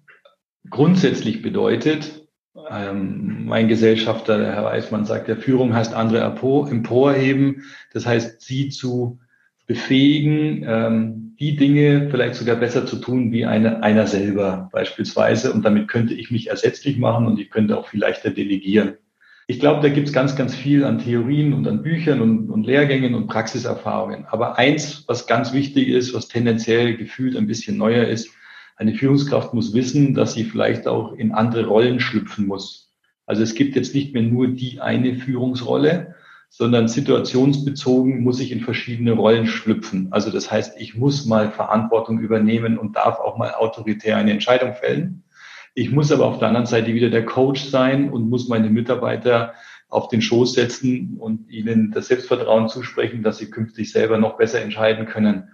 grundsätzlich 0.68 1.40
bedeutet, 1.40 2.23
ähm, 2.70 3.46
mein 3.46 3.68
Gesellschafter, 3.68 4.38
der 4.38 4.54
Herr 4.54 4.64
Weismann, 4.64 5.04
sagt, 5.04 5.28
der 5.28 5.36
Führung 5.36 5.74
heißt 5.74 5.94
andere 5.94 6.22
emporheben. 6.22 7.64
Das 7.92 8.06
heißt, 8.06 8.40
sie 8.40 8.68
zu 8.68 9.18
befähigen, 9.66 10.64
ähm, 10.66 11.36
die 11.40 11.56
Dinge 11.56 12.08
vielleicht 12.10 12.36
sogar 12.36 12.56
besser 12.56 12.86
zu 12.86 12.96
tun 12.96 13.32
wie 13.32 13.44
eine, 13.44 13.82
einer 13.82 14.06
selber 14.06 14.68
beispielsweise. 14.72 15.52
Und 15.52 15.64
damit 15.64 15.88
könnte 15.88 16.14
ich 16.14 16.30
mich 16.30 16.48
ersetzlich 16.48 16.96
machen 16.96 17.26
und 17.26 17.40
ich 17.40 17.50
könnte 17.50 17.76
auch 17.76 17.88
viel 17.88 18.00
leichter 18.00 18.30
delegieren. 18.30 18.94
Ich 19.46 19.60
glaube, 19.60 19.82
da 19.82 19.92
gibt 19.92 20.06
es 20.06 20.14
ganz, 20.14 20.36
ganz 20.36 20.54
viel 20.54 20.84
an 20.84 21.00
Theorien 21.00 21.52
und 21.52 21.68
an 21.68 21.82
Büchern 21.82 22.22
und, 22.22 22.50
und 22.50 22.64
Lehrgängen 22.64 23.14
und 23.14 23.26
Praxiserfahrungen. 23.26 24.24
Aber 24.26 24.58
eins, 24.58 25.04
was 25.06 25.26
ganz 25.26 25.52
wichtig 25.52 25.88
ist, 25.88 26.14
was 26.14 26.28
tendenziell 26.28 26.96
gefühlt 26.96 27.36
ein 27.36 27.46
bisschen 27.46 27.76
neuer 27.76 28.04
ist, 28.04 28.30
eine 28.76 28.94
Führungskraft 28.94 29.54
muss 29.54 29.74
wissen, 29.74 30.14
dass 30.14 30.34
sie 30.34 30.44
vielleicht 30.44 30.86
auch 30.86 31.12
in 31.12 31.32
andere 31.32 31.66
Rollen 31.66 32.00
schlüpfen 32.00 32.46
muss. 32.46 32.92
Also 33.26 33.42
es 33.42 33.54
gibt 33.54 33.76
jetzt 33.76 33.94
nicht 33.94 34.12
mehr 34.12 34.22
nur 34.22 34.48
die 34.48 34.80
eine 34.80 35.14
Führungsrolle, 35.16 36.14
sondern 36.50 36.86
situationsbezogen 36.86 38.22
muss 38.22 38.38
ich 38.40 38.52
in 38.52 38.60
verschiedene 38.60 39.12
Rollen 39.12 39.46
schlüpfen. 39.46 40.08
Also 40.12 40.30
das 40.30 40.50
heißt, 40.50 40.80
ich 40.80 40.94
muss 40.94 41.26
mal 41.26 41.50
Verantwortung 41.50 42.20
übernehmen 42.20 42.78
und 42.78 42.96
darf 42.96 43.18
auch 43.18 43.36
mal 43.36 43.54
autoritär 43.54 44.16
eine 44.16 44.30
Entscheidung 44.30 44.74
fällen. 44.74 45.24
Ich 45.74 45.90
muss 45.90 46.12
aber 46.12 46.26
auf 46.26 46.38
der 46.38 46.48
anderen 46.48 46.66
Seite 46.66 46.94
wieder 46.94 47.10
der 47.10 47.24
Coach 47.24 47.64
sein 47.64 48.08
und 48.08 48.30
muss 48.30 48.48
meine 48.48 48.70
Mitarbeiter 48.70 49.54
auf 49.88 50.08
den 50.08 50.22
Schoß 50.22 50.52
setzen 50.52 51.16
und 51.18 51.50
ihnen 51.50 51.90
das 51.90 52.06
Selbstvertrauen 52.06 52.68
zusprechen, 52.68 53.22
dass 53.22 53.38
sie 53.38 53.50
künftig 53.50 53.90
selber 53.90 54.18
noch 54.18 54.36
besser 54.36 54.60
entscheiden 54.60 55.06
können. 55.06 55.50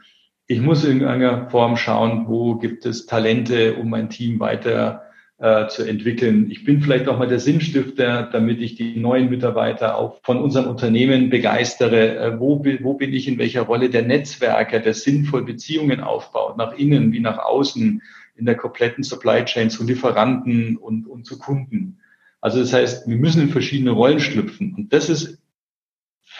Ich 0.50 0.60
muss 0.60 0.82
in 0.82 1.00
irgendeiner 1.00 1.48
Form 1.48 1.76
schauen, 1.76 2.24
wo 2.26 2.56
gibt 2.56 2.84
es 2.84 3.06
Talente, 3.06 3.76
um 3.76 3.88
mein 3.88 4.10
Team 4.10 4.40
weiter 4.40 5.04
äh, 5.38 5.68
zu 5.68 5.84
entwickeln. 5.84 6.50
Ich 6.50 6.64
bin 6.64 6.80
vielleicht 6.80 7.06
auch 7.06 7.20
mal 7.20 7.28
der 7.28 7.38
Sinnstifter, 7.38 8.28
damit 8.32 8.60
ich 8.60 8.74
die 8.74 8.98
neuen 8.98 9.30
Mitarbeiter 9.30 9.96
auch 9.96 10.18
von 10.24 10.38
unserem 10.42 10.66
Unternehmen 10.66 11.30
begeistere. 11.30 12.16
Äh, 12.16 12.40
wo, 12.40 12.64
wo 12.80 12.94
bin 12.94 13.12
ich 13.12 13.28
in 13.28 13.38
welcher 13.38 13.62
Rolle 13.62 13.90
der 13.90 14.02
Netzwerker, 14.02 14.80
der 14.80 14.94
sinnvoll 14.94 15.44
Beziehungen 15.44 16.00
aufbaut, 16.00 16.56
nach 16.56 16.76
innen 16.76 17.12
wie 17.12 17.20
nach 17.20 17.38
außen? 17.38 18.02
in 18.36 18.46
der 18.46 18.56
kompletten 18.56 19.04
Supply 19.04 19.44
Chain 19.44 19.68
zu 19.68 19.84
Lieferanten 19.84 20.78
und, 20.78 21.06
und 21.06 21.26
zu 21.26 21.38
Kunden. 21.38 21.98
Also 22.40 22.58
das 22.60 22.72
heißt, 22.72 23.06
wir 23.06 23.18
müssen 23.18 23.42
in 23.42 23.48
verschiedene 23.50 23.90
Rollen 23.90 24.18
schlüpfen. 24.18 24.74
Und 24.74 24.94
das 24.94 25.10
ist 25.10 25.39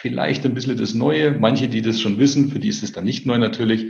vielleicht 0.01 0.45
ein 0.45 0.55
bisschen 0.55 0.77
das 0.77 0.95
Neue. 0.95 1.33
Manche, 1.33 1.69
die 1.69 1.83
das 1.83 2.01
schon 2.01 2.19
wissen, 2.19 2.51
für 2.51 2.59
die 2.59 2.69
ist 2.69 2.83
es 2.83 2.93
dann 2.93 3.05
nicht 3.05 3.27
neu 3.27 3.39
natürlich. 3.39 3.87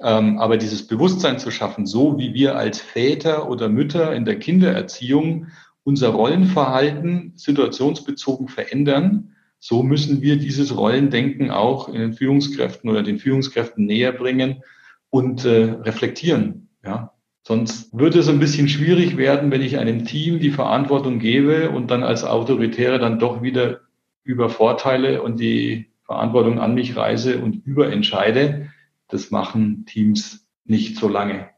Ähm, 0.00 0.38
aber 0.38 0.56
dieses 0.56 0.86
Bewusstsein 0.86 1.38
zu 1.38 1.50
schaffen, 1.50 1.86
so 1.86 2.18
wie 2.18 2.34
wir 2.34 2.56
als 2.56 2.80
Väter 2.80 3.50
oder 3.50 3.68
Mütter 3.68 4.14
in 4.14 4.24
der 4.24 4.38
Kindererziehung 4.38 5.48
unser 5.82 6.10
Rollenverhalten 6.10 7.32
situationsbezogen 7.36 8.48
verändern, 8.48 9.34
so 9.58 9.82
müssen 9.82 10.22
wir 10.22 10.36
dieses 10.36 10.76
Rollendenken 10.76 11.50
auch 11.50 11.88
in 11.88 12.00
den 12.00 12.12
Führungskräften 12.12 12.88
oder 12.88 13.02
den 13.02 13.18
Führungskräften 13.18 13.86
näher 13.86 14.12
bringen 14.12 14.62
und 15.10 15.44
äh, 15.44 15.72
reflektieren. 15.82 16.68
Ja, 16.84 17.12
Sonst 17.48 17.98
würde 17.98 18.18
es 18.18 18.28
ein 18.28 18.40
bisschen 18.40 18.68
schwierig 18.68 19.16
werden, 19.16 19.50
wenn 19.50 19.62
ich 19.62 19.78
einem 19.78 20.04
Team 20.04 20.38
die 20.38 20.50
Verantwortung 20.50 21.18
gebe 21.18 21.70
und 21.70 21.90
dann 21.90 22.02
als 22.02 22.22
Autoritäre 22.22 22.98
dann 22.98 23.18
doch 23.18 23.40
wieder 23.40 23.80
übervorteile 24.24 25.22
und 25.22 25.40
die 25.40 25.90
Verantwortung 26.04 26.58
an 26.58 26.74
mich 26.74 26.96
reise 26.96 27.38
und 27.38 27.66
überentscheide. 27.66 28.70
Das 29.08 29.30
machen 29.30 29.84
Teams 29.86 30.48
nicht 30.64 30.96
so 30.96 31.08
lange. 31.08 31.48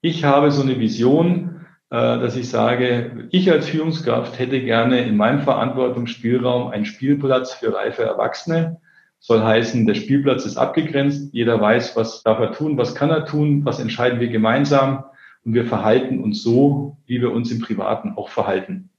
Ich 0.00 0.24
habe 0.24 0.50
so 0.50 0.62
eine 0.62 0.78
Vision, 0.78 1.66
äh, 1.90 1.96
dass 1.96 2.36
ich 2.36 2.48
sage, 2.48 3.28
ich 3.30 3.50
als 3.50 3.68
Führungskraft 3.68 4.38
hätte 4.38 4.60
gerne 4.60 5.04
in 5.04 5.16
meinem 5.16 5.42
Verantwortungsspielraum 5.42 6.68
einen 6.68 6.84
Spielplatz 6.84 7.54
für 7.54 7.74
reife 7.74 8.02
Erwachsene. 8.02 8.80
Soll 9.18 9.42
heißen, 9.42 9.86
der 9.86 9.94
Spielplatz 9.94 10.44
ist 10.44 10.56
abgegrenzt. 10.56 11.32
Jeder 11.32 11.60
weiß, 11.60 11.96
was 11.96 12.22
darf 12.22 12.38
er 12.38 12.52
tun, 12.52 12.76
was 12.76 12.94
kann 12.94 13.10
er 13.10 13.24
tun, 13.24 13.64
was 13.64 13.80
entscheiden 13.80 14.20
wir 14.20 14.28
gemeinsam 14.28 15.04
und 15.44 15.54
wir 15.54 15.66
verhalten 15.66 16.22
uns 16.22 16.42
so, 16.42 16.98
wie 17.06 17.20
wir 17.20 17.32
uns 17.32 17.50
im 17.50 17.60
Privaten 17.60 18.12
auch 18.16 18.28
verhalten. 18.28 18.90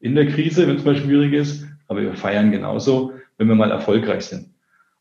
In 0.00 0.14
der 0.14 0.26
Krise, 0.26 0.66
wenn 0.66 0.76
es 0.76 0.84
mal 0.84 0.96
schwierig 0.96 1.32
ist, 1.32 1.66
aber 1.92 2.02
wir 2.02 2.14
feiern 2.14 2.50
genauso, 2.50 3.12
wenn 3.38 3.48
wir 3.48 3.54
mal 3.54 3.70
erfolgreich 3.70 4.24
sind. 4.24 4.50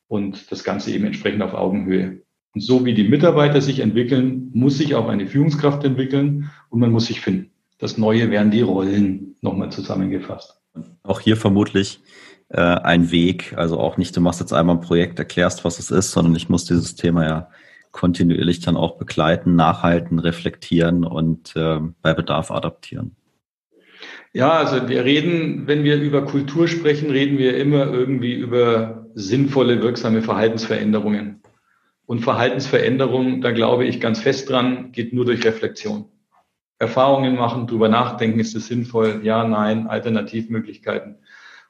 Und 0.07 0.51
das 0.51 0.63
Ganze 0.63 0.91
eben 0.91 1.05
entsprechend 1.05 1.41
auf 1.41 1.53
Augenhöhe. 1.53 2.21
Und 2.53 2.61
so 2.61 2.83
wie 2.85 2.93
die 2.93 3.07
Mitarbeiter 3.07 3.61
sich 3.61 3.79
entwickeln, 3.79 4.51
muss 4.53 4.77
sich 4.77 4.93
auch 4.95 5.07
eine 5.07 5.25
Führungskraft 5.25 5.83
entwickeln 5.85 6.49
und 6.69 6.79
man 6.79 6.91
muss 6.91 7.05
sich 7.05 7.21
finden. 7.21 7.51
Das 7.77 7.97
Neue 7.97 8.29
wären 8.29 8.51
die 8.51 8.61
Rollen 8.61 9.35
nochmal 9.41 9.71
zusammengefasst. 9.71 10.59
Auch 11.03 11.21
hier 11.21 11.37
vermutlich 11.37 12.01
äh, 12.49 12.59
ein 12.59 13.09
Weg, 13.11 13.53
also 13.55 13.79
auch 13.79 13.97
nicht, 13.97 14.15
du 14.15 14.21
machst 14.21 14.41
jetzt 14.41 14.53
einmal 14.53 14.75
ein 14.75 14.81
Projekt, 14.81 15.17
erklärst, 15.17 15.63
was 15.63 15.79
es 15.79 15.91
ist, 15.91 16.11
sondern 16.11 16.35
ich 16.35 16.49
muss 16.49 16.65
dieses 16.65 16.95
Thema 16.95 17.23
ja 17.25 17.49
kontinuierlich 17.91 18.59
dann 18.59 18.77
auch 18.77 18.97
begleiten, 18.97 19.55
nachhalten, 19.55 20.19
reflektieren 20.19 21.05
und 21.05 21.55
äh, 21.55 21.79
bei 22.01 22.13
Bedarf 22.13 22.51
adaptieren. 22.51 23.15
Ja, 24.33 24.51
also 24.51 24.87
wir 24.87 25.03
reden, 25.03 25.67
wenn 25.67 25.83
wir 25.83 25.99
über 25.99 26.25
Kultur 26.25 26.67
sprechen, 26.67 27.11
reden 27.11 27.37
wir 27.37 27.57
immer 27.57 27.91
irgendwie 27.91 28.33
über 28.33 29.07
sinnvolle, 29.13 29.81
wirksame 29.81 30.21
Verhaltensveränderungen. 30.21 31.41
Und 32.05 32.19
Verhaltensveränderung, 32.19 33.41
da 33.41 33.51
glaube 33.51 33.85
ich 33.85 33.99
ganz 33.99 34.21
fest 34.21 34.49
dran, 34.49 34.93
geht 34.93 35.11
nur 35.11 35.25
durch 35.25 35.43
Reflexion. 35.43 36.05
Erfahrungen 36.79 37.35
machen, 37.35 37.67
drüber 37.67 37.89
nachdenken, 37.89 38.39
ist 38.39 38.55
es 38.55 38.67
sinnvoll? 38.67 39.19
Ja, 39.23 39.47
nein, 39.47 39.87
Alternativmöglichkeiten. 39.87 41.17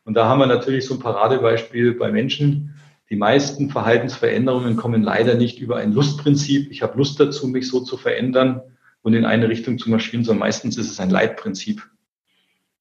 Und 0.04 0.14
da 0.14 0.28
haben 0.28 0.40
wir 0.40 0.48
natürlich 0.48 0.86
so 0.86 0.96
ein 0.96 1.00
Paradebeispiel 1.00 1.96
bei 1.96 2.12
Menschen, 2.12 2.76
die 3.10 3.18
meisten 3.18 3.70
Verhaltensveränderungen 3.70 4.78
kommen 4.78 5.04
leider 5.04 5.36
nicht 5.36 5.60
über 5.60 5.76
ein 5.78 5.92
Lustprinzip. 5.92 6.72
Ich 6.72 6.82
habe 6.82 6.98
Lust 6.98 7.20
dazu, 7.20 7.48
mich 7.48 7.68
so 7.68 7.82
zu 7.82 7.98
verändern 7.98 8.62
und 9.02 9.14
in 9.14 9.26
eine 9.26 9.50
Richtung 9.50 9.78
zu 9.80 9.90
marschieren, 9.90 10.24
sondern 10.24 10.40
meistens 10.40 10.78
ist 10.78 10.90
es 10.90 11.00
ein 11.02 11.10
Leitprinzip. 11.10 11.84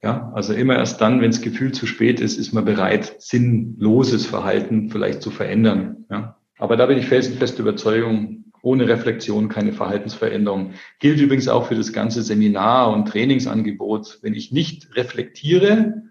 Ja, 0.03 0.33
also 0.35 0.55
immer 0.55 0.77
erst 0.77 1.01
dann, 1.01 1.21
wenn 1.21 1.31
das 1.31 1.43
Gefühl 1.43 1.73
zu 1.73 1.87
spät 1.87 2.21
ist, 2.21 2.39
ist 2.39 2.53
man 2.53 2.65
bereit, 2.65 3.17
sinnloses 3.19 4.25
Verhalten 4.25 4.89
vielleicht 4.89 5.21
zu 5.21 5.31
verändern. 5.31 6.07
Ja, 6.11 6.37
aber 6.59 6.77
da 6.77 6.87
bin 6.87 6.99
ich 6.99 7.07
felsenfeste 7.07 7.63
Überzeugung, 7.63 8.45
ohne 8.63 8.89
Reflexion 8.89 9.49
keine 9.49 9.73
Verhaltensveränderung. 9.73 10.73
Gilt 10.99 11.21
übrigens 11.21 11.49
auch 11.49 11.67
für 11.67 11.75
das 11.75 11.93
ganze 11.93 12.23
Seminar 12.23 12.93
und 12.93 13.09
Trainingsangebot. 13.09 14.19
Wenn 14.23 14.35
ich 14.35 14.53
nicht 14.53 14.97
reflektiere, 14.97 16.03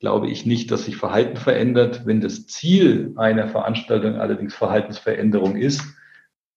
glaube 0.00 0.28
ich 0.28 0.44
nicht, 0.44 0.70
dass 0.70 0.84
sich 0.84 0.96
Verhalten 0.96 1.36
verändert. 1.36 2.02
Wenn 2.04 2.20
das 2.20 2.46
Ziel 2.46 3.12
einer 3.16 3.48
Veranstaltung 3.48 4.16
allerdings 4.16 4.54
Verhaltensveränderung 4.54 5.56
ist, 5.56 5.82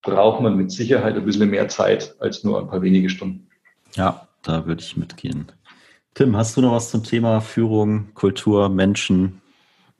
braucht 0.02 0.42
man 0.42 0.58
mit 0.58 0.72
Sicherheit 0.72 1.16
ein 1.16 1.26
bisschen 1.26 1.50
mehr 1.50 1.70
Zeit 1.70 2.16
als 2.20 2.44
nur 2.44 2.60
ein 2.60 2.68
paar 2.68 2.82
wenige 2.82 3.10
Stunden. 3.10 3.48
Ja, 3.96 4.28
da 4.42 4.66
würde 4.66 4.82
ich 4.82 4.98
mitgehen. 4.98 5.48
Tim, 6.18 6.36
hast 6.36 6.58
du 6.58 6.62
noch 6.62 6.72
was 6.72 6.90
zum 6.90 7.04
Thema 7.04 7.42
Führung, 7.42 8.12
Kultur, 8.16 8.70
Menschen? 8.70 9.40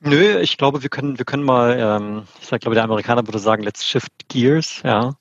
Nö, 0.00 0.40
ich 0.40 0.56
glaube, 0.56 0.82
wir 0.82 0.90
können, 0.90 1.16
wir 1.16 1.24
können 1.24 1.44
mal, 1.44 1.78
ähm, 1.78 2.24
ich 2.40 2.48
sag, 2.48 2.60
glaube, 2.60 2.74
der 2.74 2.82
Amerikaner 2.82 3.24
würde 3.24 3.38
sagen, 3.38 3.62
let's 3.62 3.86
shift 3.86 4.10
gears, 4.28 4.82
ja. 4.82 5.14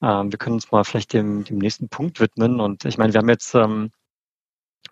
Ähm, 0.00 0.30
wir 0.30 0.38
können 0.38 0.54
uns 0.54 0.70
mal 0.70 0.84
vielleicht 0.84 1.14
dem, 1.14 1.42
dem 1.42 1.58
nächsten 1.58 1.88
Punkt 1.88 2.20
widmen. 2.20 2.60
Und 2.60 2.84
ich 2.84 2.96
meine, 2.96 3.12
wir 3.12 3.18
haben 3.18 3.28
jetzt 3.28 3.56
ähm, 3.56 3.90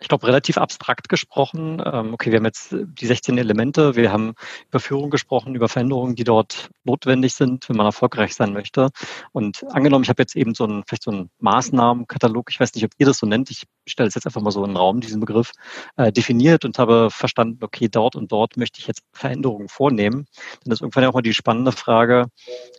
ich 0.05 0.09
glaube, 0.09 0.27
relativ 0.27 0.59
abstrakt 0.59 1.09
gesprochen. 1.09 1.83
Ähm, 1.83 2.13
okay, 2.13 2.31
wir 2.31 2.37
haben 2.37 2.45
jetzt 2.45 2.77
die 2.79 3.07
16 3.07 3.39
Elemente, 3.39 3.97
wir 3.97 4.13
haben 4.13 4.35
über 4.69 4.79
Führung 4.79 5.09
gesprochen, 5.09 5.55
über 5.55 5.71
Veränderungen, 5.71 6.15
die 6.15 6.25
dort 6.25 6.69
notwendig 6.85 7.33
sind, 7.33 7.67
wenn 7.71 7.77
man 7.77 7.87
erfolgreich 7.87 8.35
sein 8.35 8.53
möchte. 8.53 8.91
Und 9.33 9.65
angenommen, 9.73 10.03
ich 10.05 10.11
habe 10.11 10.21
jetzt 10.21 10.37
eben 10.37 10.55
so 10.55 10.65
einen, 10.65 10.85
vielleicht 10.87 11.05
so 11.05 11.11
einen 11.11 11.31
Maßnahmenkatalog, 11.39 12.51
ich 12.51 12.61
weiß 12.61 12.75
nicht, 12.75 12.85
ob 12.85 12.91
ihr 12.99 13.07
das 13.07 13.17
so 13.17 13.27
nennt, 13.27 13.51
ich 13.51 13.63
stelle 13.87 14.07
es 14.07 14.15
jetzt 14.15 14.27
einfach 14.27 14.43
mal 14.43 14.51
so 14.51 14.63
in 14.63 14.73
den 14.73 14.77
Raum, 14.77 15.01
diesen 15.01 15.21
Begriff, 15.21 15.53
äh, 15.97 16.13
definiert 16.13 16.67
und 16.67 16.79
habe 16.79 17.09
verstanden, 17.11 17.65
okay, 17.65 17.89
dort 17.89 18.15
und 18.15 18.31
dort 18.31 18.59
möchte 18.59 18.81
ich 18.81 18.87
jetzt 18.87 19.05
Veränderungen 19.15 19.69
vornehmen. 19.69 20.27
Dann 20.65 20.73
ist 20.75 20.83
irgendwann 20.83 21.05
ja 21.05 21.09
auch 21.09 21.15
mal 21.15 21.23
die 21.23 21.33
spannende 21.33 21.73
Frage, 21.73 22.27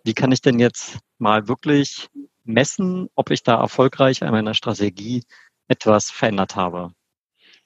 wie 0.03 0.13
kann 0.13 0.31
ich 0.31 0.41
denn 0.41 0.59
jetzt 0.59 0.99
mal 1.17 1.47
wirklich 1.47 2.07
messen, 2.43 3.09
ob 3.15 3.31
ich 3.31 3.41
da 3.41 3.59
erfolgreich 3.59 4.21
an 4.21 4.29
meiner 4.29 4.53
Strategie 4.53 5.23
etwas 5.67 6.11
verändert 6.11 6.55
habe? 6.55 6.91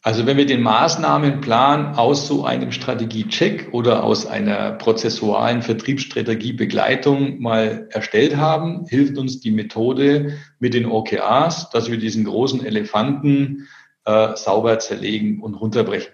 Also 0.02 0.26
wenn 0.26 0.38
wir 0.38 0.46
den 0.46 0.62
Maßnahmenplan 0.62 1.96
aus 1.96 2.26
so 2.26 2.46
einem 2.46 2.72
Strategiecheck 2.72 3.74
oder 3.74 4.06
aus 4.06 4.26
einer 4.26 4.72
prozessualen 4.72 5.62
Vertriebsstrategiebegleitung 5.62 7.42
mal 7.42 7.90
erstellt 7.92 8.38
haben, 8.38 8.86
hilft 8.88 9.18
uns 9.18 9.42
die 9.42 9.52
Methode 9.52 10.38
mit 10.58 10.74
den 10.74 10.86
OKRs, 10.86 11.70
dass 11.72 11.91
wir 11.91 11.97
diesen 11.97 12.24
großen 12.24 12.66
Elefanten 12.66 13.68
äh, 14.06 14.38
sauber 14.38 14.80
zerlegen 14.80 15.41
und 15.41 15.56
runterbrechen. 15.56 16.14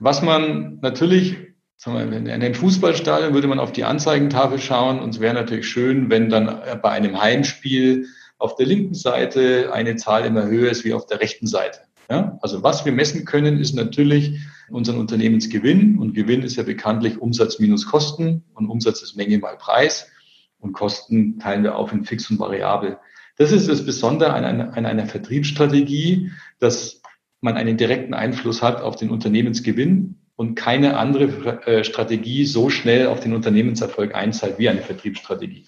Was 0.00 0.20
man 0.20 0.80
natürlich, 0.82 1.36
sagen 1.76 2.10
wir, 2.10 2.18
in 2.18 2.28
einem 2.28 2.54
Fußballstadion 2.54 3.32
würde 3.32 3.46
man 3.46 3.60
auf 3.60 3.70
die 3.70 3.84
Anzeigentafel 3.84 4.58
schauen 4.58 4.98
und 4.98 5.10
es 5.10 5.20
wäre 5.20 5.34
natürlich 5.34 5.68
schön, 5.68 6.10
wenn 6.10 6.30
dann 6.30 6.46
bei 6.82 6.90
einem 6.90 7.20
Heimspiel 7.22 8.08
auf 8.38 8.56
der 8.56 8.66
linken 8.66 8.94
Seite 8.94 9.70
eine 9.72 9.94
Zahl 9.94 10.24
immer 10.24 10.46
höher 10.46 10.72
ist 10.72 10.84
wie 10.84 10.94
auf 10.94 11.06
der 11.06 11.20
rechten 11.20 11.46
Seite. 11.46 11.78
Ja, 12.10 12.38
also 12.42 12.62
was 12.62 12.84
wir 12.84 12.92
messen 12.92 13.24
können, 13.24 13.58
ist 13.58 13.74
natürlich 13.74 14.40
unseren 14.68 14.98
Unternehmensgewinn. 14.98 15.98
Und 15.98 16.14
Gewinn 16.14 16.42
ist 16.42 16.56
ja 16.56 16.62
bekanntlich 16.62 17.18
Umsatz 17.20 17.58
minus 17.58 17.86
Kosten 17.86 18.44
und 18.54 18.68
Umsatz 18.68 19.02
ist 19.02 19.16
Menge 19.16 19.38
mal 19.38 19.56
Preis. 19.56 20.10
und 20.58 20.72
Kosten 20.72 21.38
teilen 21.38 21.62
wir 21.62 21.76
auf 21.76 21.92
in 21.92 22.04
fix 22.04 22.30
und 22.30 22.38
variabel. 22.38 22.98
Das 23.36 23.52
ist 23.52 23.68
das 23.68 23.84
Besondere 23.84 24.32
an 24.32 24.44
einer, 24.44 24.76
an 24.76 24.86
einer 24.86 25.06
Vertriebsstrategie, 25.06 26.30
dass 26.58 27.02
man 27.40 27.56
einen 27.56 27.76
direkten 27.76 28.14
Einfluss 28.14 28.62
hat 28.62 28.80
auf 28.80 28.96
den 28.96 29.10
Unternehmensgewinn 29.10 30.16
und 30.36 30.54
keine 30.54 30.96
andere 30.96 31.66
äh, 31.66 31.84
Strategie 31.84 32.46
so 32.46 32.70
schnell 32.70 33.08
auf 33.08 33.20
den 33.20 33.34
Unternehmenserfolg 33.34 34.14
einzahlt 34.14 34.58
wie 34.58 34.68
eine 34.68 34.82
Vertriebsstrategie. 34.82 35.66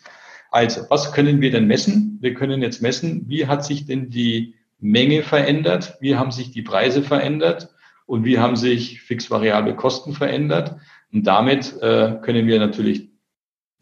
Also, 0.51 0.83
was 0.89 1.13
können 1.13 1.41
wir 1.41 1.51
denn 1.51 1.67
messen? 1.67 2.19
Wir 2.21 2.35
können 2.35 2.63
jetzt 2.63 2.81
messen, 2.81 3.29
wie 3.29 3.47
hat 3.47 3.65
sich 3.65 3.85
denn 3.85 4.11
die 4.11 4.55
Menge 4.79 5.23
verändert, 5.23 5.97
wie 6.01 6.17
haben 6.17 6.31
sich 6.31 6.51
die 6.51 6.63
Preise 6.63 7.03
verändert 7.03 7.75
und 8.07 8.25
wie 8.25 8.39
haben 8.39 8.57
sich 8.57 9.03
fix-variable 9.03 9.75
Kosten 9.75 10.13
verändert. 10.13 10.77
Und 11.13 11.27
damit 11.27 11.81
äh, 11.81 12.19
können 12.23 12.47
wir 12.47 12.59
natürlich 12.59 13.11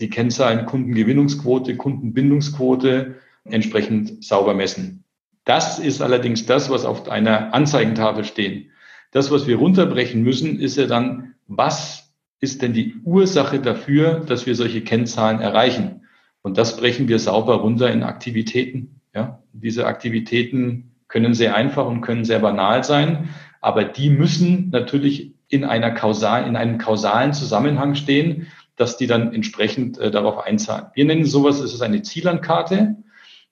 die 0.00 0.10
Kennzahlen 0.10 0.66
Kundengewinnungsquote, 0.66 1.76
Kundenbindungsquote 1.76 3.16
entsprechend 3.44 4.24
sauber 4.24 4.54
messen. 4.54 5.04
Das 5.44 5.78
ist 5.78 6.00
allerdings 6.00 6.46
das, 6.46 6.70
was 6.70 6.84
auf 6.84 7.08
einer 7.08 7.52
Anzeigentafel 7.52 8.24
steht. 8.24 8.70
Das, 9.10 9.30
was 9.30 9.46
wir 9.46 9.56
runterbrechen 9.56 10.22
müssen, 10.22 10.58
ist 10.58 10.76
ja 10.76 10.86
dann, 10.86 11.34
was 11.46 12.12
ist 12.40 12.62
denn 12.62 12.72
die 12.72 12.96
Ursache 13.04 13.60
dafür, 13.60 14.20
dass 14.20 14.46
wir 14.46 14.54
solche 14.54 14.82
Kennzahlen 14.82 15.40
erreichen? 15.40 16.06
Und 16.42 16.58
das 16.58 16.76
brechen 16.76 17.08
wir 17.08 17.18
sauber 17.18 17.56
runter 17.56 17.90
in 17.90 18.02
Aktivitäten. 18.02 19.00
Ja, 19.14 19.42
diese 19.52 19.86
Aktivitäten 19.86 20.90
können 21.08 21.34
sehr 21.34 21.54
einfach 21.54 21.86
und 21.86 22.00
können 22.00 22.24
sehr 22.24 22.40
banal 22.40 22.82
sein, 22.82 23.30
aber 23.60 23.84
die 23.84 24.10
müssen 24.10 24.70
natürlich 24.70 25.34
in 25.48 25.64
einer 25.64 25.92
kausal, 25.92 26.46
in 26.46 26.56
einem 26.56 26.78
kausalen 26.78 27.32
Zusammenhang 27.32 27.94
stehen, 27.94 28.48
dass 28.76 28.96
die 28.96 29.06
dann 29.06 29.32
entsprechend 29.32 29.98
äh, 29.98 30.10
darauf 30.10 30.44
einzahlen. 30.44 30.86
Wir 30.94 31.04
nennen 31.04 31.24
sowas, 31.24 31.60
es 31.60 31.72
ist 31.72 31.82
eine 31.82 32.02
Ziellandkarte. 32.02 32.96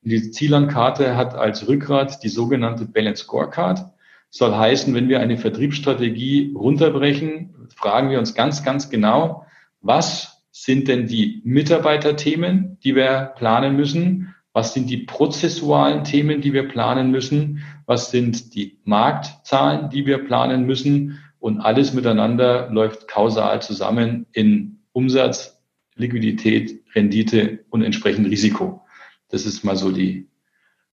Diese 0.01 0.31
Ziellandkarte 0.31 1.15
hat 1.15 1.33
als 1.33 1.67
Rückgrat 1.67 2.23
die 2.23 2.29
sogenannte 2.29 2.85
Balance 2.85 3.23
Scorecard. 3.23 3.85
Soll 4.29 4.53
heißen, 4.53 4.93
wenn 4.93 5.07
wir 5.07 5.21
eine 5.21 5.37
Vertriebsstrategie 5.37 6.53
runterbrechen, 6.55 7.69
fragen 7.73 8.09
wir 8.09 8.19
uns 8.19 8.33
ganz, 8.33 8.63
ganz 8.63 8.89
genau, 8.89 9.45
was 9.81 10.43
sind 10.51 10.87
denn 10.87 11.07
die 11.07 11.41
Mitarbeiterthemen, 11.45 12.77
die 12.83 12.95
wir 12.95 13.33
planen 13.37 13.75
müssen? 13.75 14.32
Was 14.53 14.73
sind 14.73 14.89
die 14.89 14.97
prozessualen 14.97 16.03
Themen, 16.03 16.41
die 16.41 16.53
wir 16.53 16.67
planen 16.67 17.09
müssen? 17.09 17.63
Was 17.87 18.11
sind 18.11 18.53
die 18.53 18.77
Marktzahlen, 18.85 19.89
die 19.89 20.05
wir 20.05 20.19
planen 20.19 20.65
müssen? 20.65 21.19
Und 21.39 21.59
alles 21.59 21.93
miteinander 21.93 22.69
läuft 22.69 23.07
kausal 23.07 23.61
zusammen 23.61 24.27
in 24.31 24.79
Umsatz, 24.93 25.59
Liquidität, 25.95 26.83
Rendite 26.95 27.65
und 27.69 27.81
entsprechend 27.81 28.29
Risiko. 28.29 28.81
Das 29.29 29.45
ist 29.45 29.63
mal 29.63 29.75
so 29.75 29.91
die 29.91 30.29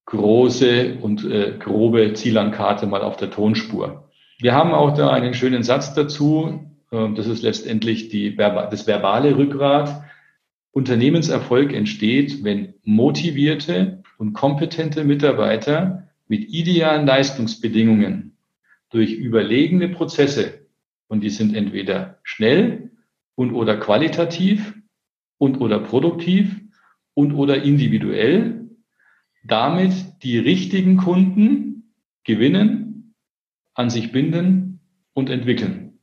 große 0.07 0.99
und 1.01 1.25
äh, 1.25 1.57
grobe 1.59 2.15
Zielankarte 2.15 2.87
mal 2.87 3.03
auf 3.03 3.17
der 3.17 3.31
Tonspur. 3.31 4.11
Wir 4.41 4.55
haben 4.55 4.73
auch 4.73 4.95
da 4.95 5.11
einen 5.11 5.35
schönen 5.35 5.63
Satz 5.63 5.95
dazu. 5.95 6.67
Äh, 6.91 7.13
das 7.15 7.27
ist 7.27 7.43
letztendlich 7.43 8.09
die, 8.09 8.35
das 8.35 8.87
verbale 8.87 9.37
Rückgrat. 9.37 10.03
Unternehmenserfolg 10.73 11.73
entsteht, 11.73 12.45
wenn 12.45 12.75
motivierte 12.85 14.03
und 14.19 14.33
kompetente 14.33 15.05
Mitarbeiter 15.05 16.09
mit 16.29 16.49
idealen 16.49 17.07
Leistungsbedingungen 17.07 18.37
durch 18.91 19.13
überlegene 19.13 19.89
Prozesse, 19.89 20.67
und 21.09 21.23
die 21.25 21.31
sind 21.31 21.57
entweder 21.57 22.19
schnell 22.23 22.93
und 23.35 23.53
oder 23.53 23.77
qualitativ 23.77 24.75
und 25.39 25.61
oder 25.61 25.81
produktiv 25.81 26.61
und 27.15 27.33
oder 27.33 27.63
individuell, 27.63 28.69
damit 29.45 29.93
die 30.23 30.39
richtigen 30.39 30.97
Kunden 30.99 31.95
gewinnen, 32.25 33.15
an 33.75 33.91
sich 33.91 34.13
binden 34.13 34.81
und 35.15 35.31
entwickeln. 35.31 35.99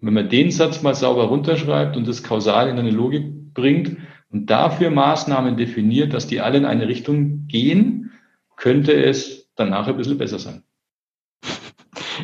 Wenn 0.00 0.14
man 0.14 0.30
den 0.30 0.50
Satz 0.50 0.82
mal 0.82 0.94
sauber 0.94 1.24
runterschreibt 1.24 1.96
und 1.96 2.08
das 2.08 2.22
kausal 2.22 2.68
in 2.68 2.78
eine 2.78 2.90
Logik 2.90 3.39
bringt 3.54 3.96
und 4.30 4.46
dafür 4.50 4.90
Maßnahmen 4.90 5.56
definiert, 5.56 6.12
dass 6.12 6.26
die 6.26 6.40
alle 6.40 6.58
in 6.58 6.64
eine 6.64 6.88
Richtung 6.88 7.46
gehen, 7.46 8.12
könnte 8.56 8.92
es 8.92 9.50
danach 9.56 9.88
ein 9.88 9.96
bisschen 9.96 10.18
besser 10.18 10.38
sein. 10.38 10.62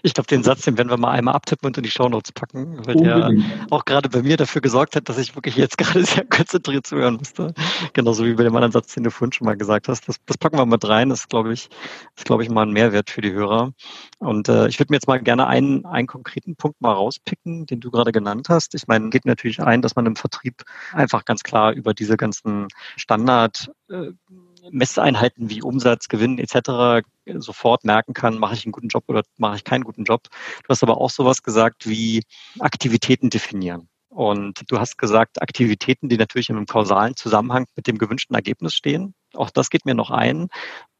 Ich 0.07 0.14
glaube, 0.14 0.28
den 0.28 0.44
Satz, 0.44 0.62
den 0.62 0.78
werden 0.78 0.88
wir 0.88 0.98
mal 0.98 1.11
einmal 1.11 1.34
abtippen 1.34 1.66
und 1.66 1.76
in 1.76 1.82
die 1.82 1.90
Shownotes 1.90 2.30
packen, 2.30 2.78
weil 2.86 2.94
der 2.94 3.32
auch 3.70 3.84
gerade 3.84 4.09
bei 4.09 4.22
mir 4.22 4.36
dafür 4.36 4.61
gesorgt 4.61 4.94
hat, 4.94 5.09
dass 5.09 5.18
ich 5.18 5.34
wirklich 5.34 5.57
jetzt 5.57 5.76
gerade 5.78 6.04
sehr 6.04 6.24
konzentriert 6.24 6.86
zuhören 6.86 7.16
musste. 7.16 7.52
Genauso 7.92 8.24
wie 8.24 8.34
bei 8.34 8.44
dem 8.44 8.54
anderen 8.54 8.70
Satz, 8.70 8.94
den 8.94 9.02
du 9.02 9.11
vorhin 9.11 9.32
schon 9.32 9.46
mal 9.46 9.57
gesagt 9.57 9.88
hast. 9.88 10.09
Das, 10.09 10.18
das 10.24 10.38
packen 10.38 10.59
wir 10.59 10.64
mit 10.64 10.88
rein. 10.88 11.09
Das 11.09 11.22
ist, 11.22 11.28
glaube 11.28 11.52
ich, 11.52 11.70
ist, 12.16 12.24
glaube 12.24 12.44
ich, 12.44 12.50
mal 12.50 12.62
ein 12.62 12.70
Mehrwert 12.70 13.11
für 13.11 13.20
die 13.20 13.32
Hörer. 13.32 13.72
Und 14.20 14.48
äh, 14.48 14.68
ich 14.68 14.78
würde 14.78 14.92
mir 14.92 14.98
jetzt 14.98 15.09
mal 15.09 15.20
gerne 15.20 15.48
einen, 15.48 15.84
einen 15.86 16.07
konkreten 16.07 16.54
Punkt 16.54 16.80
mal 16.80 16.92
rauspicken, 16.92 17.66
den 17.66 17.80
du 17.80 17.90
gerade 17.90 18.12
genannt 18.12 18.48
hast. 18.48 18.76
Ich 18.76 18.86
meine, 18.86 19.11
geht 19.11 19.26
natürlich 19.26 19.61
ein, 19.61 19.82
dass 19.82 19.96
man 19.96 20.07
im 20.07 20.14
Vertrieb 20.14 20.62
einfach 20.92 21.24
ganz 21.24 21.42
klar 21.42 21.72
über 21.72 21.94
diese 21.94 22.16
ganzen 22.16 22.68
Standard 22.94 23.72
äh, 23.90 24.12
Messeinheiten 24.70 25.50
wie 25.50 25.62
Umsatz, 25.62 26.08
Gewinn 26.08 26.38
etc. 26.38 27.06
sofort 27.38 27.84
merken 27.84 28.14
kann, 28.14 28.38
mache 28.38 28.54
ich 28.54 28.64
einen 28.64 28.72
guten 28.72 28.88
Job 28.88 29.04
oder 29.08 29.22
mache 29.38 29.56
ich 29.56 29.64
keinen 29.64 29.84
guten 29.84 30.04
Job. 30.04 30.22
Du 30.62 30.68
hast 30.68 30.82
aber 30.82 31.00
auch 31.00 31.10
sowas 31.10 31.42
gesagt 31.42 31.88
wie 31.88 32.22
Aktivitäten 32.58 33.30
definieren. 33.30 33.88
Und 34.08 34.62
du 34.70 34.78
hast 34.78 34.96
gesagt, 34.96 35.42
Aktivitäten, 35.42 36.08
die 36.08 36.16
natürlich 36.16 36.48
in 36.48 36.56
einem 36.56 36.66
kausalen 36.66 37.16
Zusammenhang 37.16 37.66
mit 37.76 37.86
dem 37.86 37.98
gewünschten 37.98 38.34
Ergebnis 38.34 38.74
stehen. 38.74 39.14
Auch 39.34 39.50
das 39.50 39.68
geht 39.68 39.84
mir 39.84 39.94
noch 39.94 40.10
ein. 40.10 40.48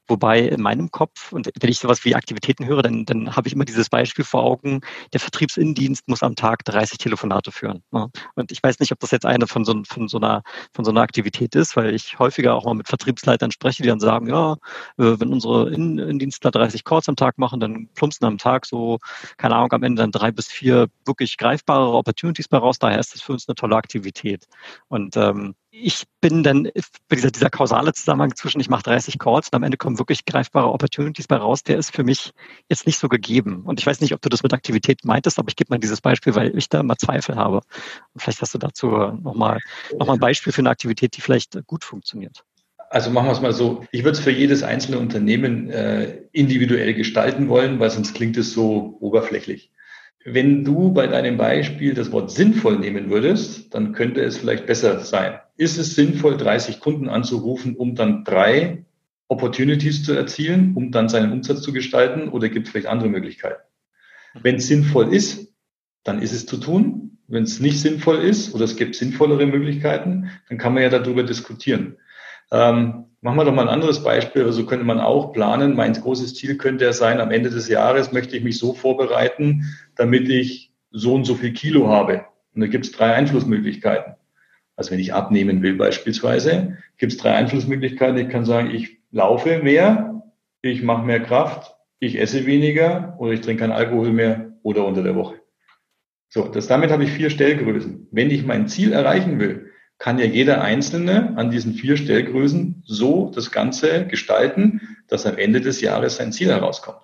Wobei 0.09 0.41
in 0.41 0.63
meinem 0.63 0.91
Kopf, 0.91 1.33
und 1.33 1.51
wenn 1.61 1.71
ich 1.71 1.79
sowas 1.79 2.05
wie 2.05 2.15
Aktivitäten 2.15 2.67
höre, 2.67 2.83
dann, 2.83 3.05
dann 3.05 3.35
habe 3.35 3.49
ich 3.49 3.55
immer 3.55 3.65
dieses 3.65 3.89
Beispiel 3.89 4.25
vor 4.25 4.43
Augen, 4.45 4.81
der 5.13 5.21
Vertriebsinnendienst 5.21 6.09
muss 6.09 6.23
am 6.23 6.37
Tag 6.37 6.65
30 6.65 6.99
Telefonate 6.99 7.51
führen. 7.51 7.83
Ne? 7.91 8.09
Und 8.35 8.53
ich 8.53 8.63
weiß 8.63 8.79
nicht, 8.79 8.93
ob 8.93 9.01
das 9.01 9.11
jetzt 9.11 9.27
eine 9.27 9.47
von 9.47 9.65
so, 9.65 9.83
von 9.89 10.09
so, 10.09 10.19
einer, 10.19 10.43
von 10.73 10.85
so 10.85 10.91
einer 10.91 11.01
Aktivität 11.01 11.55
ist, 11.55 11.77
weil 11.77 11.95
ich 11.95 12.19
häufiger 12.19 12.55
auch 12.55 12.65
mal 12.65 12.75
mit 12.75 12.89
Vertriebsleitern 12.89 13.51
spreche, 13.51 13.83
die 13.83 13.89
dann 13.89 14.01
sagen, 14.01 14.29
ja, 14.29 14.55
äh, 14.99 15.19
wenn 15.19 15.33
unsere 15.33 15.71
Innendienstler 15.71 16.51
30 16.51 16.85
Calls 16.85 17.09
am 17.09 17.17
Tag 17.17 17.39
machen, 17.39 17.61
dann 17.61 17.89
plumpsen 17.95 18.27
am 18.27 18.39
Tag 18.39 18.67
so, 18.67 18.99
keine 19.37 19.57
Ahnung, 19.57 19.73
am 19.73 19.83
Ende 19.83 20.03
dann 20.03 20.13
drei 20.13 20.31
bis 20.31 20.47
vier 20.49 20.89
wirklich 21.05 21.37
greifbare 21.37 21.93
Opportunities 21.93 22.49
bei 22.49 22.59
raus. 22.59 22.79
Daher 22.79 23.01
ist 23.01 23.15
das 23.15 23.23
für 23.23 23.33
uns 23.33 23.49
eine 23.49 23.55
tolle 23.55 23.77
Aktivität. 23.77 24.47
Und 24.89 25.17
ähm, 25.17 25.55
ich 25.83 26.05
bin 26.21 26.43
dann 26.43 26.69
dieser, 27.13 27.31
dieser 27.31 27.51
kausale 27.51 27.93
Zusammenhang 27.93 28.35
zwischen, 28.35 28.61
ich 28.61 28.69
mache 28.69 28.85
30 28.85 29.19
Calls 29.19 29.49
und 29.49 29.57
am 29.57 29.63
Ende 29.63 29.77
kommen 29.77 29.99
wirklich 29.99 30.25
greifbare 30.25 30.71
Opportunities 30.71 31.27
bei 31.27 31.37
raus, 31.37 31.63
der 31.63 31.77
ist 31.77 31.95
für 31.95 32.05
mich 32.05 32.33
jetzt 32.69 32.87
nicht 32.87 32.99
so 32.99 33.09
gegeben. 33.09 33.63
Und 33.65 33.79
ich 33.79 33.87
weiß 33.87 34.01
nicht, 34.01 34.15
ob 34.15 34.23
du 34.23 34.29
das 34.29 34.43
mit 34.43 34.53
Aktivität 34.53 35.05
meintest, 35.05 35.39
aber 35.39 35.49
ich 35.49 35.57
gebe 35.57 35.73
mal 35.73 35.79
dieses 35.79 36.01
Beispiel, 36.01 36.35
weil 36.35 36.57
ich 36.57 36.69
da 36.69 36.81
immer 36.81 36.97
Zweifel 36.97 37.37
habe. 37.37 37.61
Und 38.15 38.21
vielleicht 38.23 38.41
hast 38.41 38.55
du 38.55 38.59
dazu 38.59 38.89
nochmal 38.89 39.61
noch 39.99 40.07
mal 40.07 40.15
ein 40.15 40.21
Beispiel 40.21 40.53
für 40.53 40.63
eine 40.63 40.71
Aktivität, 40.71 41.17
die 41.17 41.21
vielleicht 41.21 41.59
gut 41.67 41.85
funktioniert. 41.85 42.43
Also 42.89 43.11
machen 43.11 43.27
wir 43.27 43.33
es 43.33 43.41
mal 43.41 43.53
so. 43.53 43.85
Ich 43.91 44.05
würde 44.05 44.17
es 44.17 44.25
für 44.25 44.31
jedes 44.31 44.63
einzelne 44.63 44.99
Unternehmen 44.99 45.71
äh, 45.71 46.23
individuell 46.33 46.95
gestalten 46.95 47.49
wollen, 47.49 47.81
weil 47.81 47.91
sonst 47.91 48.15
klingt 48.15 48.37
es 48.37 48.53
so 48.53 48.97
oberflächlich. 49.01 49.73
Wenn 50.29 50.65
du 50.65 50.93
bei 50.93 51.07
deinem 51.07 51.37
Beispiel 51.37 51.95
das 51.95 52.11
Wort 52.11 52.33
sinnvoll 52.33 52.81
nehmen 52.81 53.11
würdest, 53.11 53.73
dann 53.73 53.93
könnte 53.93 54.23
es 54.23 54.37
vielleicht 54.37 54.67
besser 54.67 54.99
sein. 54.99 55.39
Ist 55.57 55.79
es 55.79 55.95
sinnvoll, 55.95 56.37
30 56.37 56.81
Kunden 56.81 57.09
anzurufen, 57.09 57.77
um 57.77 57.95
dann 57.95 58.25
drei 58.25 58.85
Opportunities 59.29 60.03
zu 60.03 60.15
erzielen, 60.15 60.75
um 60.75 60.91
dann 60.91 61.09
seinen 61.09 61.31
Umsatz 61.31 61.63
zu 61.63 61.73
gestalten 61.73 62.29
oder 62.29 62.49
gibt 62.49 62.67
es 62.67 62.73
vielleicht 62.73 62.89
andere 62.89 63.09
Möglichkeiten? 63.09 63.63
Wenn 64.43 64.57
es 64.57 64.67
sinnvoll 64.67 65.15
ist, 65.15 65.55
dann 66.03 66.21
ist 66.21 66.33
es 66.33 66.45
zu 66.45 66.57
tun. 66.57 67.19
Wenn 67.29 67.45
es 67.45 67.61
nicht 67.61 67.81
sinnvoll 67.81 68.17
ist 68.17 68.53
oder 68.53 68.65
es 68.65 68.75
gibt 68.75 68.97
sinnvollere 68.97 69.47
Möglichkeiten, 69.47 70.31
dann 70.49 70.59
kann 70.59 70.75
man 70.75 70.83
ja 70.83 70.89
darüber 70.89 71.23
diskutieren. 71.23 71.99
Ähm, 72.51 73.05
machen 73.27 73.39
wir 73.39 73.45
doch 73.45 73.55
mal 73.55 73.63
ein 73.63 73.75
anderes 73.75 74.05
Beispiel. 74.05 74.45
Also 74.45 74.65
könnte 74.67 74.85
man 74.85 75.01
auch 75.01 75.33
planen. 75.33 75.75
Mein 75.75 75.95
großes 75.95 76.37
Ziel 76.37 76.57
könnte 76.57 76.85
ja 76.85 76.93
sein, 76.93 77.21
am 77.21 77.33
Ende 77.33 77.51
des 77.51 77.69
Jahres 77.69 78.13
möchte 78.13 78.37
ich 78.37 78.45
mich 78.45 78.57
so 78.57 78.73
vorbereiten, 78.73 79.65
damit 79.97 80.29
ich 80.29 80.71
so 80.93 81.13
und 81.13 81.25
so 81.25 81.35
viel 81.35 81.53
Kilo 81.53 81.89
habe. 81.89 82.25
Und 82.55 82.61
da 82.61 82.69
gibt 82.69 82.87
es 82.87 82.93
drei 82.93 83.15
Einflussmöglichkeiten. 83.15 84.15
Also 84.77 84.93
wenn 84.93 85.01
ich 85.01 85.13
abnehmen 85.13 85.61
will 85.61 85.75
beispielsweise, 85.75 86.79
gibt 86.99 87.13
es 87.13 87.19
drei 87.19 87.33
Einflussmöglichkeiten. 87.33 88.17
Ich 88.17 88.29
kann 88.29 88.45
sagen, 88.45 88.71
ich 88.73 88.99
laufe 89.11 89.59
mehr, 89.59 90.23
ich 90.63 90.85
mache 90.85 91.05
mehr 91.05 91.21
Kraft, 91.21 91.75
ich 91.99 92.21
esse 92.21 92.47
weniger 92.47 93.17
oder 93.19 93.33
ich 93.33 93.41
trinke 93.41 93.63
keinen 93.63 93.73
Alkohol 93.73 94.13
mehr 94.13 94.53
oder 94.63 94.87
unter 94.87 95.03
der 95.03 95.17
Woche. 95.17 95.35
So, 96.29 96.47
das, 96.47 96.69
damit 96.69 96.93
habe 96.93 97.03
ich 97.03 97.11
vier 97.11 97.31
Stellgrößen. 97.31 98.07
Wenn 98.13 98.31
ich 98.31 98.47
mein 98.47 98.69
Ziel 98.69 98.93
erreichen 98.93 99.41
will, 99.41 99.73
kann 99.99 100.19
ja 100.19 100.27
jeder 100.27 100.61
Einzelne 100.61 101.35
an 101.37 101.51
diesen 101.51 101.75
vier 101.75 101.97
Stellgrößen 101.97 102.83
so 102.87 103.31
das 103.35 103.51
Ganze 103.51 104.07
gestalten, 104.07 104.97
dass 105.09 105.27
am 105.27 105.39
Ende 105.39 105.61
des 105.61 105.81
Jahres 105.81 106.17
sein 106.17 106.33
Ziel 106.33 106.49
herauskommt. 106.49 107.01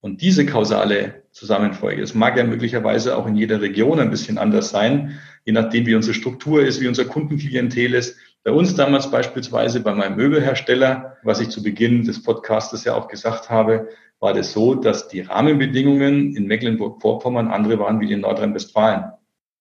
Und 0.00 0.22
diese 0.22 0.46
kausale 0.46 1.24
Zusammenfolge, 1.30 2.00
das 2.00 2.14
mag 2.14 2.36
ja 2.36 2.44
möglicherweise 2.44 3.16
auch 3.16 3.26
in 3.26 3.36
jeder 3.36 3.60
Region 3.60 4.00
ein 4.00 4.10
bisschen 4.10 4.38
anders 4.38 4.70
sein, 4.70 5.20
je 5.44 5.52
nachdem, 5.52 5.86
wie 5.86 5.94
unsere 5.94 6.14
Struktur 6.14 6.64
ist, 6.64 6.80
wie 6.80 6.88
unser 6.88 7.04
Kundenklientel 7.04 7.94
ist. 7.94 8.16
Bei 8.42 8.50
uns 8.50 8.74
damals 8.74 9.10
beispielsweise 9.10 9.80
bei 9.80 9.94
meinem 9.94 10.16
Möbelhersteller, 10.16 11.18
was 11.22 11.40
ich 11.40 11.50
zu 11.50 11.62
Beginn 11.62 12.04
des 12.04 12.22
Podcastes 12.22 12.84
ja 12.84 12.94
auch 12.94 13.08
gesagt 13.08 13.50
habe, 13.50 13.88
war 14.20 14.32
das 14.32 14.52
so, 14.52 14.74
dass 14.74 15.08
die 15.08 15.20
Rahmenbedingungen 15.20 16.34
in 16.34 16.46
Mecklenburg-Vorpommern 16.46 17.48
andere 17.48 17.78
waren 17.78 18.00
wie 18.00 18.12
in 18.12 18.20
Nordrhein-Westfalen. 18.20 19.12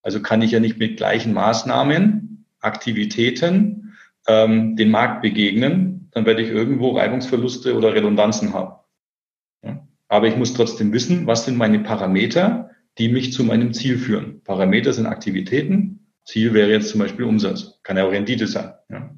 Also 0.01 0.21
kann 0.21 0.41
ich 0.41 0.51
ja 0.51 0.61
nicht 0.61 0.79
mit 0.79 0.95
gleichen 0.95 1.33
Maßnahmen, 1.33 2.28
Aktivitäten 2.59 3.93
ähm, 4.27 4.75
den 4.75 4.91
Markt 4.91 5.21
begegnen, 5.21 6.09
dann 6.11 6.25
werde 6.25 6.41
ich 6.41 6.49
irgendwo 6.49 6.91
Reibungsverluste 6.91 7.75
oder 7.75 7.93
Redundanzen 7.93 8.53
haben. 8.53 8.75
Ja? 9.63 9.87
Aber 10.07 10.27
ich 10.27 10.35
muss 10.35 10.53
trotzdem 10.53 10.91
wissen, 10.93 11.27
was 11.27 11.45
sind 11.45 11.57
meine 11.57 11.79
Parameter, 11.79 12.71
die 12.97 13.09
mich 13.09 13.33
zu 13.33 13.43
meinem 13.43 13.73
Ziel 13.73 13.97
führen. 13.97 14.41
Parameter 14.43 14.93
sind 14.93 15.05
Aktivitäten, 15.05 16.07
Ziel 16.25 16.53
wäre 16.53 16.71
jetzt 16.71 16.89
zum 16.89 16.99
Beispiel 16.99 17.25
Umsatz, 17.25 17.79
kann 17.83 17.97
ja 17.97 18.05
auch 18.05 18.11
Rendite 18.11 18.47
sein. 18.47 18.73
Ja. 18.89 19.15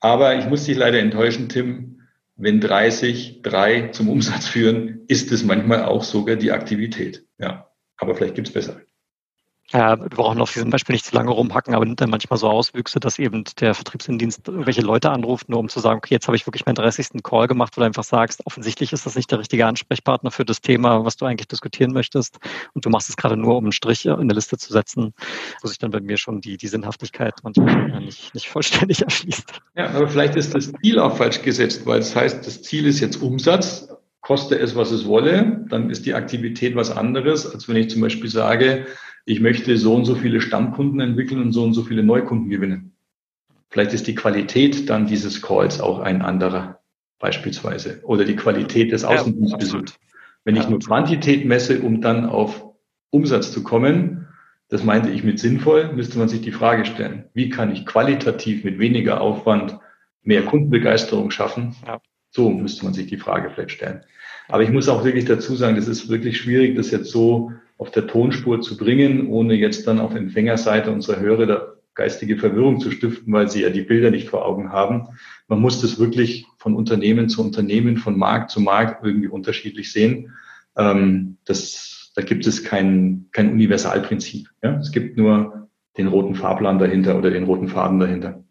Aber 0.00 0.38
ich 0.38 0.48
muss 0.48 0.64
dich 0.64 0.76
leider 0.76 0.98
enttäuschen, 0.98 1.48
Tim, 1.48 2.00
wenn 2.36 2.60
30 2.60 3.42
drei 3.42 3.88
zum 3.88 4.08
Umsatz 4.08 4.48
führen, 4.48 5.00
ist 5.08 5.30
es 5.30 5.44
manchmal 5.44 5.84
auch 5.84 6.04
sogar 6.04 6.36
die 6.36 6.52
Aktivität. 6.52 7.26
Ja, 7.38 7.70
aber 7.98 8.14
vielleicht 8.14 8.34
gibt 8.34 8.48
es 8.48 8.54
bessere. 8.54 8.82
Ja, 9.72 10.00
wir 10.00 10.08
brauchen 10.08 10.40
auf 10.40 10.52
diesem 10.52 10.70
Beispiel 10.70 10.94
nicht 10.94 11.04
zu 11.04 11.14
lange 11.14 11.30
rumhacken, 11.30 11.74
aber 11.74 11.84
nimmt 11.84 12.00
dann 12.00 12.10
manchmal 12.10 12.38
so 12.38 12.48
Auswüchse, 12.48 12.98
dass 12.98 13.20
eben 13.20 13.44
der 13.60 13.74
Vertriebsindienst 13.74 14.48
irgendwelche 14.48 14.80
Leute 14.80 15.10
anruft, 15.10 15.48
nur 15.48 15.60
um 15.60 15.68
zu 15.68 15.78
sagen, 15.78 15.98
okay, 15.98 16.14
jetzt 16.14 16.26
habe 16.26 16.36
ich 16.36 16.46
wirklich 16.46 16.66
meinen 16.66 16.74
30. 16.74 17.22
Call 17.22 17.46
gemacht, 17.46 17.76
wo 17.76 17.80
du 17.80 17.86
einfach 17.86 18.02
sagst, 18.02 18.44
offensichtlich 18.46 18.92
ist 18.92 19.06
das 19.06 19.14
nicht 19.14 19.30
der 19.30 19.38
richtige 19.38 19.66
Ansprechpartner 19.66 20.32
für 20.32 20.44
das 20.44 20.60
Thema, 20.60 21.04
was 21.04 21.16
du 21.16 21.24
eigentlich 21.24 21.46
diskutieren 21.46 21.92
möchtest. 21.92 22.38
Und 22.74 22.84
du 22.84 22.90
machst 22.90 23.08
es 23.08 23.16
gerade 23.16 23.36
nur, 23.36 23.56
um 23.56 23.64
einen 23.64 23.72
Strich 23.72 24.06
in 24.06 24.26
der 24.26 24.34
Liste 24.34 24.58
zu 24.58 24.72
setzen, 24.72 25.14
wo 25.62 25.68
sich 25.68 25.78
dann 25.78 25.92
bei 25.92 26.00
mir 26.00 26.16
schon 26.16 26.40
die, 26.40 26.56
die 26.56 26.68
Sinnhaftigkeit 26.68 27.34
manchmal 27.44 28.00
nicht, 28.00 28.34
nicht 28.34 28.48
vollständig 28.48 29.02
erschließt. 29.02 29.52
Ja, 29.76 29.90
aber 29.90 30.08
vielleicht 30.08 30.34
ist 30.34 30.52
das 30.52 30.72
Ziel 30.82 30.98
auch 30.98 31.16
falsch 31.16 31.42
gesetzt, 31.42 31.86
weil 31.86 32.00
es 32.00 32.10
das 32.10 32.16
heißt, 32.16 32.46
das 32.46 32.62
Ziel 32.62 32.86
ist 32.86 32.98
jetzt 32.98 33.22
Umsatz, 33.22 33.88
koste 34.20 34.58
es, 34.58 34.74
was 34.74 34.90
es 34.90 35.06
wolle, 35.06 35.64
dann 35.68 35.90
ist 35.90 36.06
die 36.06 36.14
Aktivität 36.14 36.74
was 36.74 36.90
anderes, 36.90 37.46
als 37.46 37.68
wenn 37.68 37.76
ich 37.76 37.88
zum 37.88 38.00
Beispiel 38.00 38.28
sage, 38.28 38.86
ich 39.30 39.40
möchte 39.40 39.76
so 39.76 39.94
und 39.94 40.06
so 40.06 40.16
viele 40.16 40.40
Stammkunden 40.40 40.98
entwickeln 40.98 41.40
und 41.40 41.52
so 41.52 41.62
und 41.62 41.72
so 41.72 41.84
viele 41.84 42.02
Neukunden 42.02 42.50
gewinnen. 42.50 42.94
Vielleicht 43.68 43.92
ist 43.92 44.08
die 44.08 44.16
Qualität 44.16 44.90
dann 44.90 45.06
dieses 45.06 45.40
Calls 45.40 45.80
auch 45.80 46.00
ein 46.00 46.20
anderer, 46.20 46.80
beispielsweise. 47.20 48.00
Oder 48.02 48.24
die 48.24 48.34
Qualität 48.34 48.90
des 48.90 49.04
Außendienstbesuchs. 49.04 49.94
Wenn 50.44 50.56
ich 50.56 50.68
nur 50.68 50.80
Quantität 50.80 51.44
messe, 51.44 51.80
um 51.80 52.00
dann 52.00 52.26
auf 52.26 52.64
Umsatz 53.10 53.52
zu 53.52 53.62
kommen, 53.62 54.26
das 54.68 54.82
meinte 54.82 55.10
ich 55.10 55.22
mit 55.22 55.38
sinnvoll, 55.38 55.92
müsste 55.92 56.18
man 56.18 56.28
sich 56.28 56.40
die 56.40 56.50
Frage 56.50 56.84
stellen, 56.84 57.26
wie 57.32 57.50
kann 57.50 57.70
ich 57.70 57.86
qualitativ 57.86 58.64
mit 58.64 58.80
weniger 58.80 59.20
Aufwand 59.20 59.78
mehr 60.24 60.44
Kundenbegeisterung 60.44 61.30
schaffen? 61.30 61.76
So 62.30 62.50
müsste 62.50 62.84
man 62.84 62.94
sich 62.94 63.06
die 63.06 63.16
Frage 63.16 63.50
vielleicht 63.50 63.72
stellen. 63.72 64.00
Aber 64.48 64.64
ich 64.64 64.70
muss 64.70 64.88
auch 64.88 65.04
wirklich 65.04 65.26
dazu 65.26 65.54
sagen, 65.54 65.76
das 65.76 65.86
ist 65.86 66.08
wirklich 66.08 66.38
schwierig, 66.38 66.74
das 66.74 66.90
jetzt 66.90 67.12
so 67.12 67.52
auf 67.80 67.90
der 67.90 68.06
Tonspur 68.06 68.60
zu 68.60 68.76
bringen, 68.76 69.28
ohne 69.28 69.54
jetzt 69.54 69.86
dann 69.86 70.00
auf 70.00 70.14
Empfängerseite 70.14 70.90
unserer 70.90 71.18
Hörer 71.18 71.46
da 71.46 71.72
geistige 71.94 72.36
Verwirrung 72.36 72.78
zu 72.78 72.90
stiften, 72.90 73.32
weil 73.32 73.48
sie 73.48 73.62
ja 73.62 73.70
die 73.70 73.80
Bilder 73.80 74.10
nicht 74.10 74.28
vor 74.28 74.44
Augen 74.44 74.70
haben. 74.70 75.08
Man 75.48 75.60
muss 75.60 75.80
das 75.80 75.98
wirklich 75.98 76.46
von 76.58 76.74
Unternehmen 76.74 77.30
zu 77.30 77.42
Unternehmen, 77.42 77.96
von 77.96 78.18
Markt 78.18 78.50
zu 78.50 78.60
Markt 78.60 79.02
irgendwie 79.02 79.28
unterschiedlich 79.28 79.92
sehen. 79.92 80.34
Ähm, 80.76 81.38
das, 81.46 82.12
da 82.14 82.20
gibt 82.20 82.46
es 82.46 82.64
kein, 82.64 83.28
kein 83.32 83.50
Universalprinzip. 83.50 84.50
Ja? 84.62 84.76
Es 84.76 84.92
gibt 84.92 85.16
nur 85.16 85.70
den 85.96 86.08
roten 86.08 86.34
Fahrplan 86.34 86.78
dahinter 86.78 87.16
oder 87.16 87.30
den 87.30 87.44
roten 87.44 87.68
Faden 87.68 87.98
dahinter. 87.98 88.44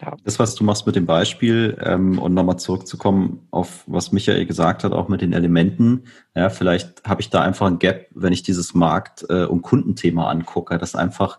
Ja. 0.00 0.16
Das, 0.24 0.38
was 0.38 0.54
du 0.54 0.64
machst 0.64 0.86
mit 0.86 0.96
dem 0.96 1.04
Beispiel 1.06 1.76
ähm, 1.84 2.18
und 2.18 2.32
nochmal 2.32 2.58
zurückzukommen 2.58 3.46
auf 3.50 3.84
was 3.86 4.12
Michael 4.12 4.46
gesagt 4.46 4.82
hat, 4.82 4.92
auch 4.92 5.08
mit 5.08 5.20
den 5.20 5.32
Elementen. 5.32 6.04
Ja, 6.34 6.48
vielleicht 6.48 7.04
habe 7.04 7.20
ich 7.20 7.28
da 7.28 7.42
einfach 7.42 7.66
ein 7.66 7.78
Gap, 7.78 8.06
wenn 8.14 8.32
ich 8.32 8.42
dieses 8.42 8.72
Markt- 8.74 9.26
äh, 9.28 9.44
und 9.44 9.62
Kundenthema 9.62 10.30
angucke, 10.30 10.78
dass 10.78 10.94
einfach 10.94 11.38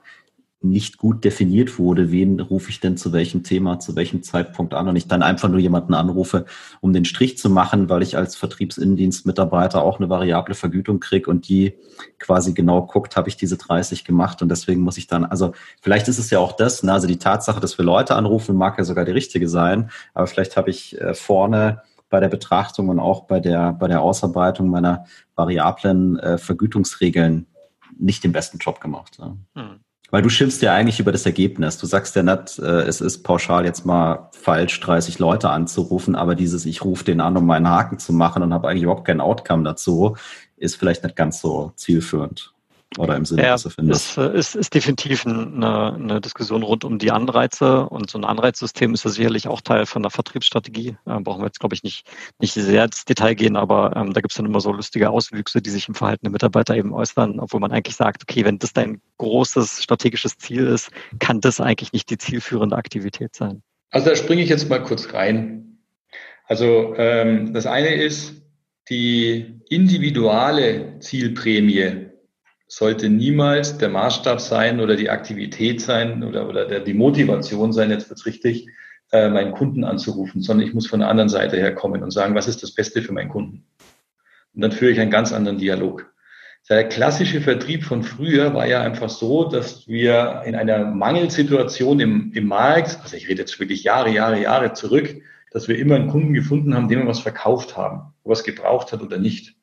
nicht 0.64 0.98
gut 0.98 1.24
definiert 1.24 1.80
wurde, 1.80 2.12
wen 2.12 2.40
rufe 2.40 2.70
ich 2.70 2.80
denn 2.80 2.96
zu 2.96 3.12
welchem 3.14 3.42
Thema, 3.44 3.80
zu 3.80 3.96
welchem 3.96 4.22
Zeitpunkt 4.22 4.76
an 4.76 4.88
und 4.88 4.96
ich 4.96 5.08
dann 5.08 5.24
einfach 5.24 5.50
nur 5.50 5.60
jemanden 5.60 5.96
anrufe, 5.96 6.46
um 6.82 6.94
den 6.94 7.04
Strich 7.04 7.38
zu 7.38 7.50
machen, 7.50 7.90
weil 7.90 8.04
ich 8.04 8.16
als 8.16 8.36
Vertriebsinnendienstmitarbeiter 8.36 9.82
auch 9.82 10.00
eine 10.00 10.10
variable 10.10 10.54
Vergütung 10.54 11.00
kriege 11.00 11.30
und 11.30 11.48
die 11.50 11.74
quasi 12.20 12.54
genau 12.54 12.86
guckt, 12.86 13.18
habe 13.18 13.28
ich 13.28 13.38
diese 13.38 13.58
30 13.58 14.06
gemacht 14.06 14.44
und 14.44 14.50
deswegen 14.50 14.82
muss 14.82 14.98
ich 14.98 15.08
dann, 15.08 15.26
also 15.26 15.54
vielleicht 15.82 16.08
ist 16.08 16.20
es 16.20 16.30
ja 16.30 16.38
auch 16.38 16.54
das, 16.54 16.84
ne, 16.84 16.94
also 16.94 17.08
die 17.08 17.18
Tatsache, 17.18 17.60
dass 17.60 17.78
wir 17.80 17.86
Leute 17.86 18.16
anrufen, 18.16 18.56
mag 18.56 18.78
ja 18.78 18.84
sogar 18.84 19.06
die 19.06 19.12
richtige 19.12 19.50
sein, 19.50 19.90
aber 20.14 20.28
vielleicht 20.28 20.58
habe 20.58 20.70
ich 20.70 21.00
äh, 21.02 21.16
vorne 21.16 21.82
bei 22.12 22.20
der 22.20 22.30
Betrachtung 22.30 22.90
und 22.90 23.00
auch 23.00 23.22
bei 23.22 23.40
der, 23.40 23.74
bei 23.74 23.88
der 23.88 24.02
Ausarbeitung 24.02 24.70
meiner 24.70 25.06
variablen 25.36 26.20
äh, 26.20 26.38
Vergütungsregeln 26.38 27.48
nicht 27.98 28.24
den 28.24 28.32
besten 28.32 28.60
Job 28.60 28.80
gemacht. 28.80 29.18
Ja. 29.20 29.36
Hm. 29.56 29.80
Weil 30.12 30.22
du 30.22 30.30
schimpfst 30.30 30.62
ja 30.62 30.74
eigentlich 30.74 31.00
über 31.00 31.12
das 31.12 31.26
Ergebnis. 31.26 31.78
Du 31.78 31.88
sagst 31.88 32.16
ja 32.16 32.24
nicht, 32.24 32.60
äh, 32.60 32.82
es 32.82 33.02
ist 33.02 33.24
pauschal 33.24 33.66
jetzt 33.66 33.86
mal 33.86 34.30
falsch, 34.34 34.80
30 34.82 35.20
Leute 35.20 35.50
anzurufen, 35.50 36.16
aber 36.16 36.36
dieses, 36.36 36.66
ich 36.66 36.84
rufe 36.84 37.06
den 37.06 37.22
an, 37.22 37.38
um 37.38 37.46
meinen 37.46 37.70
Haken 37.70 37.98
zu 37.98 38.14
machen 38.14 38.44
und 38.44 38.54
habe 38.54 38.68
eigentlich 38.68 38.84
überhaupt 38.84 39.06
kein 39.06 39.22
Outcome 39.22 39.64
dazu, 39.64 40.18
ist 40.58 40.76
vielleicht 40.76 41.04
nicht 41.04 41.16
ganz 41.16 41.42
so 41.42 41.72
zielführend 41.76 42.54
oder 42.98 43.16
im 43.16 43.24
Sinne, 43.24 43.44
ja, 43.44 43.54
was 43.54 43.64
du 43.64 43.70
findest. 43.70 44.18
Es 44.18 44.34
ist, 44.34 44.56
ist 44.56 44.74
definitiv 44.74 45.26
eine, 45.26 45.94
eine, 45.94 46.20
Diskussion 46.20 46.62
rund 46.62 46.84
um 46.84 47.00
die 47.00 47.12
Anreize 47.12 47.88
und 47.88 48.10
so 48.10 48.18
ein 48.18 48.26
Anreizsystem 48.26 48.94
ist 48.94 49.06
ja 49.06 49.12
sicherlich 49.12 49.48
auch 49.48 49.62
Teil 49.62 49.86
von 49.86 50.02
der 50.02 50.12
Vertriebsstrategie. 50.12 50.98
Äh, 51.06 51.20
brauchen 51.22 51.42
wir 51.42 51.46
jetzt, 51.46 51.62
glaube 51.62 51.74
ich, 51.74 51.84
nicht, 51.84 52.06
nicht 52.40 52.54
sehr 52.54 52.84
ins 52.84 53.06
Detail 53.06 53.36
gehen, 53.36 53.56
aber 53.56 53.96
ähm, 53.96 54.14
da 54.14 54.20
gibt 54.20 54.34
es 54.34 54.38
dann 54.38 54.46
immer 54.46 54.60
so 54.60 54.74
lustige 54.74 55.10
Auswüchse, 55.10 55.62
die 55.62 55.70
sich 55.70 55.88
im 55.88 55.96
Verhalten 55.96 56.26
der 56.26 56.32
Mitarbeiter 56.32 56.76
eben 56.76 56.94
äußern, 56.94 57.40
obwohl 57.40 57.62
man 57.62 57.72
eigentlich 57.72 57.96
sagt, 57.96 58.24
okay, 58.24 58.44
wenn 58.44 58.60
das 58.60 58.74
dein 58.74 59.02
großes 59.20 59.84
strategisches 59.84 60.38
Ziel 60.38 60.68
ist, 60.68 60.92
kann 61.20 61.40
das 61.40 61.62
eigentlich 61.62 61.94
nicht 61.94 62.10
die 62.10 62.18
zielführende 62.18 62.76
Aktivität 62.76 63.36
sein. 63.36 63.64
Also 63.92 64.10
da 64.10 64.16
springe 64.18 64.42
ich 64.42 64.50
jetzt 64.50 64.70
mal 64.70 64.84
kurz 64.84 65.14
rein. 65.14 65.78
Also 66.46 66.94
ähm, 66.98 67.54
das 67.54 67.66
eine 67.66 67.94
ist 67.96 68.42
die 68.90 69.62
individuelle 69.70 71.00
Zielprämie 71.00 72.11
sollte 72.72 73.10
niemals 73.10 73.78
der 73.80 73.90
Maßstab 73.90 74.40
sein 74.40 74.80
oder 74.80 74.96
die 74.96 75.10
Aktivität 75.10 75.82
sein 75.82 76.24
oder, 76.24 76.48
oder 76.48 76.66
der, 76.66 76.80
die 76.80 76.94
Motivation 76.94 77.74
sein, 77.74 77.92
jetzt 77.92 78.10
wird's 78.10 78.26
richtig, 78.26 78.66
äh, 79.12 79.28
meinen 79.28 79.52
Kunden 79.52 79.84
anzurufen, 79.84 80.42
sondern 80.42 80.66
ich 80.66 80.74
muss 80.74 80.88
von 80.88 81.02
der 81.02 81.10
anderen 81.10 81.28
Seite 81.28 81.58
her 81.58 81.76
kommen 81.76 82.02
und 82.02 82.12
sagen, 82.12 82.34
was 82.34 82.48
ist 82.48 82.64
das 82.64 82.74
Beste 82.74 83.02
für 83.02 83.12
meinen 83.12 83.28
Kunden? 83.28 83.66
Und 84.56 84.62
dann 84.62 84.72
führe 84.72 84.92
ich 84.92 85.02
einen 85.02 85.12
ganz 85.12 85.34
anderen 85.34 85.58
Dialog. 85.58 86.14
Der 86.70 86.88
klassische 86.88 87.42
Vertrieb 87.42 87.84
von 87.84 88.04
früher 88.04 88.54
war 88.54 88.66
ja 88.68 88.80
einfach 88.82 89.10
so, 89.10 89.50
dass 89.50 89.86
wir 89.90 90.44
in 90.46 90.56
einer 90.56 90.86
Mangelsituation 90.86 92.00
im, 92.00 92.32
im 92.34 92.46
Markt, 92.46 93.00
also 93.04 93.18
ich 93.18 93.28
rede 93.28 93.42
jetzt 93.42 93.60
wirklich 93.60 93.84
Jahre, 93.84 94.12
Jahre, 94.12 94.42
Jahre 94.42 94.72
zurück, 94.72 95.14
dass 95.52 95.68
wir 95.68 95.78
immer 95.78 95.96
einen 95.96 96.08
Kunden 96.08 96.34
gefunden 96.34 96.74
haben, 96.74 96.88
dem 96.88 97.00
wir 97.00 97.08
was 97.08 97.20
verkauft 97.20 97.76
haben, 97.76 98.14
was 98.24 98.46
gebraucht 98.46 98.94
hat 98.94 99.02
oder 99.02 99.18
nicht. 99.18 99.58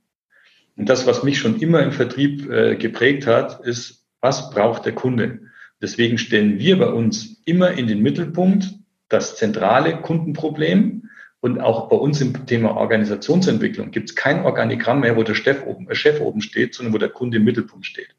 Und 0.78 0.88
das, 0.88 1.06
was 1.06 1.24
mich 1.24 1.38
schon 1.38 1.60
immer 1.60 1.82
im 1.82 1.90
Vertrieb 1.90 2.48
äh, 2.48 2.76
geprägt 2.76 3.26
hat, 3.26 3.60
ist, 3.66 4.06
was 4.20 4.50
braucht 4.50 4.86
der 4.86 4.94
Kunde? 4.94 5.40
Deswegen 5.82 6.18
stellen 6.18 6.58
wir 6.60 6.78
bei 6.78 6.86
uns 6.86 7.42
immer 7.44 7.72
in 7.72 7.88
den 7.88 8.00
Mittelpunkt 8.00 8.74
das 9.08 9.36
zentrale 9.36 10.00
Kundenproblem. 10.00 11.10
Und 11.40 11.60
auch 11.60 11.88
bei 11.88 11.96
uns 11.96 12.20
im 12.20 12.46
Thema 12.46 12.76
Organisationsentwicklung 12.76 13.90
gibt 13.90 14.10
es 14.10 14.16
kein 14.16 14.44
Organigramm 14.44 15.00
mehr, 15.00 15.16
wo 15.16 15.24
der 15.24 15.34
Chef 15.34 15.64
oben, 15.66 15.88
äh 15.90 15.94
Chef 15.96 16.20
oben 16.20 16.40
steht, 16.40 16.74
sondern 16.74 16.94
wo 16.94 16.98
der 16.98 17.10
Kunde 17.10 17.38
im 17.38 17.44
Mittelpunkt 17.44 17.86
steht. 17.86 18.14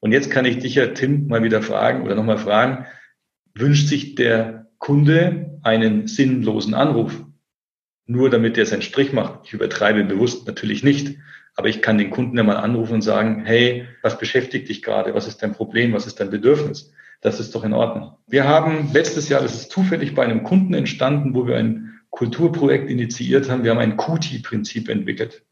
Und 0.00 0.12
jetzt 0.12 0.30
kann 0.30 0.44
ich 0.44 0.58
dich 0.58 0.74
ja, 0.74 0.88
Tim, 0.88 1.26
mal 1.26 1.42
wieder 1.42 1.62
fragen 1.62 2.02
oder 2.02 2.14
nochmal 2.14 2.38
fragen, 2.38 2.86
wünscht 3.54 3.88
sich 3.88 4.14
der 4.14 4.66
Kunde 4.78 5.58
einen 5.62 6.06
sinnlosen 6.06 6.74
Anruf? 6.74 7.22
Nur 8.06 8.30
damit 8.30 8.56
er 8.56 8.66
seinen 8.66 8.82
Strich 8.82 9.12
macht. 9.12 9.40
Ich 9.44 9.52
übertreibe 9.54 10.04
bewusst 10.04 10.46
natürlich 10.46 10.82
nicht. 10.82 11.16
Aber 11.58 11.66
ich 11.66 11.82
kann 11.82 11.98
den 11.98 12.10
Kunden 12.10 12.36
ja 12.36 12.44
mal 12.44 12.58
anrufen 12.58 12.94
und 12.94 13.02
sagen, 13.02 13.42
hey, 13.44 13.88
was 14.00 14.16
beschäftigt 14.16 14.68
dich 14.68 14.80
gerade? 14.80 15.12
Was 15.14 15.26
ist 15.26 15.42
dein 15.42 15.54
Problem? 15.54 15.92
Was 15.92 16.06
ist 16.06 16.20
dein 16.20 16.30
Bedürfnis? 16.30 16.92
Das 17.20 17.40
ist 17.40 17.52
doch 17.52 17.64
in 17.64 17.72
Ordnung. 17.72 18.12
Wir 18.28 18.46
haben 18.46 18.90
letztes 18.92 19.28
Jahr, 19.28 19.42
das 19.42 19.56
ist 19.56 19.72
zufällig 19.72 20.14
bei 20.14 20.22
einem 20.22 20.44
Kunden 20.44 20.72
entstanden, 20.72 21.34
wo 21.34 21.48
wir 21.48 21.56
ein 21.56 21.98
Kulturprojekt 22.10 22.88
initiiert 22.88 23.50
haben. 23.50 23.64
Wir 23.64 23.72
haben 23.72 23.80
ein 23.80 23.96
QT-Prinzip 23.96 24.88
entwickelt. 24.88 25.42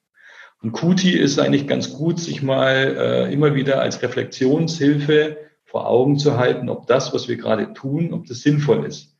Und 0.63 0.75
QT 0.75 1.07
ist 1.07 1.41
eigentlich 1.41 1.67
ganz 1.67 1.93
gut, 1.93 2.21
sich 2.21 2.41
mal 2.41 3.27
äh, 3.27 3.33
immer 3.33 3.57
wieder 3.57 3.81
als 3.81 4.01
Reflexionshilfe 4.01 5.39
vor 5.65 5.89
Augen 5.89 6.21
zu 6.21 6.39
halten, 6.39 6.69
ob 6.69 6.87
das, 6.87 7.13
was 7.15 7.27
wir 7.27 7.37
gerade 7.37 7.73
tun, 7.73 8.13
ob 8.13 8.29
das 8.29 8.43
sinnvoll 8.43 8.87
ist. 8.87 9.17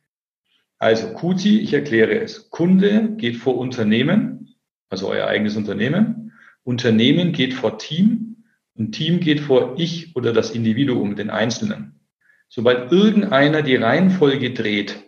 Also 0.79 1.13
QT, 1.13 1.47
ich 1.47 1.73
erkläre 1.73 2.17
es. 2.17 2.49
Kunde 2.49 3.09
geht 3.17 3.35
vor 3.35 3.57
Unternehmen, 3.57 4.55
also 4.87 5.09
euer 5.09 5.27
eigenes 5.27 5.57
Unternehmen. 5.57 6.26
Unternehmen 6.67 7.31
geht 7.31 7.53
vor 7.53 7.77
Team 7.77 8.43
und 8.75 8.91
Team 8.91 9.21
geht 9.21 9.39
vor 9.39 9.75
ich 9.77 10.13
oder 10.17 10.33
das 10.33 10.51
Individuum, 10.51 11.15
den 11.15 11.29
Einzelnen. 11.29 12.01
Sobald 12.49 12.91
irgendeiner 12.91 13.61
die 13.61 13.77
Reihenfolge 13.77 14.51
dreht, 14.51 15.01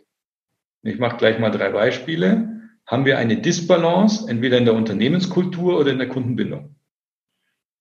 ich 0.83 0.99
mache 0.99 1.17
gleich 1.17 1.37
mal 1.37 1.49
drei 1.49 1.69
Beispiele, 1.71 2.61
haben 2.85 3.03
wir 3.03 3.17
eine 3.17 3.41
Disbalance 3.41 4.29
entweder 4.29 4.57
in 4.57 4.63
der 4.63 4.73
Unternehmenskultur 4.73 5.77
oder 5.77 5.91
in 5.91 5.97
der 5.97 6.07
Kundenbindung. 6.07 6.75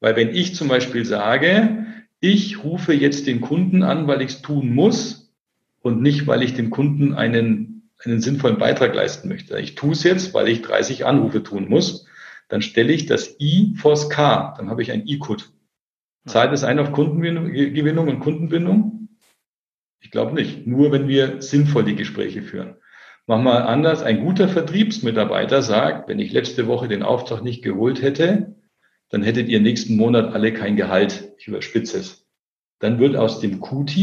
Weil 0.00 0.16
wenn 0.16 0.34
ich 0.34 0.56
zum 0.56 0.66
Beispiel 0.66 1.04
sage, 1.04 1.86
ich 2.18 2.64
rufe 2.64 2.92
jetzt 2.92 3.28
den 3.28 3.40
Kunden 3.40 3.84
an, 3.84 4.08
weil 4.08 4.22
ich 4.22 4.30
es 4.30 4.42
tun 4.42 4.74
muss 4.74 5.32
und 5.82 6.02
nicht, 6.02 6.26
weil 6.26 6.42
ich 6.42 6.54
dem 6.54 6.70
Kunden 6.70 7.14
einen, 7.14 7.88
einen 8.04 8.20
sinnvollen 8.20 8.58
Beitrag 8.58 8.92
leisten 8.92 9.28
möchte. 9.28 9.56
Ich 9.60 9.76
tue 9.76 9.92
es 9.92 10.02
jetzt, 10.02 10.34
weil 10.34 10.48
ich 10.48 10.62
30 10.62 11.06
Anrufe 11.06 11.44
tun 11.44 11.68
muss. 11.68 12.08
Dann 12.48 12.62
stelle 12.62 12.92
ich 12.92 13.06
das 13.06 13.38
I 13.40 13.74
vors 13.76 14.10
K. 14.10 14.54
Dann 14.56 14.70
habe 14.70 14.82
ich 14.82 14.90
ein 14.92 15.06
I-Cut. 15.06 15.52
Zahlt 16.26 16.52
es 16.52 16.64
ein 16.64 16.78
auf 16.78 16.92
Kundengewinnung 16.92 18.08
und 18.08 18.20
Kundenbindung? 18.20 19.08
Ich 20.00 20.10
glaube 20.10 20.34
nicht. 20.34 20.66
Nur 20.66 20.92
wenn 20.92 21.08
wir 21.08 21.42
sinnvoll 21.42 21.84
die 21.84 21.96
Gespräche 21.96 22.42
führen. 22.42 22.76
Mach 23.26 23.40
mal 23.42 23.62
anders. 23.62 24.02
Ein 24.02 24.24
guter 24.24 24.48
Vertriebsmitarbeiter 24.48 25.62
sagt, 25.62 26.08
wenn 26.08 26.18
ich 26.18 26.32
letzte 26.32 26.66
Woche 26.66 26.88
den 26.88 27.02
Auftrag 27.02 27.42
nicht 27.42 27.62
geholt 27.62 28.00
hätte, 28.00 28.56
dann 29.10 29.22
hättet 29.22 29.48
ihr 29.48 29.60
nächsten 29.60 29.96
Monat 29.96 30.34
alle 30.34 30.52
kein 30.52 30.76
Gehalt. 30.76 31.32
Ich 31.38 31.48
überspitze 31.48 31.98
es. 31.98 32.26
Dann 32.78 32.98
wird 32.98 33.16
aus 33.16 33.40
dem 33.40 33.60
QT, 33.60 33.96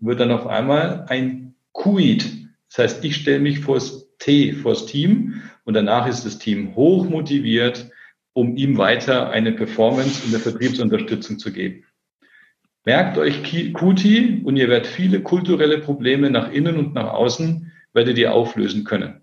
wird 0.00 0.20
dann 0.20 0.30
auf 0.30 0.46
einmal 0.46 1.06
ein 1.08 1.54
QIT. 1.72 2.48
Das 2.68 2.78
heißt, 2.78 3.04
ich 3.04 3.16
stelle 3.16 3.40
mich 3.40 3.60
vors 3.60 4.16
T, 4.18 4.52
vors 4.52 4.86
Team 4.86 5.42
und 5.70 5.74
danach 5.74 6.08
ist 6.08 6.26
das 6.26 6.40
Team 6.40 6.74
hoch 6.74 7.08
motiviert, 7.08 7.92
um 8.32 8.56
ihm 8.56 8.76
weiter 8.76 9.30
eine 9.30 9.52
Performance 9.52 10.24
in 10.24 10.32
der 10.32 10.40
Vertriebsunterstützung 10.40 11.38
zu 11.38 11.52
geben. 11.52 11.84
Merkt 12.84 13.16
euch 13.18 13.44
QT 13.44 14.42
und 14.44 14.56
ihr 14.56 14.68
werdet 14.68 14.88
viele 14.88 15.22
kulturelle 15.22 15.78
Probleme 15.78 16.28
nach 16.28 16.50
innen 16.50 16.76
und 16.76 16.94
nach 16.94 17.12
außen, 17.12 17.70
werdet 17.92 18.18
ihr 18.18 18.34
auflösen 18.34 18.82
können. 18.82 19.20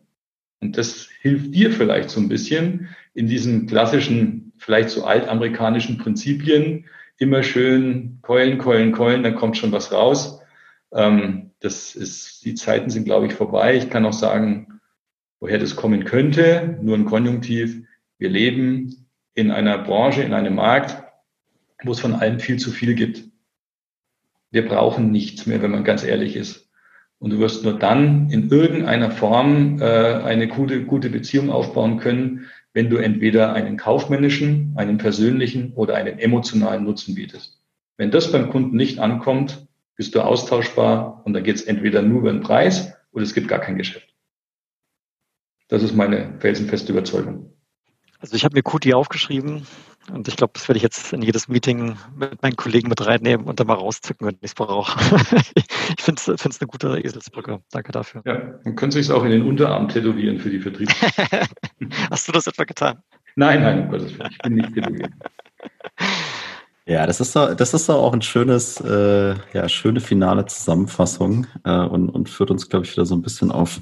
Und 0.61 0.77
das 0.77 1.09
hilft 1.19 1.53
dir 1.53 1.69
vielleicht 1.69 2.11
so 2.11 2.21
ein 2.21 2.29
bisschen 2.29 2.87
in 3.13 3.27
diesen 3.27 3.67
klassischen, 3.67 4.53
vielleicht 4.57 4.89
so 4.89 5.03
altamerikanischen 5.03 5.97
Prinzipien, 5.97 6.85
immer 7.19 7.43
schön 7.43 8.19
keulen, 8.21 8.57
keulen, 8.57 8.93
keulen, 8.93 9.23
dann 9.23 9.35
kommt 9.35 9.57
schon 9.57 9.73
was 9.73 9.91
raus. 9.91 10.39
Ähm, 10.93 11.51
das 11.59 11.93
ist, 11.93 12.45
die 12.45 12.55
Zeiten 12.55 12.89
sind, 12.89 13.03
glaube 13.03 13.25
ich, 13.25 13.33
vorbei. 13.33 13.75
Ich 13.75 13.89
kann 13.89 14.05
auch 14.05 14.13
sagen, 14.13 14.76
woher 15.39 15.57
das 15.57 15.75
kommen 15.75 16.05
könnte, 16.05 16.77
nur 16.81 16.95
ein 16.95 17.05
Konjunktiv. 17.05 17.83
Wir 18.17 18.29
leben 18.29 19.07
in 19.33 19.51
einer 19.51 19.77
Branche, 19.77 20.23
in 20.23 20.33
einem 20.33 20.55
Markt, 20.55 21.03
wo 21.83 21.91
es 21.91 21.99
von 21.99 22.15
allem 22.15 22.39
viel 22.39 22.57
zu 22.57 22.71
viel 22.71 22.95
gibt. 22.95 23.23
Wir 24.49 24.67
brauchen 24.67 25.11
nichts 25.11 25.45
mehr, 25.45 25.61
wenn 25.61 25.71
man 25.71 25.83
ganz 25.83 26.03
ehrlich 26.03 26.35
ist. 26.35 26.69
Und 27.19 27.31
du 27.31 27.39
wirst 27.39 27.63
nur 27.63 27.77
dann 27.77 28.29
in 28.29 28.49
irgendeiner 28.49 29.11
Form 29.11 29.81
äh, 29.81 29.85
eine 29.85 30.47
gute, 30.47 30.83
gute 30.83 31.09
Beziehung 31.09 31.49
aufbauen 31.49 31.97
können, 31.97 32.47
wenn 32.73 32.89
du 32.89 32.97
entweder 32.97 33.53
einen 33.53 33.75
kaufmännischen, 33.77 34.73
einen 34.75 34.99
persönlichen 34.99 35.73
oder 35.73 35.95
einen 35.95 36.19
emotionalen 36.19 36.83
Nutzen 36.83 37.15
bietest. 37.15 37.59
Wenn 37.97 38.11
das 38.11 38.31
beim 38.31 38.51
Kunden 38.51 38.75
nicht 38.75 38.99
ankommt, 38.99 39.67
bist 39.95 40.13
du 40.13 40.21
austauschbar 40.21 41.23
und 41.25 41.33
dann 41.33 41.43
geht 41.43 41.55
es 41.55 41.63
entweder 41.63 42.03
nur 42.03 42.19
über 42.19 42.31
den 42.31 42.41
Preis 42.41 42.93
oder 43.11 43.23
es 43.23 43.33
gibt 43.33 43.47
gar 43.47 43.59
kein 43.59 43.77
Geschäft. 43.77 44.06
Das 45.67 45.83
ist 45.83 45.95
meine 45.95 46.35
felsenfeste 46.39 46.91
Überzeugung. 46.91 47.53
Also 48.19 48.35
ich 48.35 48.45
habe 48.45 48.55
mir 48.55 48.63
QT 48.63 48.93
aufgeschrieben 48.93 49.67
und 50.11 50.27
ich 50.27 50.37
glaube, 50.37 50.53
das 50.55 50.67
werde 50.67 50.77
ich 50.77 50.83
jetzt 50.83 51.13
in 51.13 51.21
jedes 51.21 51.47
Meeting 51.47 51.97
mit 52.15 52.41
meinen 52.41 52.55
Kollegen 52.55 52.87
mit 52.87 53.05
reinnehmen 53.05 53.45
und 53.45 53.59
dann 53.59 53.67
mal 53.67 53.75
rauszücken, 53.75 54.25
wenn 54.25 54.35
ich 54.35 54.51
es 54.51 54.55
brauche. 54.55 54.97
ich 55.55 56.01
finde 56.03 56.21
es 56.25 56.61
eine 56.61 56.67
gute 56.67 56.99
Eselsbrücke. 56.99 57.59
Danke 57.71 57.91
dafür. 57.91 58.21
Ja, 58.25 58.59
man 58.63 58.75
könnte 58.75 59.01
sich 59.01 59.11
auch 59.11 59.23
in 59.23 59.31
den 59.31 59.43
Unterarm 59.43 59.89
tätowieren 59.89 60.39
für 60.39 60.49
die 60.49 60.59
Vertriebs. 60.59 60.95
Hast 62.09 62.27
du 62.27 62.31
das 62.31 62.47
etwa 62.47 62.63
getan? 62.63 63.03
Nein, 63.35 63.61
nein, 63.61 63.83
um 63.83 63.89
Gottes 63.89 64.17
Willen. 64.17 64.29
Ich 64.31 64.37
bin 64.39 64.53
nicht 64.55 64.73
tätowiert. 64.73 65.11
Ja, 66.89 67.05
das 67.05 67.19
ist 67.19 67.35
doch, 67.35 67.53
das 67.53 67.73
ist 67.73 67.89
doch 67.89 68.01
auch 68.01 68.13
ein 68.13 68.21
schönes, 68.21 68.79
äh, 68.79 69.35
ja, 69.51 69.67
schöne 69.67 69.99
finale 69.99 70.45
Zusammenfassung 70.45 71.45
äh, 71.65 71.69
und, 71.69 72.07
und 72.07 72.29
führt 72.29 72.49
uns, 72.49 72.69
glaube 72.69 72.85
ich, 72.85 72.93
wieder 72.93 73.05
so 73.05 73.13
ein 73.13 73.21
bisschen 73.21 73.51
auf 73.51 73.81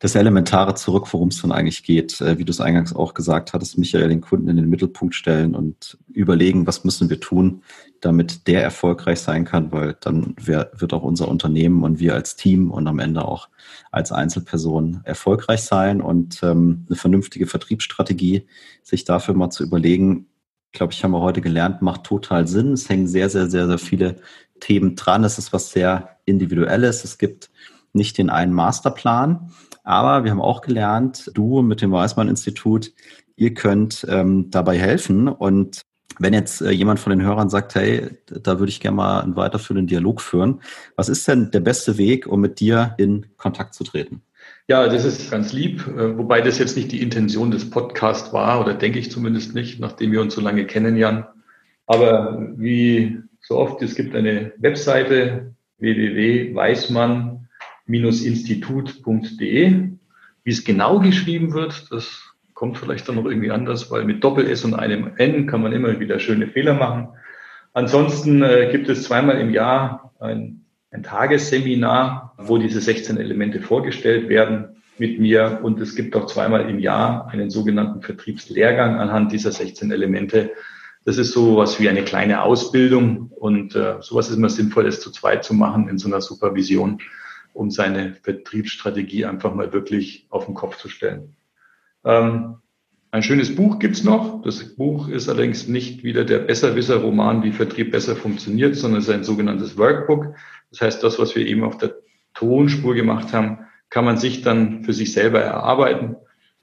das 0.00 0.14
Elementare 0.14 0.74
zurück, 0.74 1.12
worum 1.12 1.28
es 1.28 1.42
dann 1.42 1.52
eigentlich 1.52 1.82
geht. 1.82 2.20
Äh, 2.20 2.38
wie 2.38 2.44
du 2.44 2.50
es 2.50 2.60
eingangs 2.60 2.94
auch 2.94 3.14
gesagt 3.14 3.52
hattest, 3.52 3.78
Michael, 3.78 4.08
den 4.08 4.20
Kunden 4.20 4.48
in 4.48 4.56
den 4.56 4.68
Mittelpunkt 4.68 5.14
stellen 5.14 5.54
und 5.54 5.98
überlegen, 6.12 6.66
was 6.66 6.84
müssen 6.84 7.10
wir 7.10 7.20
tun, 7.20 7.62
damit 8.00 8.46
der 8.46 8.62
erfolgreich 8.62 9.20
sein 9.20 9.44
kann, 9.44 9.72
weil 9.72 9.96
dann 10.00 10.36
wird 10.38 10.92
auch 10.92 11.02
unser 11.02 11.28
Unternehmen 11.28 11.82
und 11.82 11.98
wir 11.98 12.14
als 12.14 12.36
Team 12.36 12.70
und 12.70 12.86
am 12.86 13.00
Ende 13.00 13.24
auch 13.24 13.48
als 13.90 14.12
Einzelperson 14.12 15.00
erfolgreich 15.04 15.62
sein 15.62 16.00
und 16.00 16.40
ähm, 16.42 16.86
eine 16.88 16.96
vernünftige 16.96 17.46
Vertriebsstrategie, 17.46 18.46
sich 18.82 19.04
dafür 19.04 19.34
mal 19.34 19.50
zu 19.50 19.64
überlegen, 19.64 20.26
glaube 20.72 20.92
ich, 20.92 21.02
haben 21.02 21.12
wir 21.12 21.20
heute 21.20 21.40
gelernt, 21.40 21.82
macht 21.82 22.04
total 22.04 22.46
Sinn. 22.46 22.72
Es 22.72 22.88
hängen 22.88 23.08
sehr, 23.08 23.30
sehr, 23.30 23.48
sehr, 23.48 23.66
sehr 23.66 23.78
viele 23.78 24.16
Themen 24.60 24.94
dran. 24.96 25.24
Es 25.24 25.38
ist 25.38 25.52
was 25.52 25.70
sehr 25.70 26.18
Individuelles. 26.24 27.04
Es 27.04 27.18
gibt 27.18 27.50
nicht 27.92 28.18
den 28.18 28.30
einen 28.30 28.52
Masterplan. 28.52 29.50
Aber 29.88 30.22
wir 30.22 30.32
haben 30.32 30.42
auch 30.42 30.60
gelernt, 30.60 31.30
du 31.32 31.62
mit 31.62 31.80
dem 31.80 31.92
Weismann-Institut, 31.92 32.92
ihr 33.36 33.54
könnt 33.54 34.06
ähm, 34.10 34.50
dabei 34.50 34.76
helfen. 34.76 35.28
Und 35.28 35.80
wenn 36.18 36.34
jetzt 36.34 36.60
äh, 36.60 36.72
jemand 36.72 37.00
von 37.00 37.08
den 37.08 37.22
Hörern 37.22 37.48
sagt, 37.48 37.74
hey, 37.74 38.10
da 38.26 38.58
würde 38.58 38.68
ich 38.68 38.80
gerne 38.80 38.98
mal 38.98 39.22
einen 39.22 39.34
weiterführenden 39.34 39.86
Dialog 39.86 40.20
führen, 40.20 40.60
was 40.96 41.08
ist 41.08 41.26
denn 41.26 41.50
der 41.52 41.60
beste 41.60 41.96
Weg, 41.96 42.26
um 42.26 42.42
mit 42.42 42.60
dir 42.60 42.96
in 42.98 43.34
Kontakt 43.38 43.72
zu 43.72 43.82
treten? 43.82 44.20
Ja, 44.68 44.86
das 44.88 45.06
ist 45.06 45.30
ganz 45.30 45.54
lieb, 45.54 45.86
äh, 45.86 46.18
wobei 46.18 46.42
das 46.42 46.58
jetzt 46.58 46.76
nicht 46.76 46.92
die 46.92 47.00
Intention 47.00 47.50
des 47.50 47.70
Podcasts 47.70 48.30
war, 48.34 48.60
oder 48.60 48.74
denke 48.74 48.98
ich 48.98 49.10
zumindest 49.10 49.54
nicht, 49.54 49.80
nachdem 49.80 50.12
wir 50.12 50.20
uns 50.20 50.34
so 50.34 50.42
lange 50.42 50.66
kennen, 50.66 50.98
Jan. 50.98 51.24
Aber 51.86 52.46
wie 52.58 53.22
so 53.40 53.56
oft, 53.56 53.80
es 53.80 53.94
gibt 53.94 54.14
eine 54.14 54.52
Webseite 54.58 55.54
www.weißmann 55.78 57.37
institut.de. 57.88 59.90
Wie 60.44 60.50
es 60.50 60.64
genau 60.64 61.00
geschrieben 61.00 61.52
wird, 61.52 61.90
das 61.90 62.22
kommt 62.54 62.78
vielleicht 62.78 63.08
dann 63.08 63.16
noch 63.16 63.26
irgendwie 63.26 63.50
anders, 63.50 63.90
weil 63.90 64.04
mit 64.04 64.24
Doppel-S 64.24 64.64
und 64.64 64.74
einem 64.74 65.12
N 65.16 65.46
kann 65.46 65.62
man 65.62 65.72
immer 65.72 66.00
wieder 66.00 66.18
schöne 66.18 66.48
Fehler 66.48 66.74
machen. 66.74 67.08
Ansonsten 67.72 68.42
äh, 68.42 68.68
gibt 68.72 68.88
es 68.88 69.04
zweimal 69.04 69.40
im 69.40 69.50
Jahr 69.50 70.12
ein, 70.18 70.64
ein 70.90 71.02
Tagesseminar, 71.02 72.34
wo 72.38 72.58
diese 72.58 72.80
16 72.80 73.18
Elemente 73.18 73.60
vorgestellt 73.60 74.28
werden 74.28 74.76
mit 74.98 75.20
mir. 75.20 75.60
Und 75.62 75.80
es 75.80 75.94
gibt 75.94 76.16
auch 76.16 76.26
zweimal 76.26 76.68
im 76.68 76.78
Jahr 76.78 77.28
einen 77.28 77.50
sogenannten 77.50 78.02
Vertriebslehrgang 78.02 78.96
anhand 78.96 79.32
dieser 79.32 79.52
16 79.52 79.92
Elemente. 79.92 80.50
Das 81.04 81.18
ist 81.18 81.32
so 81.32 81.56
was 81.56 81.80
wie 81.80 81.88
eine 81.88 82.02
kleine 82.02 82.42
Ausbildung 82.42 83.30
und 83.36 83.76
äh, 83.76 83.96
sowas 84.00 84.28
ist 84.28 84.36
immer 84.36 84.50
sinnvoll, 84.50 84.86
es 84.86 85.00
zu 85.00 85.10
zweit 85.10 85.44
zu 85.44 85.54
machen 85.54 85.88
in 85.88 85.98
so 85.98 86.08
einer 86.08 86.20
Supervision 86.20 87.00
um 87.58 87.72
seine 87.72 88.14
Vertriebsstrategie 88.14 89.24
einfach 89.24 89.52
mal 89.52 89.72
wirklich 89.72 90.26
auf 90.30 90.46
den 90.46 90.54
Kopf 90.54 90.78
zu 90.78 90.88
stellen. 90.88 91.34
Ähm, 92.04 92.58
ein 93.10 93.24
schönes 93.24 93.56
Buch 93.56 93.80
gibt's 93.80 94.04
noch. 94.04 94.42
Das 94.42 94.76
Buch 94.76 95.08
ist 95.08 95.28
allerdings 95.28 95.66
nicht 95.66 96.04
wieder 96.04 96.24
der 96.24 96.38
Besserwisser-Roman, 96.38 97.42
wie 97.42 97.50
Vertrieb 97.50 97.90
besser 97.90 98.14
funktioniert, 98.14 98.76
sondern 98.76 99.00
es 99.00 99.08
ist 99.08 99.14
ein 99.14 99.24
sogenanntes 99.24 99.76
Workbook. 99.76 100.36
Das 100.70 100.82
heißt, 100.82 101.02
das, 101.02 101.18
was 101.18 101.34
wir 101.34 101.44
eben 101.46 101.64
auf 101.64 101.78
der 101.78 101.94
Tonspur 102.32 102.94
gemacht 102.94 103.32
haben, 103.32 103.66
kann 103.90 104.04
man 104.04 104.18
sich 104.18 104.42
dann 104.42 104.84
für 104.84 104.92
sich 104.92 105.12
selber 105.12 105.40
erarbeiten. 105.40 106.14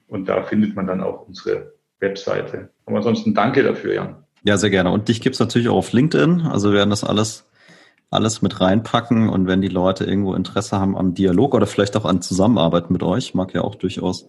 Und 0.08 0.30
da 0.30 0.44
findet 0.44 0.76
man 0.76 0.86
dann 0.86 1.02
auch 1.02 1.28
unsere 1.28 1.74
Webseite. 2.00 2.70
Aber 2.86 2.96
ansonsten 2.98 3.34
danke 3.34 3.62
dafür, 3.62 3.94
Jan. 3.94 4.24
Ja, 4.44 4.56
sehr 4.56 4.70
gerne. 4.70 4.92
Und 4.92 5.08
dich 5.08 5.20
gibt's 5.20 5.40
natürlich 5.40 5.68
auch 5.68 5.76
auf 5.76 5.92
LinkedIn. 5.92 6.42
Also 6.42 6.72
werden 6.72 6.90
das 6.90 7.04
alles 7.04 7.44
alles 8.10 8.40
mit 8.40 8.60
reinpacken 8.60 9.28
und 9.28 9.46
wenn 9.46 9.60
die 9.60 9.68
Leute 9.68 10.04
irgendwo 10.04 10.34
Interesse 10.34 10.78
haben 10.78 10.96
am 10.96 11.14
Dialog 11.14 11.54
oder 11.54 11.66
vielleicht 11.66 11.96
auch 11.96 12.04
an 12.04 12.22
Zusammenarbeit 12.22 12.90
mit 12.90 13.02
euch, 13.02 13.34
mag 13.34 13.52
ja 13.52 13.62
auch 13.62 13.74
durchaus 13.74 14.28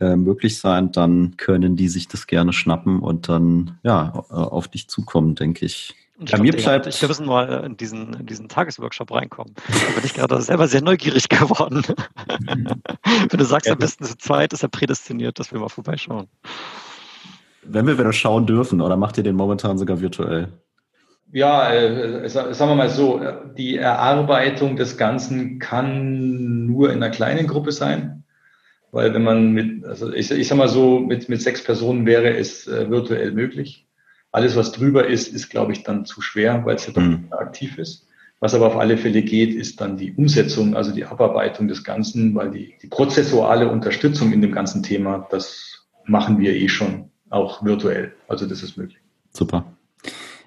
äh, 0.00 0.16
möglich 0.16 0.58
sein, 0.58 0.92
dann 0.92 1.36
können 1.36 1.76
die 1.76 1.88
sich 1.88 2.08
das 2.08 2.26
gerne 2.26 2.52
schnappen 2.52 3.00
und 3.00 3.28
dann 3.28 3.78
ja 3.82 4.12
auf 4.12 4.68
dich 4.68 4.88
zukommen, 4.88 5.34
denke 5.34 5.66
ich. 5.66 5.94
Und 6.18 6.30
ich 6.30 6.34
Bei 6.34 6.42
mir 6.42 6.52
bleibt. 6.52 6.86
Ich 6.86 7.00
wir 7.00 7.08
müssen 7.08 7.26
mal 7.26 7.64
in 7.64 7.76
diesen, 7.76 8.14
in 8.14 8.26
diesen 8.26 8.48
Tagesworkshop 8.48 9.12
reinkommen. 9.12 9.54
Da 9.68 9.94
bin 9.94 10.04
ich 10.04 10.14
gerade 10.14 10.40
selber 10.42 10.66
sehr 10.66 10.82
neugierig 10.82 11.28
geworden. 11.28 11.82
Wenn 13.04 13.38
du 13.38 13.44
sagst, 13.44 13.70
am 13.70 13.78
besten 13.78 14.04
zu 14.04 14.16
zweit, 14.16 14.52
ist 14.52 14.62
er 14.62 14.68
prädestiniert, 14.68 15.38
dass 15.38 15.52
wir 15.52 15.60
mal 15.60 15.68
vorbeischauen. 15.68 16.26
Wenn 17.62 17.86
wir 17.86 17.98
wieder 17.98 18.12
schauen 18.12 18.46
dürfen, 18.46 18.80
oder 18.80 18.96
macht 18.96 19.18
ihr 19.18 19.22
den 19.22 19.36
momentan 19.36 19.78
sogar 19.78 20.00
virtuell? 20.00 20.48
Ja, 21.32 21.72
äh, 21.72 22.28
sagen 22.28 22.70
wir 22.70 22.74
mal 22.74 22.88
so, 22.88 23.20
die 23.56 23.76
Erarbeitung 23.76 24.76
des 24.76 24.96
Ganzen 24.96 25.58
kann 25.58 26.66
nur 26.66 26.90
in 26.90 27.02
einer 27.02 27.10
kleinen 27.10 27.46
Gruppe 27.46 27.72
sein, 27.72 28.24
weil 28.92 29.12
wenn 29.12 29.24
man 29.24 29.52
mit, 29.52 29.84
also 29.84 30.12
ich, 30.12 30.30
ich 30.30 30.48
sag 30.48 30.56
mal 30.56 30.68
so, 30.68 31.00
mit, 31.00 31.28
mit 31.28 31.42
sechs 31.42 31.62
Personen 31.62 32.06
wäre 32.06 32.36
es 32.36 32.66
äh, 32.66 32.88
virtuell 32.90 33.32
möglich. 33.32 33.86
Alles, 34.32 34.56
was 34.56 34.72
drüber 34.72 35.06
ist, 35.06 35.28
ist, 35.28 35.48
glaube 35.50 35.72
ich, 35.72 35.82
dann 35.82 36.04
zu 36.04 36.22
schwer, 36.22 36.64
weil 36.64 36.76
es 36.76 36.86
ja 36.86 36.92
doch 36.92 37.02
mhm. 37.02 37.26
aktiv 37.30 37.78
ist. 37.78 38.06
Was 38.40 38.54
aber 38.54 38.68
auf 38.68 38.76
alle 38.76 38.96
Fälle 38.96 39.22
geht, 39.22 39.54
ist 39.54 39.80
dann 39.80 39.96
die 39.96 40.12
Umsetzung, 40.12 40.76
also 40.76 40.92
die 40.92 41.04
Abarbeitung 41.04 41.66
des 41.66 41.82
Ganzen, 41.82 42.34
weil 42.34 42.50
die, 42.50 42.74
die 42.80 42.86
prozessuale 42.86 43.68
Unterstützung 43.68 44.32
in 44.32 44.40
dem 44.40 44.52
ganzen 44.52 44.82
Thema, 44.82 45.26
das 45.30 45.86
machen 46.04 46.38
wir 46.38 46.54
eh 46.54 46.68
schon, 46.68 47.10
auch 47.30 47.64
virtuell. 47.64 48.12
Also 48.28 48.46
das 48.46 48.62
ist 48.62 48.76
möglich. 48.76 49.00
Super. 49.32 49.64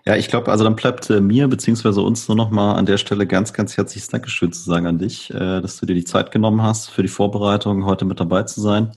Ja, 0.03 0.15
ich 0.15 0.29
glaube, 0.29 0.49
also 0.49 0.63
dann 0.63 0.75
bleibt 0.75 1.11
äh, 1.11 1.21
mir 1.21 1.47
beziehungsweise 1.47 2.01
uns 2.01 2.27
nur 2.27 2.35
noch 2.35 2.49
mal 2.49 2.73
an 2.73 2.87
der 2.87 2.97
Stelle 2.97 3.27
ganz, 3.27 3.53
ganz 3.53 3.77
herzliches 3.77 4.09
Dankeschön 4.09 4.51
zu 4.51 4.63
sagen 4.63 4.87
an 4.87 4.97
dich, 4.97 5.29
äh, 5.31 5.61
dass 5.61 5.77
du 5.77 5.85
dir 5.85 5.93
die 5.93 6.05
Zeit 6.05 6.31
genommen 6.31 6.63
hast 6.63 6.89
für 6.89 7.03
die 7.03 7.07
Vorbereitung, 7.07 7.85
heute 7.85 8.05
mit 8.05 8.19
dabei 8.19 8.41
zu 8.43 8.61
sein, 8.61 8.93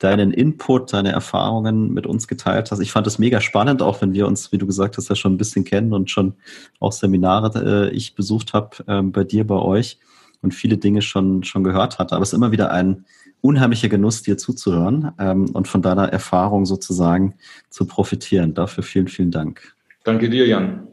deinen 0.00 0.32
Input, 0.32 0.92
deine 0.92 1.12
Erfahrungen 1.12 1.92
mit 1.92 2.04
uns 2.04 2.26
geteilt 2.26 2.72
hast. 2.72 2.80
Ich 2.80 2.90
fand 2.90 3.06
es 3.06 3.20
mega 3.20 3.40
spannend, 3.40 3.80
auch 3.80 4.02
wenn 4.02 4.12
wir 4.12 4.26
uns, 4.26 4.50
wie 4.50 4.58
du 4.58 4.66
gesagt 4.66 4.96
hast, 4.96 5.08
ja 5.08 5.14
schon 5.14 5.34
ein 5.34 5.38
bisschen 5.38 5.64
kennen 5.64 5.92
und 5.92 6.10
schon 6.10 6.34
auch 6.80 6.92
Seminare 6.92 7.90
äh, 7.90 7.94
ich 7.94 8.16
besucht 8.16 8.52
habe 8.52 8.70
äh, 8.88 9.02
bei 9.02 9.22
dir, 9.22 9.46
bei 9.46 9.56
euch 9.56 9.98
und 10.42 10.52
viele 10.52 10.78
Dinge 10.78 11.02
schon, 11.02 11.44
schon 11.44 11.62
gehört 11.62 12.00
hatte. 12.00 12.16
Aber 12.16 12.24
es 12.24 12.30
ist 12.30 12.36
immer 12.36 12.50
wieder 12.50 12.72
ein 12.72 13.04
unheimlicher 13.40 13.88
Genuss, 13.88 14.22
dir 14.22 14.36
zuzuhören 14.36 15.12
ähm, 15.20 15.50
und 15.50 15.68
von 15.68 15.80
deiner 15.80 16.08
Erfahrung 16.08 16.66
sozusagen 16.66 17.34
zu 17.70 17.86
profitieren. 17.86 18.54
Dafür 18.54 18.82
vielen, 18.82 19.06
vielen 19.06 19.30
Dank. 19.30 19.76
Danke 20.04 20.30
dir, 20.30 20.46
Jan. 20.46 20.90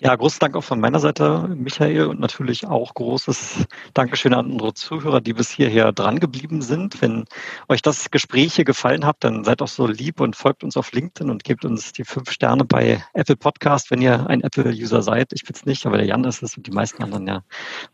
Ja, 0.00 0.14
großes 0.14 0.38
Dank 0.38 0.54
auch 0.56 0.62
von 0.62 0.78
meiner 0.78 1.00
Seite, 1.00 1.48
Michael, 1.56 2.06
und 2.06 2.20
natürlich 2.20 2.68
auch 2.68 2.94
großes 2.94 3.66
Dankeschön 3.94 4.32
an 4.32 4.52
unsere 4.52 4.72
Zuhörer, 4.72 5.20
die 5.20 5.32
bis 5.32 5.50
hierher 5.50 5.90
dran 5.90 6.20
geblieben 6.20 6.62
sind. 6.62 7.02
Wenn 7.02 7.24
euch 7.68 7.82
das 7.82 8.12
Gespräch 8.12 8.54
hier 8.54 8.64
gefallen 8.64 9.04
hat, 9.04 9.16
dann 9.20 9.42
seid 9.42 9.60
auch 9.60 9.68
so 9.68 9.88
lieb 9.88 10.20
und 10.20 10.36
folgt 10.36 10.62
uns 10.62 10.76
auf 10.76 10.92
LinkedIn 10.92 11.28
und 11.30 11.42
gebt 11.42 11.64
uns 11.64 11.92
die 11.92 12.04
fünf 12.04 12.30
Sterne 12.30 12.64
bei 12.64 13.02
Apple 13.12 13.34
Podcast, 13.34 13.90
wenn 13.90 14.00
ihr 14.00 14.28
ein 14.28 14.42
Apple-User 14.42 15.02
seid. 15.02 15.32
Ich 15.32 15.42
bin's 15.42 15.66
nicht, 15.66 15.84
aber 15.84 15.96
der 15.96 16.06
Jan 16.06 16.22
ist 16.22 16.44
es 16.44 16.56
und 16.56 16.64
die 16.64 16.72
meisten 16.72 17.02
anderen 17.02 17.26
ja 17.26 17.42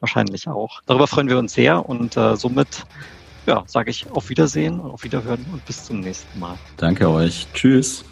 wahrscheinlich 0.00 0.46
auch. 0.46 0.82
Darüber 0.84 1.07
freuen 1.07 1.30
wir 1.30 1.38
uns 1.38 1.55
sehr 1.55 1.88
und 1.88 2.18
äh, 2.18 2.36
somit 2.36 2.84
ja, 3.46 3.62
sage 3.66 3.90
ich 3.90 4.11
auf 4.11 4.28
Wiedersehen, 4.28 4.80
auf 4.80 5.05
Wiederhören 5.05 5.44
und 5.52 5.64
bis 5.64 5.84
zum 5.84 6.00
nächsten 6.00 6.38
Mal. 6.38 6.59
Danke 6.76 7.09
euch. 7.09 7.46
Tschüss. 7.55 8.05